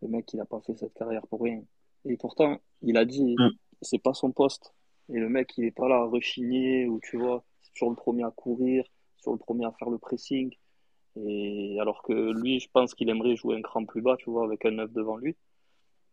[0.00, 1.62] Le mec, il n'a pas fait cette carrière pour rien.
[2.04, 3.50] Et pourtant, il a dit, mm.
[3.82, 4.74] c'est pas son poste.
[5.08, 7.96] Et le mec, il est pas là à rechigner ou tu vois, c'est toujours le
[7.96, 8.84] premier à courir,
[9.18, 10.54] sur le premier à faire le pressing.
[11.16, 14.44] Et alors que lui, je pense qu'il aimerait jouer un cran plus bas, tu vois,
[14.44, 15.36] avec un neuf devant lui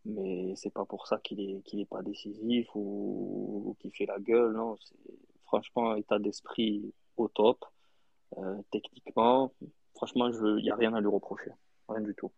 [0.04, 4.06] mais c'est pas pour ça qu'il est qu'il est pas décisif ou, ou qu'il fait
[4.06, 4.76] la gueule non.
[4.80, 4.96] C'est
[5.44, 7.64] franchement un état d'esprit au top
[8.38, 9.52] euh, techniquement.
[9.94, 11.50] Franchement il n'y a rien à lui reprocher.
[11.88, 12.32] Rien du tout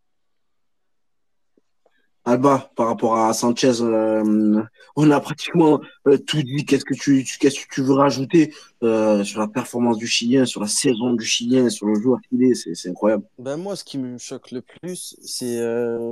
[2.24, 4.62] Alba, par rapport à Sanchez, euh,
[4.94, 6.64] on a pratiquement euh, tout dit.
[6.64, 8.54] Qu'est-ce que tu, veux rajouter
[8.84, 12.44] euh, sur la performance du Chilien, sur la saison du Chilien, sur le joueur qu'il
[12.44, 12.54] est?
[12.54, 13.24] C'est incroyable.
[13.38, 15.60] Ben moi, ce qui me choque le plus, c'est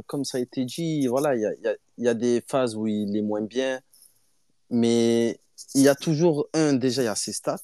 [0.09, 1.07] comme ça a été dit.
[1.07, 3.81] Voilà, il y a, des phases où il est moins bien,
[4.69, 5.39] mais
[5.77, 6.73] il y a toujours un.
[6.73, 7.59] Déjà, il y a ses stats.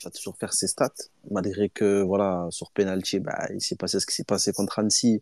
[0.00, 0.90] Il va toujours faire ses stats,
[1.30, 5.20] malgré que voilà sur penalty, bah, il s'est passé ce qui s'est passé contre Annecy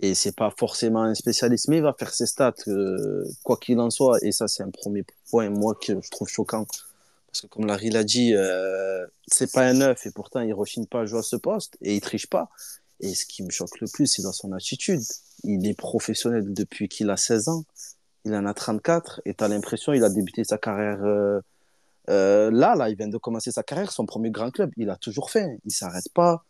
[0.00, 3.78] et c'est pas forcément un spécialiste, mais il va faire ses stats, euh, quoi qu'il
[3.80, 4.18] en soit.
[4.22, 6.66] Et ça, c'est un premier point, moi, que je trouve choquant.
[7.26, 10.86] Parce que comme Larry l'a dit, euh, c'est pas un neuf, et pourtant, il rechigne
[10.86, 12.48] pas à jouer à ce poste, et il triche pas.
[13.00, 15.02] Et ce qui me choque le plus, c'est dans son attitude.
[15.44, 17.64] Il est professionnel depuis qu'il a 16 ans.
[18.24, 21.40] Il en a 34, et tu as l'impression il a débuté sa carrière euh,
[22.08, 24.72] euh, là, là, il vient de commencer sa carrière, son premier grand club.
[24.76, 25.58] Il a toujours fait.
[25.64, 26.44] Il s'arrête pas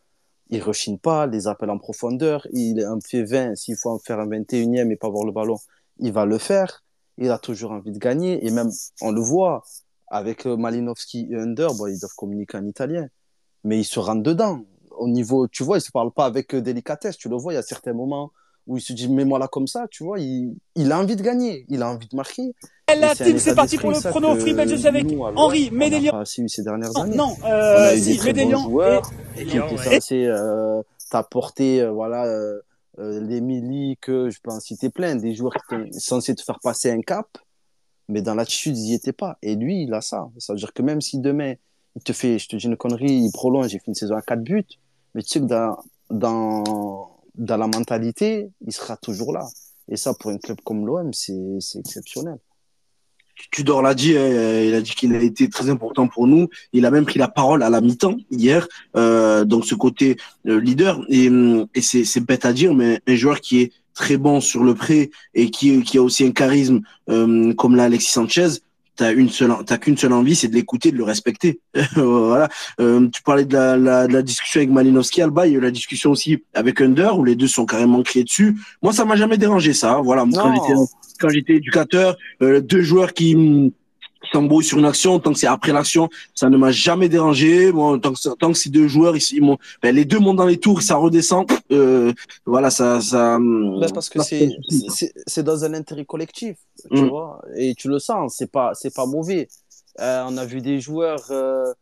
[0.50, 4.18] il rechigne pas, les appels en profondeur, il en fait 20, s'il faut en faire
[4.18, 5.56] un 21e et pas voir le ballon,
[5.98, 6.82] il va le faire.
[7.18, 8.70] Il a toujours envie de gagner et même,
[9.00, 9.62] on le voit,
[10.08, 13.08] avec euh, Malinowski et Under, ils doivent communiquer en italien,
[13.62, 14.64] mais il se rentre dedans.
[14.90, 17.56] Au niveau, tu vois, il se parle pas avec euh, délicatesse, tu le vois, il
[17.56, 18.32] y a certains moments
[18.70, 21.22] où il se dit, mets-moi là comme ça, tu vois, il, il a envie de
[21.22, 22.54] gagner, il a envie de marquer.
[22.88, 26.12] La team, c'est parti pour le chrono free belge avec nous, Henri, Médélian.
[26.12, 27.16] Pas si ces dernières années.
[27.16, 28.70] Non, euh, si, Médélian
[29.36, 30.80] et, qui étaient censés euh,
[31.10, 32.60] t'apporter, euh, voilà, euh,
[32.96, 36.60] les Mili que je peux en citer plein, des joueurs qui étaient censés te faire
[36.62, 37.26] passer un cap.
[38.08, 39.36] Mais dans l'attitude, ils n'y étaient pas.
[39.42, 40.28] Et lui, il a ça.
[40.38, 41.54] Ça veut dire que même si demain,
[41.96, 44.22] il te fait, je te dis une connerie, il prolonge, il fait une saison à
[44.22, 44.64] 4 buts,
[45.14, 45.76] mais tu sais que dans,
[46.08, 49.46] dans, dans la mentalité, il sera toujours là.
[49.88, 51.34] Et ça, pour un club comme l'OM, c'est
[51.78, 52.38] exceptionnel.
[53.50, 56.48] Tudor l'a dit, hein, il a dit qu'il a été très important pour nous.
[56.74, 60.60] Il a même pris la parole à la mi-temps hier, euh, donc ce côté euh,
[60.60, 61.00] leader.
[61.08, 61.30] Et,
[61.74, 65.10] et c'est bête à dire, mais un joueur qui est très bon sur le pré
[65.34, 68.48] et qui, qui a aussi un charisme euh, comme l'a Alexis Sanchez,
[69.00, 71.60] t'as une seule, t'as qu'une seule envie, c'est de l'écouter, de le respecter.
[71.96, 72.50] voilà.
[72.80, 75.58] Euh, tu parlais de la, la, de la, discussion avec Malinowski, Alba, il y a
[75.58, 78.56] eu la discussion aussi avec Under où les deux sont carrément criés dessus.
[78.82, 79.94] Moi, ça m'a jamais dérangé ça.
[79.94, 80.02] Hein.
[80.04, 80.26] Voilà.
[80.30, 80.80] Quand j'étais,
[81.18, 83.72] quand j'étais éducateur, euh, deux joueurs qui
[84.22, 87.72] qui s'embrouillent sur une action, tant que c'est après l'action, ça ne m'a jamais dérangé.
[87.72, 90.46] Bon, tant que, tant que ces deux joueurs, ils, ils ben, les deux montent dans
[90.46, 91.46] les tours, ça redescend.
[91.72, 92.12] Euh,
[92.44, 93.38] voilà, ça, ça.
[93.38, 94.50] Ben parce que c'est,
[95.26, 96.56] c'est dans un intérêt collectif,
[96.90, 97.08] tu mm.
[97.08, 98.34] vois, et tu le sens.
[98.36, 99.48] C'est pas, c'est pas mauvais.
[100.00, 101.26] Euh, on a vu des joueurs.
[101.30, 101.72] Euh,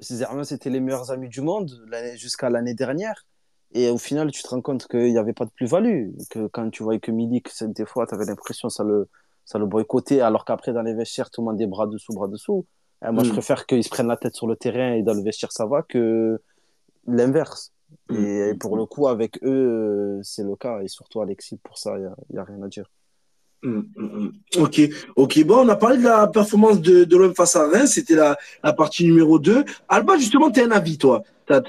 [0.00, 1.70] c'était les meilleurs amis du monde
[2.16, 3.24] jusqu'à l'année dernière.
[3.72, 6.10] Et au final, tu te rends compte qu'il n'y avait pas de plus-value.
[6.30, 9.08] Que quand tu voyais que Milik, des fois, tu avais l'impression que ça le,
[9.46, 12.26] ça le boycottait, alors qu'après, dans les vestiaires, tout le monde est bras dessous, bras
[12.26, 12.66] dessous.
[13.06, 13.32] Et moi, je mm.
[13.32, 15.82] préfère qu'ils se prennent la tête sur le terrain et dans le vestiaire, ça va,
[15.82, 16.40] que
[17.06, 17.72] l'inverse.
[18.10, 18.16] Mm.
[18.16, 20.82] Et pour le coup, avec eux, c'est le cas.
[20.82, 22.90] Et surtout Alexis, pour ça, il n'y a, rien à dire.
[23.62, 24.80] Mm, ok,
[25.14, 25.44] ok.
[25.44, 27.92] Bon, on a parlé de la performance de, de l'homme face à Reims.
[27.94, 29.64] C'était la, la partie numéro 2.
[29.88, 31.22] Alba, justement, tu as un avis, toi.
[31.46, 31.62] Tu as,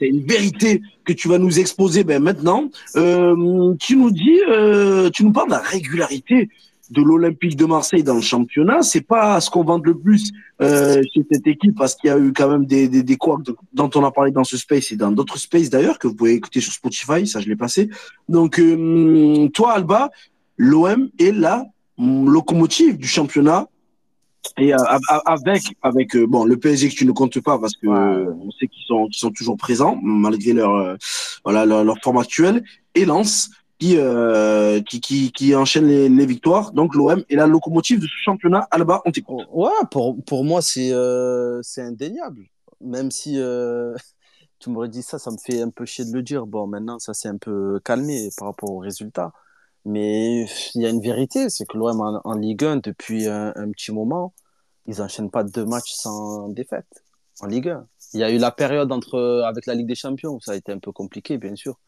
[0.00, 2.70] une vérité que tu vas nous exposer ben, maintenant.
[2.96, 6.48] Euh, tu nous dis, euh, tu nous parles de la régularité
[6.90, 11.02] de l'Olympique de Marseille dans le championnat, c'est pas ce qu'on vante le plus euh,
[11.14, 13.16] chez cette équipe parce qu'il y a eu quand même des, des, des
[13.72, 16.34] dont on a parlé dans ce space et dans d'autres spaces d'ailleurs que vous pouvez
[16.34, 17.88] écouter sur Spotify, ça je l'ai passé.
[18.28, 20.10] Donc euh, toi Alba,
[20.58, 21.64] l'OM est la
[21.98, 23.68] locomotive du championnat.
[24.58, 24.78] Et euh,
[25.24, 28.66] avec avec euh, bon le PSG que tu ne comptes pas parce que on sait
[28.66, 30.98] qu'ils sont qu'ils sont toujours présents malgré leur
[31.44, 32.62] voilà leur, leur forme actuelle.
[32.94, 33.48] Et Lens
[33.82, 36.72] euh, qui, qui, qui, enchaîne les, victoires.
[36.72, 38.66] Donc l'OM est la locomotive de ce championnat.
[38.70, 39.46] Alba, on t'écoute.
[39.52, 42.46] Ouais, pour, pour moi, c'est euh, indéniable.
[42.80, 43.94] Même si euh,
[44.58, 46.46] tu m'aurais dit ça, ça me fait un peu chier de le dire.
[46.46, 49.32] Bon, maintenant, ça s'est un peu calmé par rapport aux résultats.
[49.84, 53.70] Mais il y a une vérité, c'est que l'OM en, Ligue 1, depuis un, un,
[53.70, 54.32] petit moment,
[54.86, 56.86] ils n'enchaînent pas deux matchs sans défaite
[57.40, 57.86] en Ligue 1.
[58.14, 60.54] Il y a eu la période entre, avec la Ligue des Champions où ça a
[60.54, 61.78] été un peu compliqué, bien sûr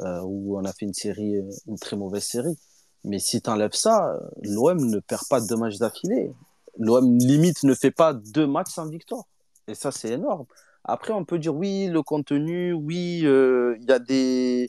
[0.00, 2.58] euh, où on a fait une série, euh, une très mauvaise série.
[3.04, 6.32] Mais si tu enlèves ça, euh, l'OM ne perd pas deux matchs d'affilée.
[6.78, 9.24] L'OM limite ne fait pas deux matchs sans victoire.
[9.68, 10.46] Et ça, c'est énorme.
[10.84, 14.68] Après, on peut dire oui, le contenu, oui, il y a des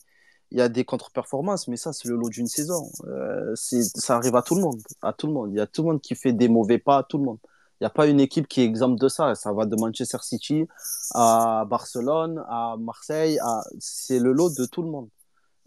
[0.51, 2.89] il y a des contre-performances, mais ça, c'est le lot d'une saison.
[3.55, 5.49] Ça arrive à tout le monde, à tout le monde.
[5.51, 7.39] Il y a tout le monde qui fait des mauvais pas, à tout le monde.
[7.81, 9.35] Il n'y a pas une équipe qui est exempte de ça.
[9.35, 10.65] Ça va de Manchester City
[11.13, 13.39] à Barcelone, à Marseille,
[13.79, 15.09] c'est le lot de tout le monde.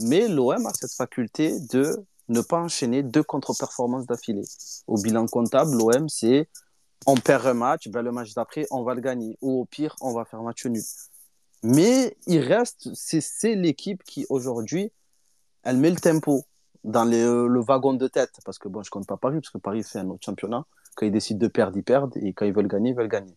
[0.01, 4.45] Mais l'OM a cette faculté de ne pas enchaîner deux contre-performances d'affilée.
[4.87, 6.49] Au bilan comptable, l'OM, c'est
[7.07, 9.39] on perd un match, ben le match d'après, on va le gagner.
[9.41, 10.83] Ou au pire, on va faire match nul.
[11.63, 14.93] Mais il reste, c'est l'équipe qui aujourd'hui,
[15.63, 16.45] elle met le tempo
[16.85, 18.33] dans le wagon de tête.
[18.45, 20.65] Parce que bon, je compte pas Paris, parce que Paris fait un autre championnat.
[20.97, 22.17] Quand ils décident de perdre, ils perdent.
[22.19, 23.37] Et quand ils veulent gagner, ils veulent gagner.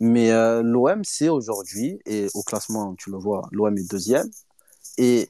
[0.00, 4.30] Mais euh, l'OM, c'est aujourd'hui, et au classement, tu le vois, l'OM est deuxième.
[4.96, 5.28] Et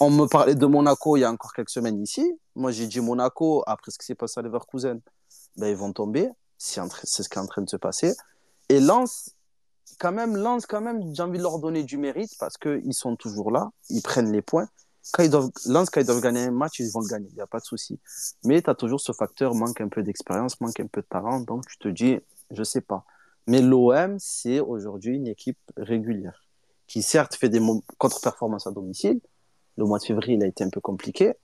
[0.00, 2.38] on me parlait de Monaco il y a encore quelques semaines ici.
[2.54, 5.00] Moi, j'ai dit Monaco, après ce qui s'est passé à Leverkusen,
[5.56, 6.30] ben, ils vont tomber.
[6.58, 8.14] C'est ce qui est en train de se passer.
[8.68, 9.34] Et Lens,
[9.98, 13.16] quand même, Lens, quand même, j'ai envie de leur donner du mérite parce qu'ils sont
[13.16, 14.68] toujours là, ils prennent les points.
[15.12, 17.40] Quand ils doivent, quand ils doivent gagner un match, ils vont le gagner, il n'y
[17.40, 18.00] a pas de souci.
[18.44, 21.40] Mais tu as toujours ce facteur, manque un peu d'expérience, manque un peu de talent,
[21.40, 22.18] donc tu te dis,
[22.50, 23.04] je sais pas.
[23.46, 26.42] Mais l'OM, c'est aujourd'hui une équipe régulière
[26.88, 27.60] qui certes fait des
[27.98, 29.20] contre-performances à domicile,
[29.76, 31.34] le mois de février, il a été un peu compliqué.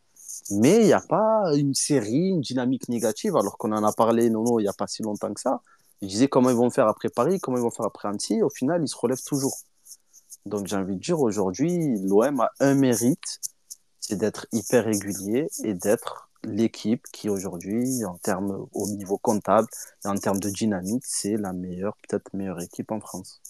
[0.51, 4.31] Mais il n'y a pas une série, une dynamique négative, alors qu'on en a parlé,
[4.31, 5.61] non, non, il n'y a pas si longtemps que ça.
[6.01, 8.43] Je disais comment ils vont faire après Paris, comment ils vont faire après Annecy.
[8.43, 9.57] Au final, ils se relèvent toujours.
[10.47, 13.41] Donc j'ai envie de dire, aujourd'hui, l'OM a un mérite,
[14.01, 19.69] c'est d'être hyper régulier et d'être l'équipe qui aujourd'hui, en termes au niveau comptable
[20.05, 23.41] et en termes de dynamique, c'est la meilleure, peut-être meilleure équipe en France.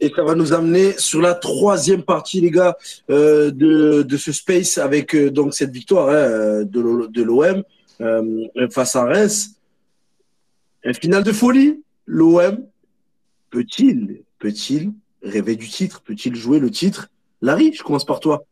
[0.00, 2.76] Et ça va nous amener sur la troisième partie, les gars,
[3.10, 7.62] euh, de, de, ce space avec euh, donc cette victoire hein, de l'OM
[8.00, 9.60] euh, face à Reims.
[10.84, 11.82] Un final de folie.
[12.06, 12.66] L'OM
[13.50, 14.92] peut-il, peut-il
[15.22, 16.00] rêver du titre?
[16.02, 17.08] Peut-il jouer le titre?
[17.42, 18.44] Larry, je commence par toi.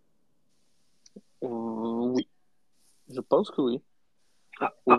[1.41, 2.29] oui,
[3.09, 3.81] je pense que oui.
[4.61, 4.99] Ah, ah,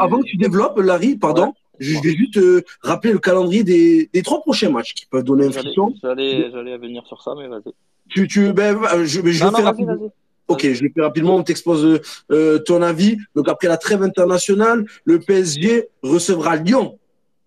[0.00, 2.38] avant que tu développes, Larry, pardon, je vais juste
[2.82, 5.94] rappeler le calendrier des, des, trois prochains matchs qui peuvent donner une friction.
[6.02, 7.72] J'allais venir sur ça, mais vas-y.
[8.08, 10.10] Tu, tu, ben, je, je non, rapidement.
[10.48, 12.00] Ok, je le fais rapidement, on t'expose
[12.30, 13.18] euh, ton avis.
[13.34, 16.98] Donc après la trêve internationale, le PSG recevra Lyon,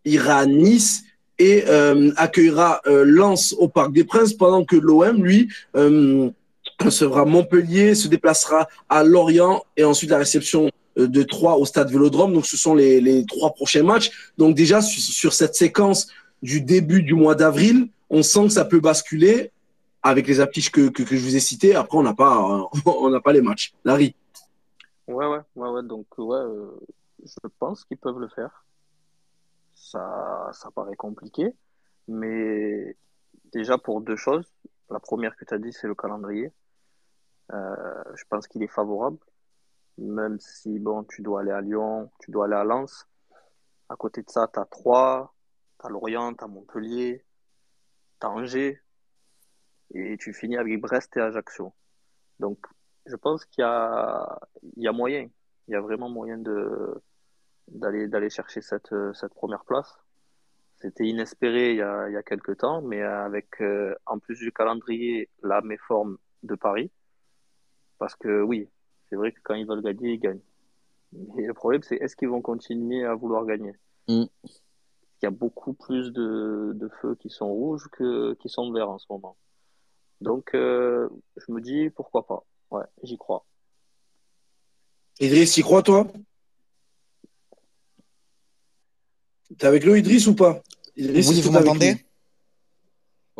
[0.05, 1.03] ira à Nice
[1.39, 6.29] et euh, accueillera euh, Lens au Parc des Princes, pendant que l'OM, lui, euh,
[6.79, 11.89] recevra Montpellier, se déplacera à Lorient et ensuite la réception euh, de Troyes au Stade
[11.89, 12.33] Vélodrome.
[12.33, 14.31] Donc ce sont les, trois prochains matchs.
[14.37, 16.07] Donc déjà sur, cette séquence
[16.41, 19.51] du début du mois d'avril, on sent que ça peut basculer
[20.03, 21.75] avec les affiches que, que, je vous ai citées.
[21.75, 23.73] Après, on n'a pas, on n'a pas les matchs.
[23.85, 24.15] Larry.
[25.07, 25.83] Ouais, ouais, ouais, ouais.
[25.83, 26.79] Donc, ouais, euh,
[27.23, 28.65] je pense qu'ils peuvent le faire.
[29.73, 31.53] Ça, ça paraît compliqué.
[32.07, 32.95] Mais
[33.53, 34.45] déjà, pour deux choses.
[34.89, 36.51] La première que tu as dit, c'est le calendrier.
[37.53, 39.17] Euh, je pense qu'il est favorable.
[40.01, 43.07] Même si, bon, tu dois aller à Lyon, tu dois aller à Lens.
[43.87, 45.31] À côté de ça, tu as Troyes,
[45.79, 47.23] tu as Lorient, tu as Montpellier,
[48.19, 48.81] tu as Angers
[49.93, 51.73] et tu finis avec Brest et Ajaccio.
[52.39, 52.65] Donc,
[53.05, 55.29] je pense qu'il y a, moyen,
[55.67, 57.01] il y a vraiment moyen de,
[57.67, 59.99] d'aller, d'aller chercher cette, cette première place.
[60.77, 64.39] C'était inespéré il y, a, il y a quelques temps, mais avec, euh, en plus
[64.39, 66.91] du calendrier, la méforme de Paris.
[67.99, 68.67] Parce que oui,
[69.11, 70.39] c'est vrai que quand ils veulent gagner, ils gagnent.
[71.35, 73.73] Mais le problème, c'est est-ce qu'ils vont continuer à vouloir gagner?
[74.07, 74.23] Mm.
[74.45, 78.89] Il y a beaucoup plus de, de feux qui sont rouges que qui sont verts
[78.89, 79.35] en ce moment.
[80.21, 82.45] Donc, euh, je me dis, pourquoi pas.
[82.71, 83.45] Ouais, j'y crois.
[85.19, 86.07] Idriss, y crois, toi?
[89.57, 90.63] T'es avec nous, Idriss, ou pas?
[90.95, 91.97] Idriss, Oui, vous m'entendez?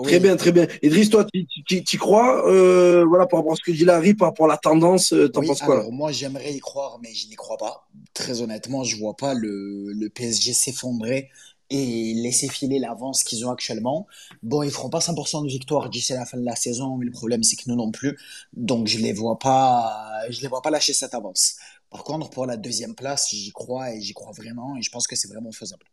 [0.03, 0.67] Très bien, très bien.
[0.81, 1.45] Idriss, toi, tu
[1.75, 4.57] y crois euh, voilà, par rapport à ce que dit Larry, par rapport à la
[4.57, 7.87] tendance, euh, t'en penses quoi alors, Moi, j'aimerais y croire, mais je n'y crois pas.
[8.13, 11.29] Très honnêtement, je vois pas le, le PSG s'effondrer
[11.71, 14.05] et laisser filer l'avance qu'ils ont actuellement.
[14.43, 17.11] Bon, ils feront pas 100% de victoire d'ici la fin de la saison, mais le
[17.11, 18.17] problème c'est que nous non plus.
[18.53, 21.55] Donc je les vois pas, je les vois pas lâcher cette avance.
[21.89, 25.07] Par contre, pour la deuxième place, j'y crois et j'y crois vraiment et je pense
[25.07, 25.85] que c'est vraiment faisable.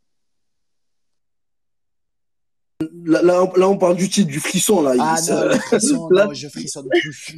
[2.81, 4.95] Là, là, on parle du titre, du frisson là.
[5.01, 7.37] Ah non, le frisson, non, je frissonne plus.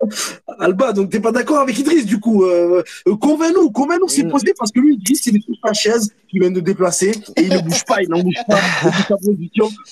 [0.58, 4.54] Alba, donc t'es pas d'accord avec Idriss du coup euh, euh Convainc-nous, convainc-nous c'est possible
[4.58, 7.52] parce que lui, Idriss, il est sur sa chaise, il vient de déplacer et il
[7.52, 8.58] ne bouge pas, il n'en bouge pas.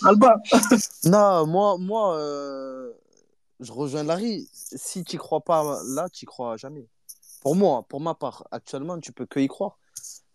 [0.09, 0.37] Alba.
[1.05, 2.91] non, moi, moi euh,
[3.61, 4.49] je rejoins Larry.
[4.53, 6.89] Si tu crois pas là, tu crois jamais.
[7.41, 9.79] Pour moi, pour ma part, actuellement, tu peux que y croire.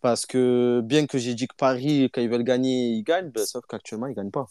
[0.05, 3.43] Parce que bien que j'ai dit que Paris, quand ils veulent gagner, ils gagnent, ben,
[3.43, 4.45] sauf qu'actuellement, ils gagnent pas.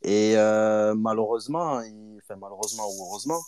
[0.00, 1.82] Et euh, malheureusement,
[2.16, 3.38] enfin, malheureusement ou heureusement,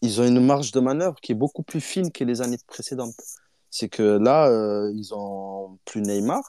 [0.00, 3.16] ils ont une marge de manœuvre qui est beaucoup plus fine que les années précédentes.
[3.68, 6.44] C'est que là, euh, ils ont plus Neymar.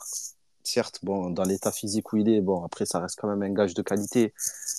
[0.61, 3.55] Certes, bon, dans l'état physique où il est, bon, après, ça reste quand même un
[3.55, 4.35] gage de qualité.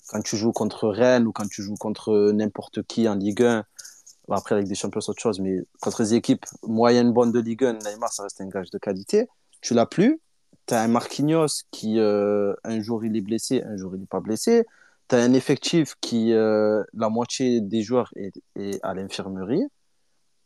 [0.06, 3.64] Quand tu joues contre Rennes ou quand tu joues contre n'importe qui en Ligue 1,
[4.30, 7.64] après, avec des champions, c'est autre chose, mais contre des équipes moyennes bonnes de Ligue
[7.64, 9.26] 1, Neymar, ça reste un gage de qualité.
[9.60, 10.20] Tu l'as plus.
[10.66, 14.06] Tu as un Marquinhos qui, euh, un jour, il est blessé, un jour, il n'est
[14.06, 14.64] pas blessé
[15.08, 18.32] tu as un effectif qui, euh, la moitié des joueurs est,
[18.82, 19.64] à l'infirmerie.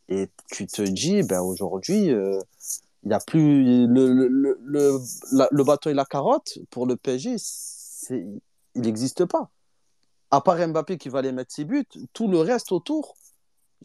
[0.09, 2.39] Et tu te dis, ben aujourd'hui, euh,
[3.03, 4.99] il n'y a plus le, le, le,
[5.51, 7.35] le, bateau et la carotte pour le PSG,
[8.09, 8.41] il
[8.75, 9.49] n'existe pas.
[10.31, 13.15] À part Mbappé qui va aller mettre ses buts, tout le reste autour,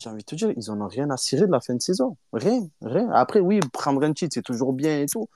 [0.00, 1.82] j'ai envie de te dire, ils n'en ont rien à cirer de la fin de
[1.82, 2.16] saison.
[2.32, 3.10] Rien, rien.
[3.10, 5.28] Après, oui, prendre un titre, c'est toujours bien et tout.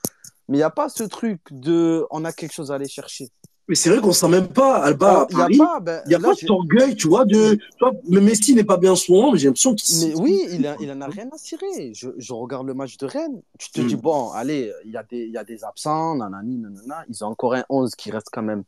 [0.47, 3.29] Mais il n'y a pas ce truc de on a quelque chose à aller chercher.
[3.69, 6.19] Mais c'est vrai qu'on sent même pas, Alba, il n'y a pas, ben, y a
[6.19, 9.73] pas cet orgueil, tu vois, de, vois, Messi n'est pas bien souvent, mais j'ai l'impression
[9.73, 10.09] qu'il.
[10.09, 11.93] Mais oui, il, a, il en a rien à cirer.
[11.93, 14.01] Je, je, regarde le match de Rennes, tu te dis, hmm.
[14.01, 17.05] bon, allez, il y, a des, y a des absents, nanani, nanana.
[17.07, 18.63] Ils ont encore un 11 qui reste quand même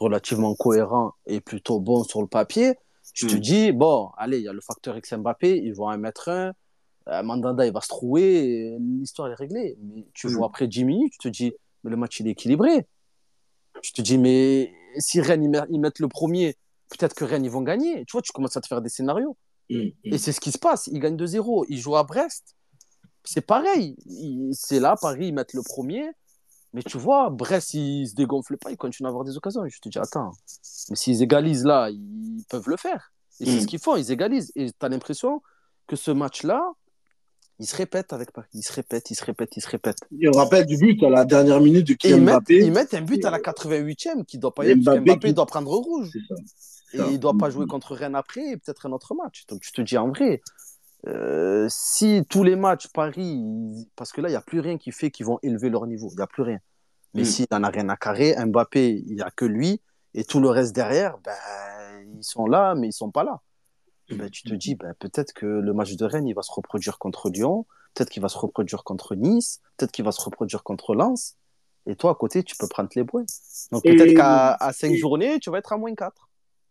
[0.00, 2.74] relativement cohérent et plutôt bon sur le papier.
[3.14, 3.40] Tu te hmm.
[3.40, 6.52] dis, bon, allez, il y a le facteur X Mbappé, ils vont en mettre un.
[7.08, 9.76] Euh, Mandanda, il va se trouver, l'histoire est réglée.
[9.82, 10.32] Mais tu hmm.
[10.32, 12.86] vois après 10 minutes, tu te dis, mais le match, il est équilibré.
[13.82, 16.56] Tu te dis, mais si Rennes, ils mettent le premier,
[16.90, 18.04] peut-être que Rennes, ils vont gagner.
[18.04, 19.36] Tu vois, tu commences à te faire des scénarios.
[19.70, 19.92] Mm, mm.
[20.04, 20.88] Et c'est ce qui se passe.
[20.88, 21.66] Ils gagnent 2-0.
[21.68, 22.56] Ils jouent à Brest.
[23.24, 23.96] C'est pareil.
[24.52, 26.10] C'est là, Paris, ils mettent le premier.
[26.72, 29.62] Mais tu vois, Brest, ils se dégonflent pas, ils continuent à avoir des occasions.
[29.66, 30.32] Je te dis, attends,
[30.88, 33.12] mais s'ils égalisent là, ils peuvent le faire.
[33.40, 33.60] Et c'est mm.
[33.60, 34.52] ce qu'ils font, ils égalisent.
[34.54, 35.42] Et tu as l'impression
[35.86, 36.62] que ce match-là,
[37.58, 38.48] il se répète avec Paris.
[38.54, 39.96] Il se répète, il se répète, il se répète.
[40.12, 42.58] Il rappelle du but à la dernière minute de Kylian Mbappé.
[42.64, 45.46] Ils mettent un but à la 88e qui doit pas y être, Mbappé, Mbappé doit
[45.46, 46.10] prendre rouge.
[46.92, 49.44] Et il doit pas jouer contre Rennes après, peut-être un autre match.
[49.48, 50.40] Donc tu te dis en vrai,
[51.06, 53.42] Euh, si tous les matchs, Paris,
[53.96, 56.08] parce que là, il n'y a plus rien qui fait qu'ils vont élever leur niveau.
[56.12, 56.58] Il n'y a plus rien.
[57.14, 59.80] Mais s'il n'y en a rien à carrer, Mbappé, il n'y a que lui.
[60.14, 61.32] Et tout le reste derrière, ben,
[62.16, 63.40] ils sont là, mais ils ne sont pas là.
[64.10, 64.16] Mm.
[64.16, 66.98] Ben, tu te dis, ben, peut-être que le match de Rennes, il va se reproduire
[66.98, 67.66] contre Lyon.
[67.94, 69.60] Peut-être qu'il va se reproduire contre Nice.
[69.76, 71.36] Peut-être qu'il va se reproduire contre Lens.
[71.86, 73.24] Et toi, à côté, tu peux prendre les points.
[73.72, 76.29] Donc peut-être qu'à à 5 journées, tu vas être à moins 4.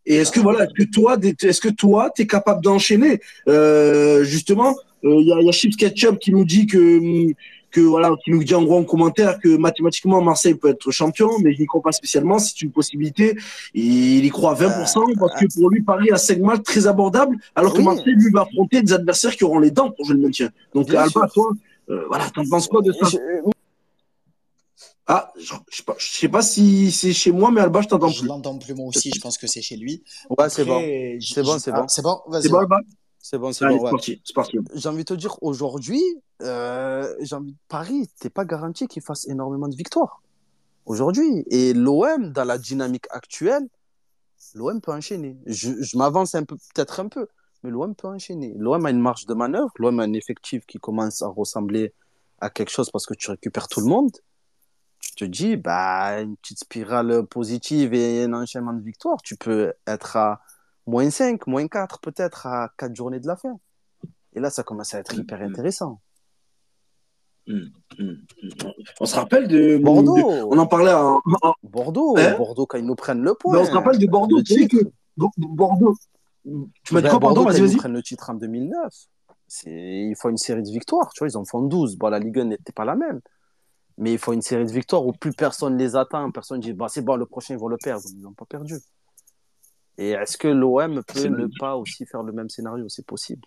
[0.10, 3.22] Et est-ce que voilà, est-ce que toi, est-ce que toi, es capable d'enchaîner?
[3.48, 7.34] Euh, Justement, il euh, y, a, y a Chips Ketchup qui nous dit que
[7.72, 11.30] que voilà, qui nous dit en gros en commentaire que mathématiquement Marseille peut être champion,
[11.44, 12.40] mais je n'y crois pas spécialement.
[12.40, 13.38] C'est une possibilité.
[13.73, 17.38] Il y croit à 20% parce que pour lui, Paris a 5 matchs très abordables,
[17.56, 20.22] alors que Marseille lui va affronter des adversaires qui auront les dents pour jouer le
[20.22, 20.49] maintien.
[20.73, 21.52] Donc Alba, toi,
[21.90, 23.07] euh, voilà, t'en penses quoi de ça?
[25.11, 28.18] Ah, je, je, sais pas si c'est chez moi, mais Alba, je t'entends plus.
[28.18, 30.03] Je l'entends plus moi aussi, je pense que c'est chez lui.
[30.30, 30.80] Ouais, c'est bon.
[31.19, 31.88] C'est bon, c'est bon.
[31.88, 32.44] C'est bon, vas-y.
[32.44, 32.80] C'est bon, Alba?
[33.18, 33.98] C'est bon, c'est bon.
[33.99, 36.03] C'est parti, J'ai envie de te dire, aujourd'hui,
[36.44, 37.56] euh, envie...
[37.69, 40.22] Paris, t'es pas garanti qu'il fasse énormément de victoires.
[40.86, 41.44] Aujourd'hui.
[41.49, 43.68] Et l'OM, dans la dynamique actuelle,
[44.53, 45.38] l'OM peut enchaîner.
[45.48, 47.27] Je, je m'avance un peu, peut-être un peu,
[47.64, 48.53] mais l'OM peut enchaîner.
[48.60, 51.94] L'OM a une marge de manœuvre, l'OM a un effectif qui commence à ressembler
[52.41, 54.11] à quelque chose parce que tu récupères tout le monde
[55.19, 60.17] te dis, bah, une petite spirale positive et un enchaînement de victoires, tu peux être
[60.17, 60.41] à
[60.87, 63.59] moins 5, moins 4 peut-être à 4 journées de la fin.
[64.33, 65.99] Et là, ça commence à être hyper intéressant.
[67.47, 68.71] Hum, hum, hum.
[68.99, 70.15] On se rappelle de Bordeaux.
[70.17, 71.19] on en parlait à,
[71.63, 72.15] Bordeaux.
[72.17, 73.57] Hein Bordeaux quand ils nous prennent le point.
[73.57, 74.41] on se rappelle de Bordeaux.
[74.43, 74.77] Tu sais que
[75.17, 75.95] Bordeaux.
[76.83, 77.57] Tu m'as dit quoi, Bordeaux vas-y.
[77.59, 78.93] Ils nous prennent le titre en 2009.
[79.65, 81.11] Il faut une série de victoires.
[81.13, 81.97] Tu vois, ils en font 12.
[81.97, 83.19] Bon, la Ligue 1 n'était pas la même
[83.99, 86.88] mais il faut une série de victoires où plus personne les atteint, personne dit bah,
[86.89, 88.03] c'est bon, le prochain ils vont le perdre.
[88.09, 88.76] Ils n'ont pas perdu.
[89.97, 92.88] Et est-ce que l'OM peut ne pas aussi faire le même scénario?
[92.88, 93.41] C'est possible.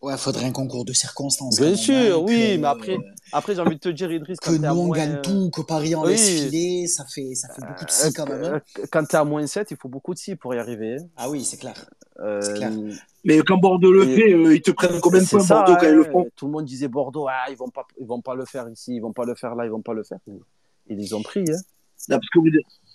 [0.00, 1.60] Ouais, il faudrait un concours de circonstances.
[1.60, 2.96] Bien sûr, hein, oui, mais après,
[3.32, 6.04] après j'ai envie de te dire, Idriss, que nous on gagne tout, que Paris en
[6.04, 8.44] laisse filer, ça fait, ça fait beaucoup de si quand même.
[8.44, 8.60] Hein.
[8.78, 10.96] Euh, quand tu es à moins 7, il faut beaucoup de si pour y arriver.
[10.96, 11.06] Hein.
[11.16, 11.74] Ah oui, c'est clair.
[12.20, 12.72] Euh, clair.
[13.26, 15.94] Mais quand Bordeaux le fait, euh, ils te prennent combien de points Bordeaux quand ils
[15.94, 16.28] le font?
[16.36, 18.94] Tout le monde disait Bordeaux, ah, ils vont pas, ils vont pas le faire ici,
[18.94, 20.18] ils vont pas le faire là, ils vont pas le faire.
[20.88, 21.40] Ils les ont pris.
[21.40, 21.58] Hein.
[22.08, 22.38] parce que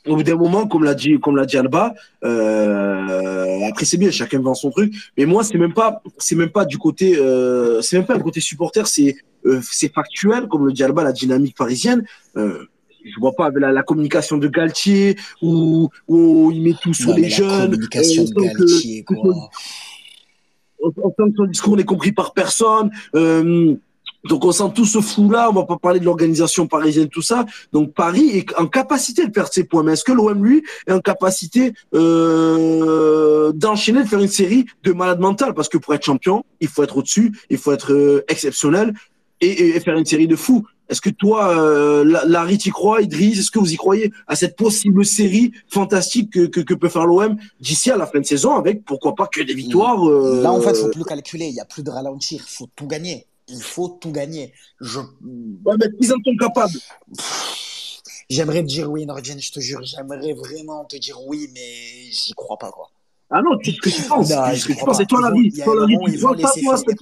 [0.08, 1.94] au bout d'un moment, comme l'a dit, comme l'a dit Alba,
[2.24, 4.94] euh, après c'est bien, chacun vend son truc.
[5.18, 8.20] Mais moi, c'est même pas, c'est même pas du côté, euh, c'est même pas un
[8.20, 12.06] côté supporter, c'est, euh, c'est factuel, comme le dit Alba, la dynamique parisienne.
[12.38, 12.66] Euh,
[13.03, 17.14] je vois pas avec la, la, communication de Galtier où, où il met tout sur
[17.16, 17.49] les jeunes.
[17.49, 19.49] La communication de Galtier, quoi.
[20.84, 22.90] On, sent que son discours n'est compris par personne.
[23.16, 23.76] Euh,
[24.30, 27.45] donc on sent tout ce flou-là, on va pas parler de l'organisation parisienne, tout ça.
[27.74, 29.84] Donc Paris est en capacité de perdre ses points.
[29.84, 34.91] Mais est-ce que l'OM, lui, est en capacité euh, d'enchaîner, de faire une série de
[34.91, 35.53] malades mentales?
[35.53, 38.94] Parce que pour être champion, il faut être au-dessus, il faut être euh, exceptionnel
[39.41, 40.66] et, faire une série de fous.
[40.91, 43.39] Est-ce que toi, euh, Larry, y crois, Idriss?
[43.39, 47.07] Est-ce que vous y croyez à cette possible série fantastique que, que, que peut faire
[47.07, 50.43] l'OM d'ici à la fin de saison avec, pourquoi pas, que des victoires euh...
[50.43, 52.69] Là, en fait, il faut plus calculer, il y a plus de ralentir, il faut
[52.76, 54.53] tout gagner il faut tout gagner.
[54.80, 54.99] Je...
[54.99, 56.80] Ouais, mais ils en sont capables.
[58.30, 62.34] J'aimerais te dire oui, Nordien, je te jure, j'aimerais vraiment te dire oui, mais j'y
[62.34, 62.89] crois pas, quoi.
[63.30, 64.30] Ah non, tu ce que tu penses.
[64.30, 65.51] ce que tu penses, c'est toi la vie.
[65.51, 66.95] Toi la vie, tu vois pas toi, c'est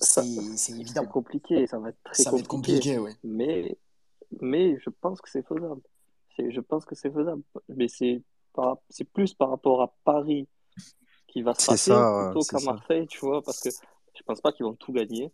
[0.00, 1.04] C'est évident.
[1.06, 2.36] compliqué, ça va être très ça compliqué.
[2.36, 3.10] Va être compliqué oui.
[3.22, 3.78] Mais,
[4.40, 5.82] mais je pense que c'est faisable.
[6.38, 7.42] Je pense que c'est faisable.
[7.68, 8.22] Mais c'est
[9.12, 10.48] plus par rapport à Paris
[11.26, 14.64] qui va se passer plutôt qu'à Marseille, tu vois, parce que je pense pas qu'ils
[14.64, 15.32] vont tout gagner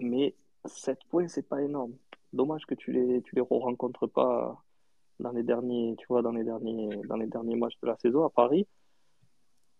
[0.00, 1.94] mais 7 points, c'est pas énorme.
[2.32, 4.62] Dommage que tu les, tu les rencontres pas
[5.18, 8.24] dans les derniers, tu vois, dans les derniers, dans les derniers matchs de la saison
[8.24, 8.66] à Paris.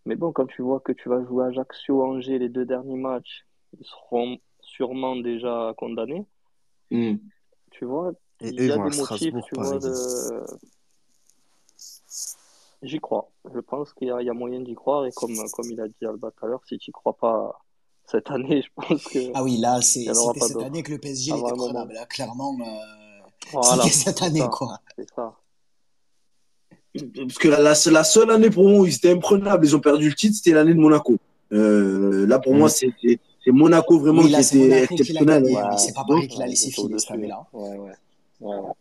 [0.09, 3.47] Mais bon, quand tu vois que tu vas jouer Ajaccio, Angers, les deux derniers matchs,
[3.79, 6.25] ils seront sûrement déjà condamnés.
[6.91, 7.17] Hmm.
[7.73, 9.93] Tu vois, il y a des motifs, tu vois, de...
[12.81, 13.31] J'y crois.
[13.53, 15.05] Je pense qu'il y, y, a moyen d'y croire.
[15.05, 17.61] Et comme, comme il a dit Alba tout à l'heure, si tu n'y crois pas
[18.07, 19.31] cette année, je pense que.
[19.35, 21.93] Ah oui, là, c'était cette année que le PSG ah, était prenable.
[21.93, 24.79] Là, clairement, euh, c'était cette année, quoi.
[24.97, 25.37] C'est ça.
[26.95, 30.09] Parce que la, la, seule année pour moi où ils étaient imprenables, ils ont perdu
[30.09, 31.17] le titre, c'était l'année de Monaco.
[31.53, 32.59] Euh, là, pour mm.
[32.59, 32.93] moi, c'est
[33.47, 35.45] Monaco vraiment oui, qui était exceptionnel.
[35.45, 37.47] Ouais, c'est pas Paris qui l'a laissé filer cette année-là.
[37.53, 37.91] Ouais, ouais.
[38.41, 38.73] ouais.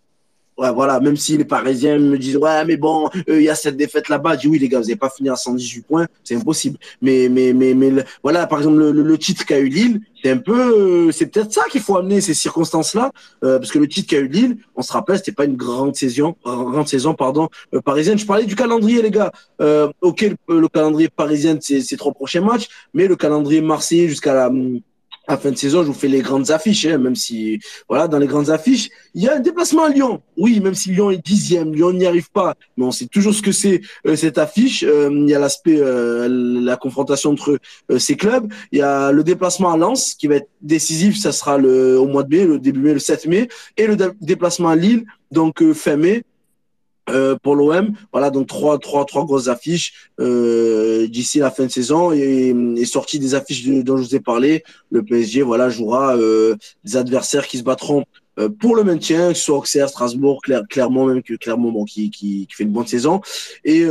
[0.57, 3.77] Ouais, voilà, même si les Parisiens me disent, ouais, mais bon, il y a cette
[3.77, 6.35] défaite là-bas, je dis, oui, les gars, vous n'avez pas fini à 118 points, c'est
[6.35, 6.79] impossible.
[6.99, 10.37] Mais, mais, mais, mais, voilà, par exemple, le, le, titre qu'a eu Lille, c'est un
[10.37, 13.11] peu, c'est peut-être ça qu'il faut amener, ces circonstances-là,
[13.43, 15.95] euh, parce que le titre qu'a eu Lille, on se rappelle, c'était pas une grande
[15.95, 18.17] saison, grande saison, pardon, euh, parisienne.
[18.17, 19.31] Je parlais du calendrier, les gars.
[19.61, 24.33] Euh, ok, le, calendrier parisien, c'est ces trois prochains matchs, mais le calendrier marseillais jusqu'à
[24.33, 24.51] la,
[25.27, 27.59] à fin de saison, je vous fais les grandes affiches, hein, même si,
[27.89, 30.21] voilà, dans les grandes affiches, il y a un déplacement à Lyon.
[30.37, 33.41] Oui, même si Lyon est dixième, Lyon n'y arrive pas, mais on sait toujours ce
[33.41, 34.83] que c'est euh, cette affiche.
[34.83, 37.59] Euh, il y a l'aspect, euh, la confrontation entre
[37.97, 38.51] ces clubs.
[38.71, 42.07] Il y a le déplacement à Lens qui va être décisif, ça sera le, au
[42.07, 45.61] mois de mai, le début mai, le 7 mai, et le déplacement à Lille, donc
[45.73, 46.23] fin mai.
[47.09, 47.93] Euh, pour l'OM.
[48.11, 52.11] Voilà, donc trois, trois, trois grosses affiches euh, d'ici la fin de saison.
[52.11, 56.55] Et, et sorti des affiches dont je vous ai parlé, le PSG voilà jouera euh,
[56.83, 58.03] des adversaires qui se battront
[58.39, 61.85] euh, pour le maintien, que ce soit Auxerre, Strasbourg, Claire, Clermont, même que Clermont bon,
[61.85, 63.21] qui, qui, fait une bonne saison.
[63.63, 63.85] Et,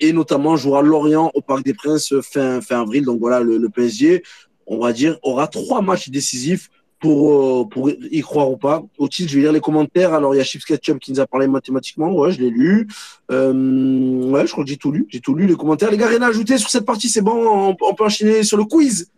[0.00, 3.04] et notamment jouera Lorient au Parc des Princes fin, fin avril.
[3.04, 4.24] Donc voilà, le, le PSG,
[4.66, 6.68] on va dire, aura trois matchs décisifs
[7.00, 8.82] pour, euh, pour y croire ou pas.
[8.98, 10.14] Au titre, je vais lire les commentaires.
[10.14, 12.12] Alors, il y a Chips Ketchup qui nous a parlé mathématiquement.
[12.12, 12.86] Ouais, je l'ai lu.
[13.32, 15.06] Euh, ouais, je crois que j'ai tout lu.
[15.08, 15.90] J'ai tout lu, les commentaires.
[15.90, 17.08] Les gars, rien à ajouter sur cette partie.
[17.08, 19.10] C'est bon, on, peut enchaîner sur le quiz.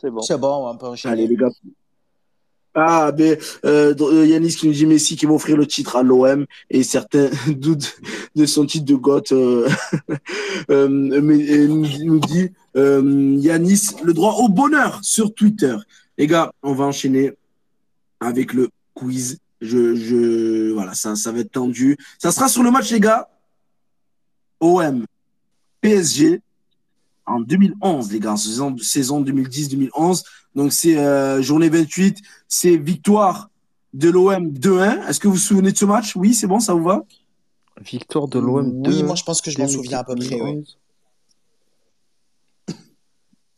[0.00, 0.20] C'est bon.
[0.20, 1.12] C'est bon, on peut enchaîner.
[1.12, 1.50] Allez, les gars.
[2.74, 3.36] Ah, ben,
[3.66, 3.94] euh,
[4.26, 8.00] Yanis qui nous dit Messi qui va offrir le titre à l'OM et certains doutent
[8.34, 9.32] de son titre de GOAT.
[9.32, 9.68] Euh,
[10.70, 15.76] euh, mais, nous dit euh, Yanis le droit au bonheur sur Twitter.
[16.18, 17.32] Les gars, on va enchaîner
[18.20, 19.38] avec le quiz.
[19.60, 21.96] Je, je, voilà, ça, ça va être tendu.
[22.18, 23.28] Ça sera sur le match, les gars.
[24.60, 25.06] OM,
[25.80, 26.40] PSG,
[27.26, 30.24] en 2011, les gars, saison, saison 2010-2011.
[30.54, 32.18] Donc, c'est euh, journée 28.
[32.48, 33.50] C'est victoire
[33.94, 35.08] de l'OM 2-1.
[35.08, 36.16] Est-ce que vous vous souvenez de ce match?
[36.16, 37.04] Oui, c'est bon, ça vous va?
[37.80, 40.40] Victoire de l'OM 2 Oui, moi, je pense que je m'en souviens à peu près.
[40.40, 40.64] Oui.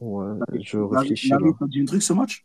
[0.04, 1.28] Ouais, je réfléchis.
[1.28, 2.44] Tu as dit un truc ce match?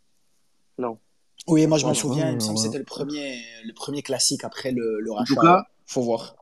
[0.78, 0.98] Non.
[1.46, 4.44] Oui, moi je m'en souviens, il me semble que c'était le premier, le premier classique
[4.44, 5.32] après le, le rachat.
[5.32, 6.36] En tout cas, faut voir.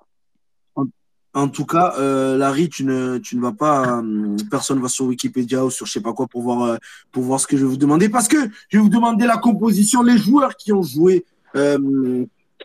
[1.35, 5.05] En, tout cas, euh, Larry, tu ne, tu ne vas pas, euh, personne va sur
[5.05, 6.77] Wikipédia ou sur je sais pas quoi pour voir, euh,
[7.13, 8.39] pour voir ce que je vais vous demander, parce que
[8.69, 11.25] je vais vous demander la composition, les joueurs qui ont joué.
[11.57, 12.25] Euh,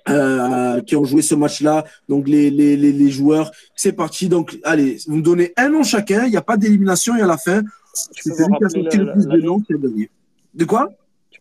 [0.10, 1.86] euh, qui ont joué ce match-là.
[2.10, 4.28] Donc les, les, les, les joueurs, c'est parti.
[4.28, 6.26] Donc allez, vous me donnez un nom chacun.
[6.26, 7.62] Il n'y a pas d'élimination et à la fin,
[7.94, 10.10] a sorti le plus
[10.53, 10.90] de quoi?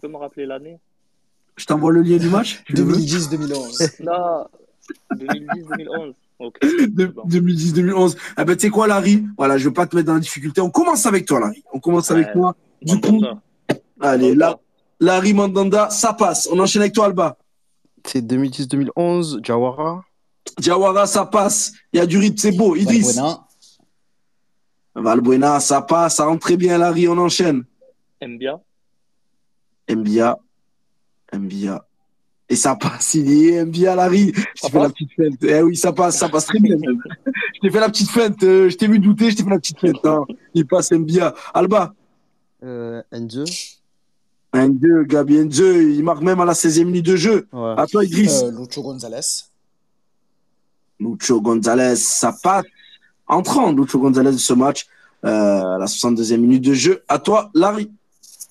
[0.02, 0.80] Peux me rappeler l'année?
[1.54, 4.02] Je t'envoie le lien du match 2010-2011.
[4.02, 4.46] non,
[5.14, 6.14] 2010-2011.
[7.28, 8.16] 2010-2011.
[8.36, 9.22] Ah ben, tu sais quoi, Larry?
[9.38, 10.60] Voilà, je veux pas te mettre dans la difficulté.
[10.60, 11.62] On commence avec toi, Larry.
[11.72, 12.56] On commence avec toi.
[12.80, 13.22] Du coup,
[14.00, 14.58] allez, là,
[14.98, 16.48] Larry Mandanda, ça passe.
[16.50, 17.36] On enchaîne avec toi, Alba.
[18.04, 20.02] C'est 2010-2011, Jawara.
[20.58, 21.74] Jawara, ça passe.
[21.92, 22.74] Il y a du rythme, c'est beau.
[22.74, 23.14] Idriss.
[23.14, 23.46] Valbuena.
[24.94, 26.16] Valbuena, ça passe.
[26.16, 27.08] Ça rentre très bien, Larry.
[27.08, 27.64] On enchaîne.
[28.20, 28.60] Mbia.
[29.90, 30.38] Mbia.
[31.32, 31.84] Mbia.
[32.48, 34.30] Et ça passe, il y est, Mbia Larry.
[34.34, 35.38] Je t'ai fait la petite feinte.
[35.42, 36.76] Eh oui, ça passe, ça passe très bien.
[36.76, 38.42] je t'ai fait la petite feinte.
[38.42, 40.04] Euh, je t'ai vu douter, je t'ai fait la petite feinte.
[40.04, 40.26] Hein.
[40.52, 41.34] Il passe Mbia.
[41.54, 41.94] Alba.
[42.62, 43.78] Euh, N2.
[44.52, 45.94] N2, Gabi N2.
[45.94, 47.48] Il marque même à la 16e minute de jeu.
[47.52, 47.74] Ouais.
[47.78, 48.42] À toi, Idriss.
[48.42, 49.46] Euh, Lucho Gonzalez.
[51.00, 52.66] Lucho Gonzalez, ça passe.
[53.26, 54.86] Entrant, Lucho Gonzalez de ce match.
[55.24, 57.04] Euh, à la 62e minute de jeu.
[57.08, 57.90] À toi, Larry.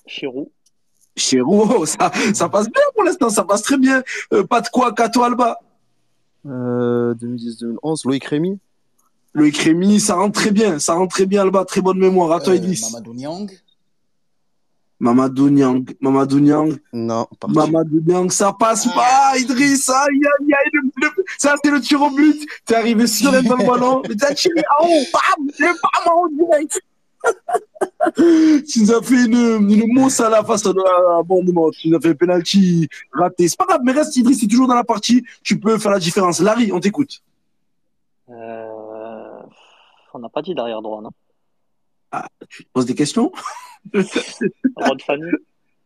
[0.06, 0.50] Chirou
[1.16, 1.86] chez Rouault.
[1.86, 4.02] Ça, ça passe bien pour l'instant, ça passe très bien.
[4.32, 5.58] Euh, pas de quoi, Kato Alba.
[6.46, 8.58] Euh, 2010-2011, Loïc Rémy.
[9.34, 11.64] Loïc Rémy, ça rentre très bien, ça rentre très bien, Alba.
[11.64, 12.32] Très bonne mémoire.
[12.32, 12.90] À toi, euh, Idriss.
[12.92, 13.46] Mamadou Niang.
[15.02, 15.84] Mamadou Niang.
[16.00, 16.78] Mamadou Niang.
[16.92, 17.56] Non, parti.
[17.56, 19.88] Mamadou Niang, ça passe pas, Idriss.
[19.88, 20.70] Aïe, aïe, aïe.
[20.72, 22.46] Le, le, ça, c'est le tir au but.
[22.64, 24.02] T'es arrivé sur le ballon.
[24.08, 25.04] Mais t'as tiré en haut.
[25.12, 25.48] Bam!
[25.58, 26.80] Le bam en direct.
[28.68, 31.72] tu nous as fait une, une mousse à la face à l'abondement.
[31.72, 33.48] Tu nous as fait un penalty raté.
[33.48, 35.24] C'est pas grave, mais reste Idriss, c'est toujours dans la partie.
[35.42, 36.40] Tu peux faire la différence.
[36.40, 37.24] Larry, on t'écoute.
[38.30, 39.40] Euh...
[40.14, 41.10] On n'a pas dit derrière droit, non?
[42.12, 43.32] Ah, Tu te poses des questions
[43.94, 45.30] Rod Fanny.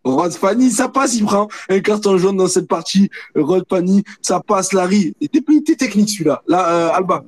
[0.05, 3.11] Rod Fanny, ça passe, il prend un carton jaune dans cette partie.
[3.35, 5.15] Rod Fanny, ça passe, Larry.
[5.21, 6.43] T'es technique celui-là.
[6.47, 7.25] Là, euh, Alba.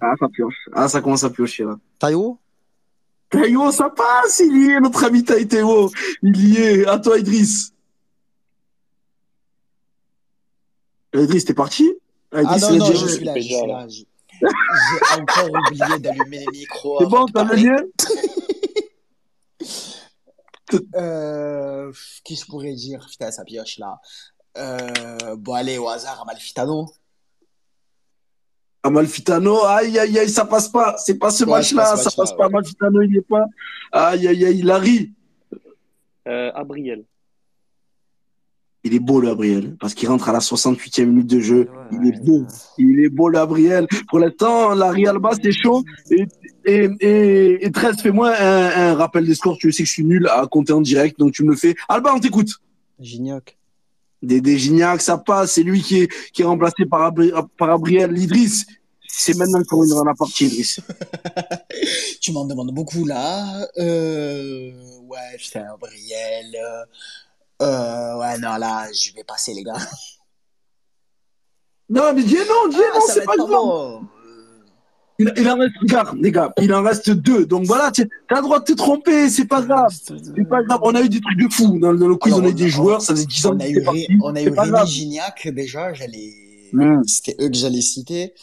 [0.00, 0.68] Ah, ça pioche.
[0.72, 1.76] Ah, ça commence à piocher là.
[1.98, 2.38] Taïwo
[3.30, 5.90] Taïwo, ça passe, il y est, notre ami Taïwo.
[6.22, 6.86] Il y est.
[6.86, 7.72] À toi, Idriss.
[11.14, 11.90] Idriss, t'es parti?
[12.32, 13.86] Ah, Idriss, ah non, non, je suis là, je suis là.
[14.40, 16.98] J'ai encore oublié d'allumer les micros.
[17.00, 17.76] C'est bon, t'as le lien
[20.96, 21.92] euh,
[22.24, 23.06] Qui je pourrais dire?
[23.10, 24.00] Putain, ça pioche là.
[24.56, 26.90] Euh, bon, allez, au hasard, Amalfitano.
[28.82, 30.96] Amalfitano, aïe, aïe, aïe, ça passe pas.
[30.98, 32.38] C'est pas ce Ouais, match-là, ça passe pas.
[32.40, 32.44] ouais.
[32.46, 33.46] Amalfitano, il est pas.
[33.92, 35.12] Aïe, aïe, aïe, Larry.
[36.28, 37.04] Euh, Abriel.
[38.86, 41.60] Il est beau, le Gabriel, parce qu'il rentre à la 68e minute de jeu.
[41.90, 42.44] Ouais, il est beau.
[42.76, 43.86] Il est beau, le Gabriel.
[44.08, 45.82] Pour l'instant, Larry Alba, c'est chaud.
[46.10, 46.26] Et,
[46.66, 49.56] et, et, et 13, fais-moi un, un rappel des scores.
[49.58, 51.74] Tu sais que je suis nul à compter en direct, donc tu me le fais.
[51.88, 52.50] Alba, on t'écoute.
[53.00, 53.56] Gignac.
[54.22, 55.52] Dédé Gignac, ça passe.
[55.52, 58.66] C'est lui qui est, qui est remplacé par, Abri- par Gabriel Idriss.
[59.08, 60.80] C'est maintenant qu'on est dans la partie, Idriss.
[62.20, 63.66] Tu m'en demandes beaucoup là.
[63.78, 64.70] Euh,
[65.06, 66.56] ouais, putain, Gabriel.
[67.62, 69.74] Euh, ouais, non, là, je vais passer, les gars.
[71.88, 74.00] Non, mais dis non, dis Ah, non, c'est pas grave.
[75.20, 77.46] Il, il en reste, regarde, les gars, il en reste deux.
[77.46, 79.92] Donc voilà, tu as le droit de te tromper, c'est pas grave.
[79.92, 80.80] C'est pas grave.
[80.82, 81.78] On a eu des trucs de fou.
[81.78, 83.54] Dans, dans le quiz, Alors, on a eu on- des joueurs, ça faisait 10 ans
[83.54, 84.08] On a eu, partis.
[84.22, 84.86] on a eu Rémi.
[84.88, 86.34] Gignac, déjà, j'allais.
[86.72, 87.02] Mm.
[87.06, 88.34] C'était eux que j'allais citer.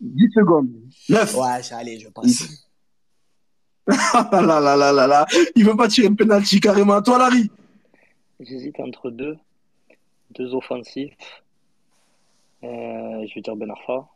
[0.00, 0.68] 10 secondes.
[1.08, 1.34] 9.
[1.36, 2.44] Ouais, allez, je passe.
[3.88, 5.26] Ah là là là là là.
[5.56, 7.02] Il veut pas tirer le penalty carrément.
[7.02, 7.50] Toi, Larry.
[8.40, 9.36] J'hésite entre deux.
[10.30, 11.14] Deux offensifs.
[12.64, 14.06] Euh, je vais dire Ben Arfa.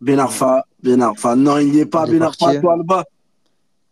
[0.00, 1.36] Ben Arfa, Ben Arfa.
[1.36, 2.04] Non, il n'y est pas.
[2.06, 2.60] Il est Ben Arfa, parti, hein.
[2.60, 3.04] toi, Alba.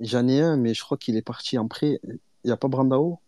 [0.01, 2.01] J'en ai un, mais je crois qu'il est parti en prêt.
[2.05, 3.19] Il n'y a pas Brandao?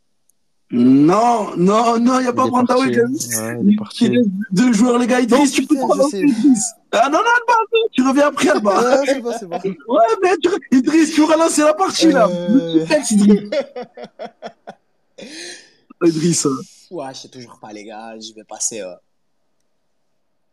[0.74, 2.96] Non, non, non, il n'y a pas est Brandaoui.
[2.96, 3.12] même.
[3.12, 5.20] Ouais, il est Il reste deux joueurs, les gars.
[5.20, 6.08] Idriss, Non, tu peux prendre.
[6.14, 6.72] Idriss.
[6.92, 7.54] Ah non, non, Alba,
[7.92, 8.80] tu reviens après, Alba.
[9.00, 9.58] Ouais, c'est bon, c'est bon.
[9.88, 10.48] Ouais, mais tu...
[10.78, 12.26] Idriss, tu relances la partie, là.
[12.26, 12.78] Euh.
[12.80, 13.50] Le texte, Idriss.
[16.04, 16.46] Idriss.
[16.46, 16.50] hein.
[16.90, 18.14] Ouais, je sais toujours pas, les gars.
[18.18, 18.80] Je vais passer.
[18.80, 18.92] euh.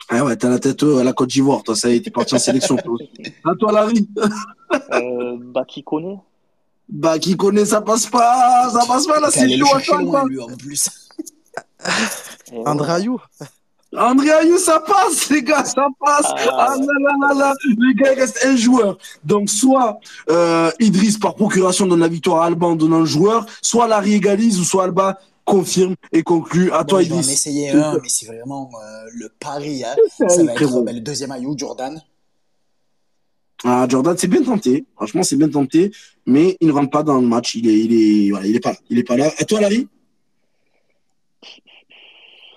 [0.09, 2.09] Ah ouais, t'as la tête euh, à la Côte d'Ivoire, toi, ça y est, t'es
[2.09, 2.77] parti en sélection.
[3.45, 4.09] À toi, Larry.
[4.93, 6.19] Euh, Baki Kone.
[6.91, 10.23] Bah, qui connaît, ça passe pas, ça passe pas, là, c'est Alba.
[10.27, 10.89] lui, en plus.
[12.65, 13.19] André Ayou
[13.95, 16.27] André Ayou, ça passe, les gars, ça passe.
[16.29, 18.97] Ah, Ah là là là là, les gars, il reste un joueur.
[19.23, 19.99] Donc, soit
[20.29, 24.13] euh, Idriss, par procuration, donne la victoire à Alba en donnant le joueur, soit Larry
[24.15, 26.71] égalise, ou soit Alba confirme et conclut.
[26.71, 27.33] À Bon, toi, je vais en Idriss.
[27.33, 29.83] essayer un, mais c'est vraiment euh, le pari.
[29.83, 29.95] Hein.
[30.27, 30.81] Ça va être bon.
[30.83, 31.99] ben, le deuxième Ayou, Jordan.
[33.65, 34.85] Ah, Jordan, c'est bien tenté.
[34.95, 35.91] Franchement, c'est bien tenté,
[36.25, 37.55] mais il ne rentre pas dans le match.
[37.55, 38.77] Il est, il est, voilà, il est pas, là.
[38.89, 39.29] il est pas là.
[39.37, 39.87] À toi, Larry.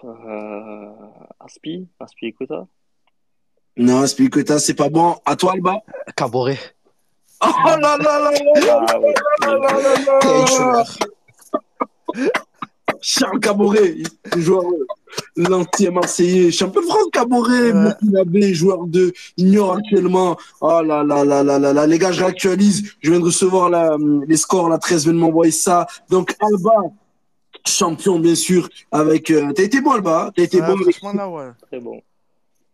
[0.05, 0.91] euh,
[1.41, 1.89] Aspi.
[1.99, 2.67] Aspi Ekuta.
[3.77, 5.17] Non, Spilicueta, c'est pas bon.
[5.25, 5.81] À toi, Alba.
[6.15, 6.59] Caboret.
[7.45, 9.15] Oh là là là là là Ah ouais.
[9.41, 10.45] là là là là Quel
[12.25, 12.31] là.
[13.03, 13.31] Joueur.
[13.31, 13.97] Charles Caboret,
[14.37, 14.87] joueur euh,
[15.37, 18.53] l'entier marseillais, champion de France Caboret, Ouais.
[18.55, 20.37] Joueur de ignore actuellement.
[20.61, 22.93] Oh là là là là là là, les gars, je réactualise.
[23.01, 23.97] Je viens de recevoir la,
[24.27, 25.87] les scores, la 13 vient de m'envoyer ça.
[26.11, 26.73] Donc Alba,
[27.67, 29.31] champion bien sûr, avec.
[29.31, 30.33] Euh, t'as été bon Alba, hein.
[30.35, 30.77] t'as été Ouais, bon.
[30.79, 31.51] franchement, là, ouais.
[31.69, 32.01] Très bon.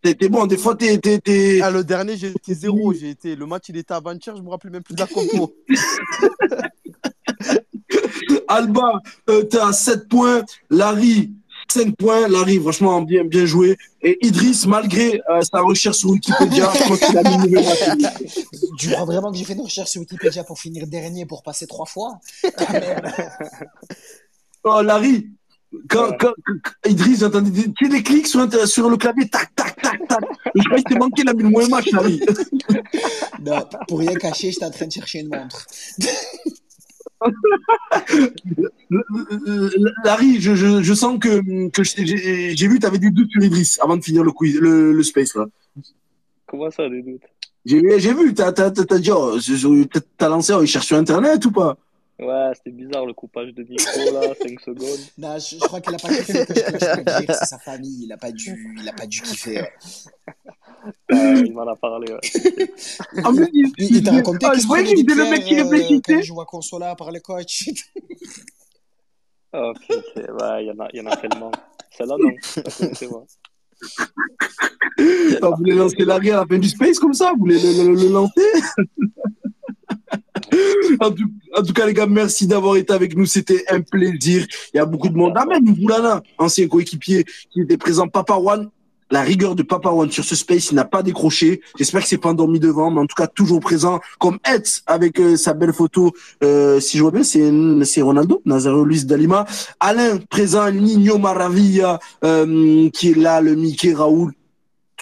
[0.01, 0.45] T'as été bon.
[0.45, 2.93] Des fois, t'es, t'es, t'es- Ah, le dernier, j'ai été zéro.
[2.93, 3.35] J'ai été...
[3.35, 5.53] Le match, il était avant-hier, je me rappelle même plus de la compo.
[8.49, 8.99] Alba,
[9.29, 10.43] euh, t'es à 7 points.
[10.69, 11.31] Larry,
[11.71, 12.27] 5 points.
[12.27, 13.77] Larry, franchement, bien, bien joué.
[14.01, 17.65] Et Idriss, malgré euh, sa recherche sur Wikipédia, je crois qu'il a mis une nouvelle.
[18.79, 21.67] Tu crois vraiment que j'ai fait une recherche sur Wikipédia pour finir dernier pour passer
[21.67, 22.19] trois fois?
[22.57, 23.13] Ah, merde.
[24.63, 25.27] Oh, Larry,
[25.87, 26.17] quand, Ouais.
[26.19, 30.07] quand, quand- Idriss, j'entendais des, tu sais, des clics sur, le clavier, tac, tac, tac,
[30.07, 30.19] tac.
[30.55, 32.19] Je croyais que t'es manqué, il a mis le moins match, Larry.
[33.45, 35.65] Non, pour rien cacher, j'étais en train de chercher une montre.
[40.03, 41.41] Larry, je, je, je sens que,
[41.85, 45.35] j'ai vu, t'avais du doute sur Idriss avant de finir le quiz, le, le space,
[45.35, 45.45] là.
[46.45, 47.21] Comment ça, des doutes?
[47.65, 47.81] J'ai
[48.13, 49.37] vu, t'as dit, oh,
[50.17, 51.77] t'as- lancé, oh, il cherche sur Internet ou pas?
[52.19, 54.99] Ouais, c'était bizarre le coupage de micro là, 5 secondes.
[55.17, 57.35] Non, je, je crois qu'il a pas kiffé que je, que je peux le dire,
[57.35, 59.63] c'est sa famille, il a pas dû, il a pas dû kiffer.
[61.11, 62.19] Euh, il m'en a parlé, ouais.
[63.25, 65.41] En plus, il, Il, il t'a raconté Ah, qu'il je se qu'il des le mec
[65.43, 66.01] qui pierres, euh, réfléchissait.
[66.05, 67.69] quand il joue à Consola par le coach.
[69.53, 71.51] Oh putain, ouais, il y, en a- il y en a tellement.
[71.97, 72.29] Celle-là, non?
[72.55, 73.25] La connaissez-moi.
[75.41, 77.31] Ah, vous voulez lancer Larry à la fin du space comme ça?
[77.33, 78.41] Vous voulez le, le- le lancer?
[80.99, 83.25] en, tout, en tout cas, les gars, merci d'avoir été avec nous.
[83.25, 84.45] C'était un plaisir.
[84.73, 85.33] Il y a beaucoup de monde.
[85.35, 88.07] Ah, même Boulana, ancien coéquipier qui était présent.
[88.07, 88.69] Papa One,
[89.11, 91.61] la rigueur de Papa One sur ce space, n'a pas décroché.
[91.77, 93.99] J'espère que c'est pas endormi devant, mais en tout cas, toujours présent.
[94.19, 96.11] Comme Eds avec euh, sa belle photo.
[96.43, 97.51] Euh, si je vois bien, c'est,
[97.85, 99.45] c'est Ronaldo, Nazario Luis Dalima.
[99.79, 104.33] Alain, présent, Nino Maravilla, euh, qui est là, le Mickey Raoul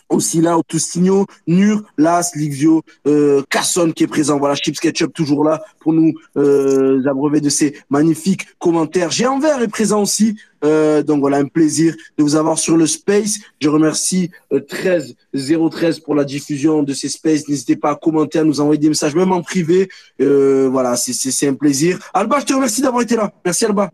[0.10, 4.38] aussi là, Autostigno, Nur, Las, Livio, euh, Casson qui est présent.
[4.40, 9.10] Voilà, Chips Ketchup toujours là pour nous euh, abreuver de ces magnifiques commentaires.
[9.28, 10.38] Envers est présent aussi.
[10.64, 13.40] Euh, donc voilà, un plaisir de vous avoir sur le Space.
[13.60, 17.48] Je remercie euh, 13 013 pour la diffusion de ces Space.
[17.48, 19.90] N'hésitez pas à commenter, à nous envoyer des messages, même en privé.
[20.22, 22.00] Euh, voilà, c'est un plaisir.
[22.14, 23.32] Alba, je te remercie d'avoir été là.
[23.46, 23.92] Merci Alba.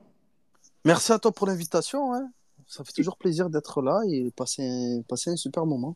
[0.85, 2.13] Merci à toi pour l'invitation.
[2.13, 2.29] Hein
[2.73, 5.95] ça fait toujours plaisir d'être là et passer, passer un super moment.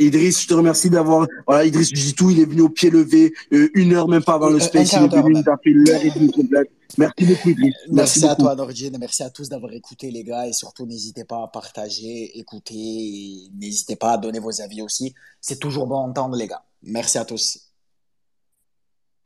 [0.00, 1.28] Idriss, je te remercie d'avoir.
[1.46, 4.48] Voilà, Idriss tout, il est venu au pied levé, euh, une heure même pas avant
[4.48, 6.70] le euh, space, il est venu, il a fait l'heure et demie complète.
[6.98, 7.74] Merci beaucoup, Idriss.
[7.88, 8.96] Merci, à toi, Nordine.
[8.98, 10.48] Merci à tous d'avoir écouté, les gars.
[10.48, 13.48] Et surtout, n'hésitez pas à partager, écouter.
[13.54, 15.14] N'hésitez pas à donner vos avis aussi.
[15.40, 16.64] C'est toujours bon à entendre, les gars.
[16.82, 17.71] Merci à tous.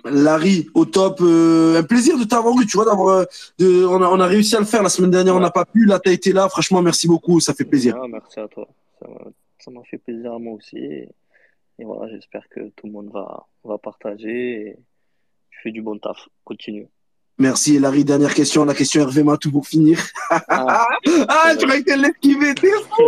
[0.04, 1.18] Larry, au top.
[1.20, 3.26] Euh, un plaisir de t'avoir eu, tu vois, d'avoir,
[3.60, 5.64] euh, on, a, on a réussi à le faire la semaine dernière, on n'a pas
[5.64, 5.84] pu.
[5.84, 6.48] Là, tu as été là.
[6.48, 7.96] Franchement, merci beaucoup, ça fait plaisir.
[8.08, 8.68] merci à toi.
[9.58, 10.76] Ça m'a fait plaisir à moi aussi.
[10.76, 11.08] Et,
[11.78, 14.68] voilà, j'espère que tout le monde va, va partager.
[14.68, 14.76] Et
[15.50, 16.28] tu fais du bon taf.
[16.44, 16.88] Continue.
[17.38, 18.04] Merci, Larry.
[18.04, 20.00] Dernière question, la question Hervé Matou pour finir.
[20.30, 20.86] Ah,
[21.28, 23.02] ah tu vas été l'esquiver, t'es fou!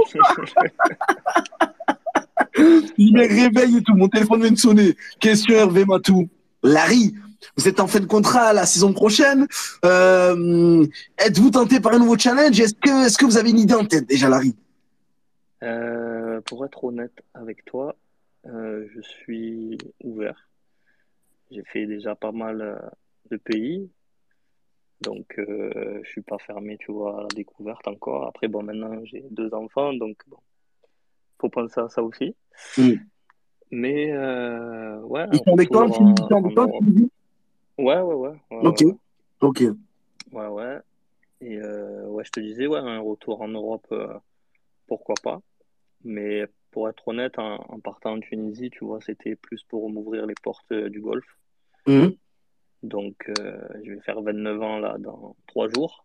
[2.99, 4.97] Il me réveille et tout, mon téléphone vient de sonner.
[5.19, 6.29] Question Hervé Matou.
[6.63, 7.15] Larry,
[7.57, 9.47] vous êtes en fin de contrat la saison prochaine.
[9.85, 10.87] Euh,
[11.19, 12.59] êtes-vous tenté par un nouveau challenge?
[12.59, 14.57] Est-ce que, est que vous avez une idée en tête déjà, Larry?
[15.63, 17.97] Euh, Pour être honnête avec toi,
[18.47, 20.49] euh, je suis ouvert.
[21.51, 22.81] J'ai fait déjà pas mal
[23.31, 23.89] de pays.
[25.01, 28.27] Donc, je suis pas fermé, tu vois, à la découverte encore.
[28.27, 30.39] Après, bon, maintenant, j'ai deux enfants, donc bon,
[31.41, 32.35] faut penser à ça aussi.
[33.71, 35.27] Mais euh, ouais.
[35.33, 35.87] Ils sont avec toi,
[37.79, 38.37] Ouais, ouais, ouais.
[38.51, 38.85] ok.
[39.41, 39.63] Ok.
[40.33, 40.79] Ouais, ouais.
[41.41, 44.15] Et euh, ouais, je te disais, ouais, un retour en Europe, euh,
[44.89, 45.41] pourquoi pas.
[46.05, 50.35] Mais pour être honnête, en, partant en Tunisie, tu vois, c'était plus pour m'ouvrir les
[50.43, 51.25] portes du golf.
[51.87, 52.15] Mhm.
[52.83, 53.31] Donc,
[53.85, 56.05] je vais faire 29 ans là dans trois jours.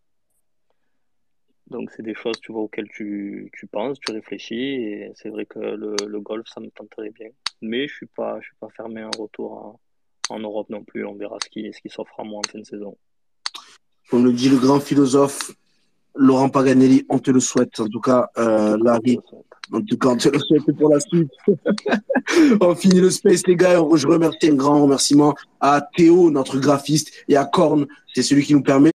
[1.73, 4.55] Donc, c'est des choses, tu vois, auxquelles tu, tu penses, tu réfléchis.
[4.55, 7.29] Et c'est vrai que le, le golf, ça me tenterait bien
[7.63, 9.79] mais je suis pas, je suis pas fermé à un retour
[10.29, 11.05] en, Europe non plus.
[11.05, 12.95] On verra ce qui, ce qui s'offre à moi en fin de saison.
[14.09, 15.51] Comme le dit le grand philosophe
[16.15, 17.79] Laurent Paganelli, on te le souhaite.
[17.79, 19.17] En tout cas, euh, Larry,
[19.71, 21.31] en tout cas, on te le souhaite pour la suite.
[22.61, 23.81] on finit le space, les gars.
[23.95, 28.53] Je remercie un grand remerciement à Théo, notre graphiste, et à Korn, c'est celui qui
[28.53, 28.92] nous permet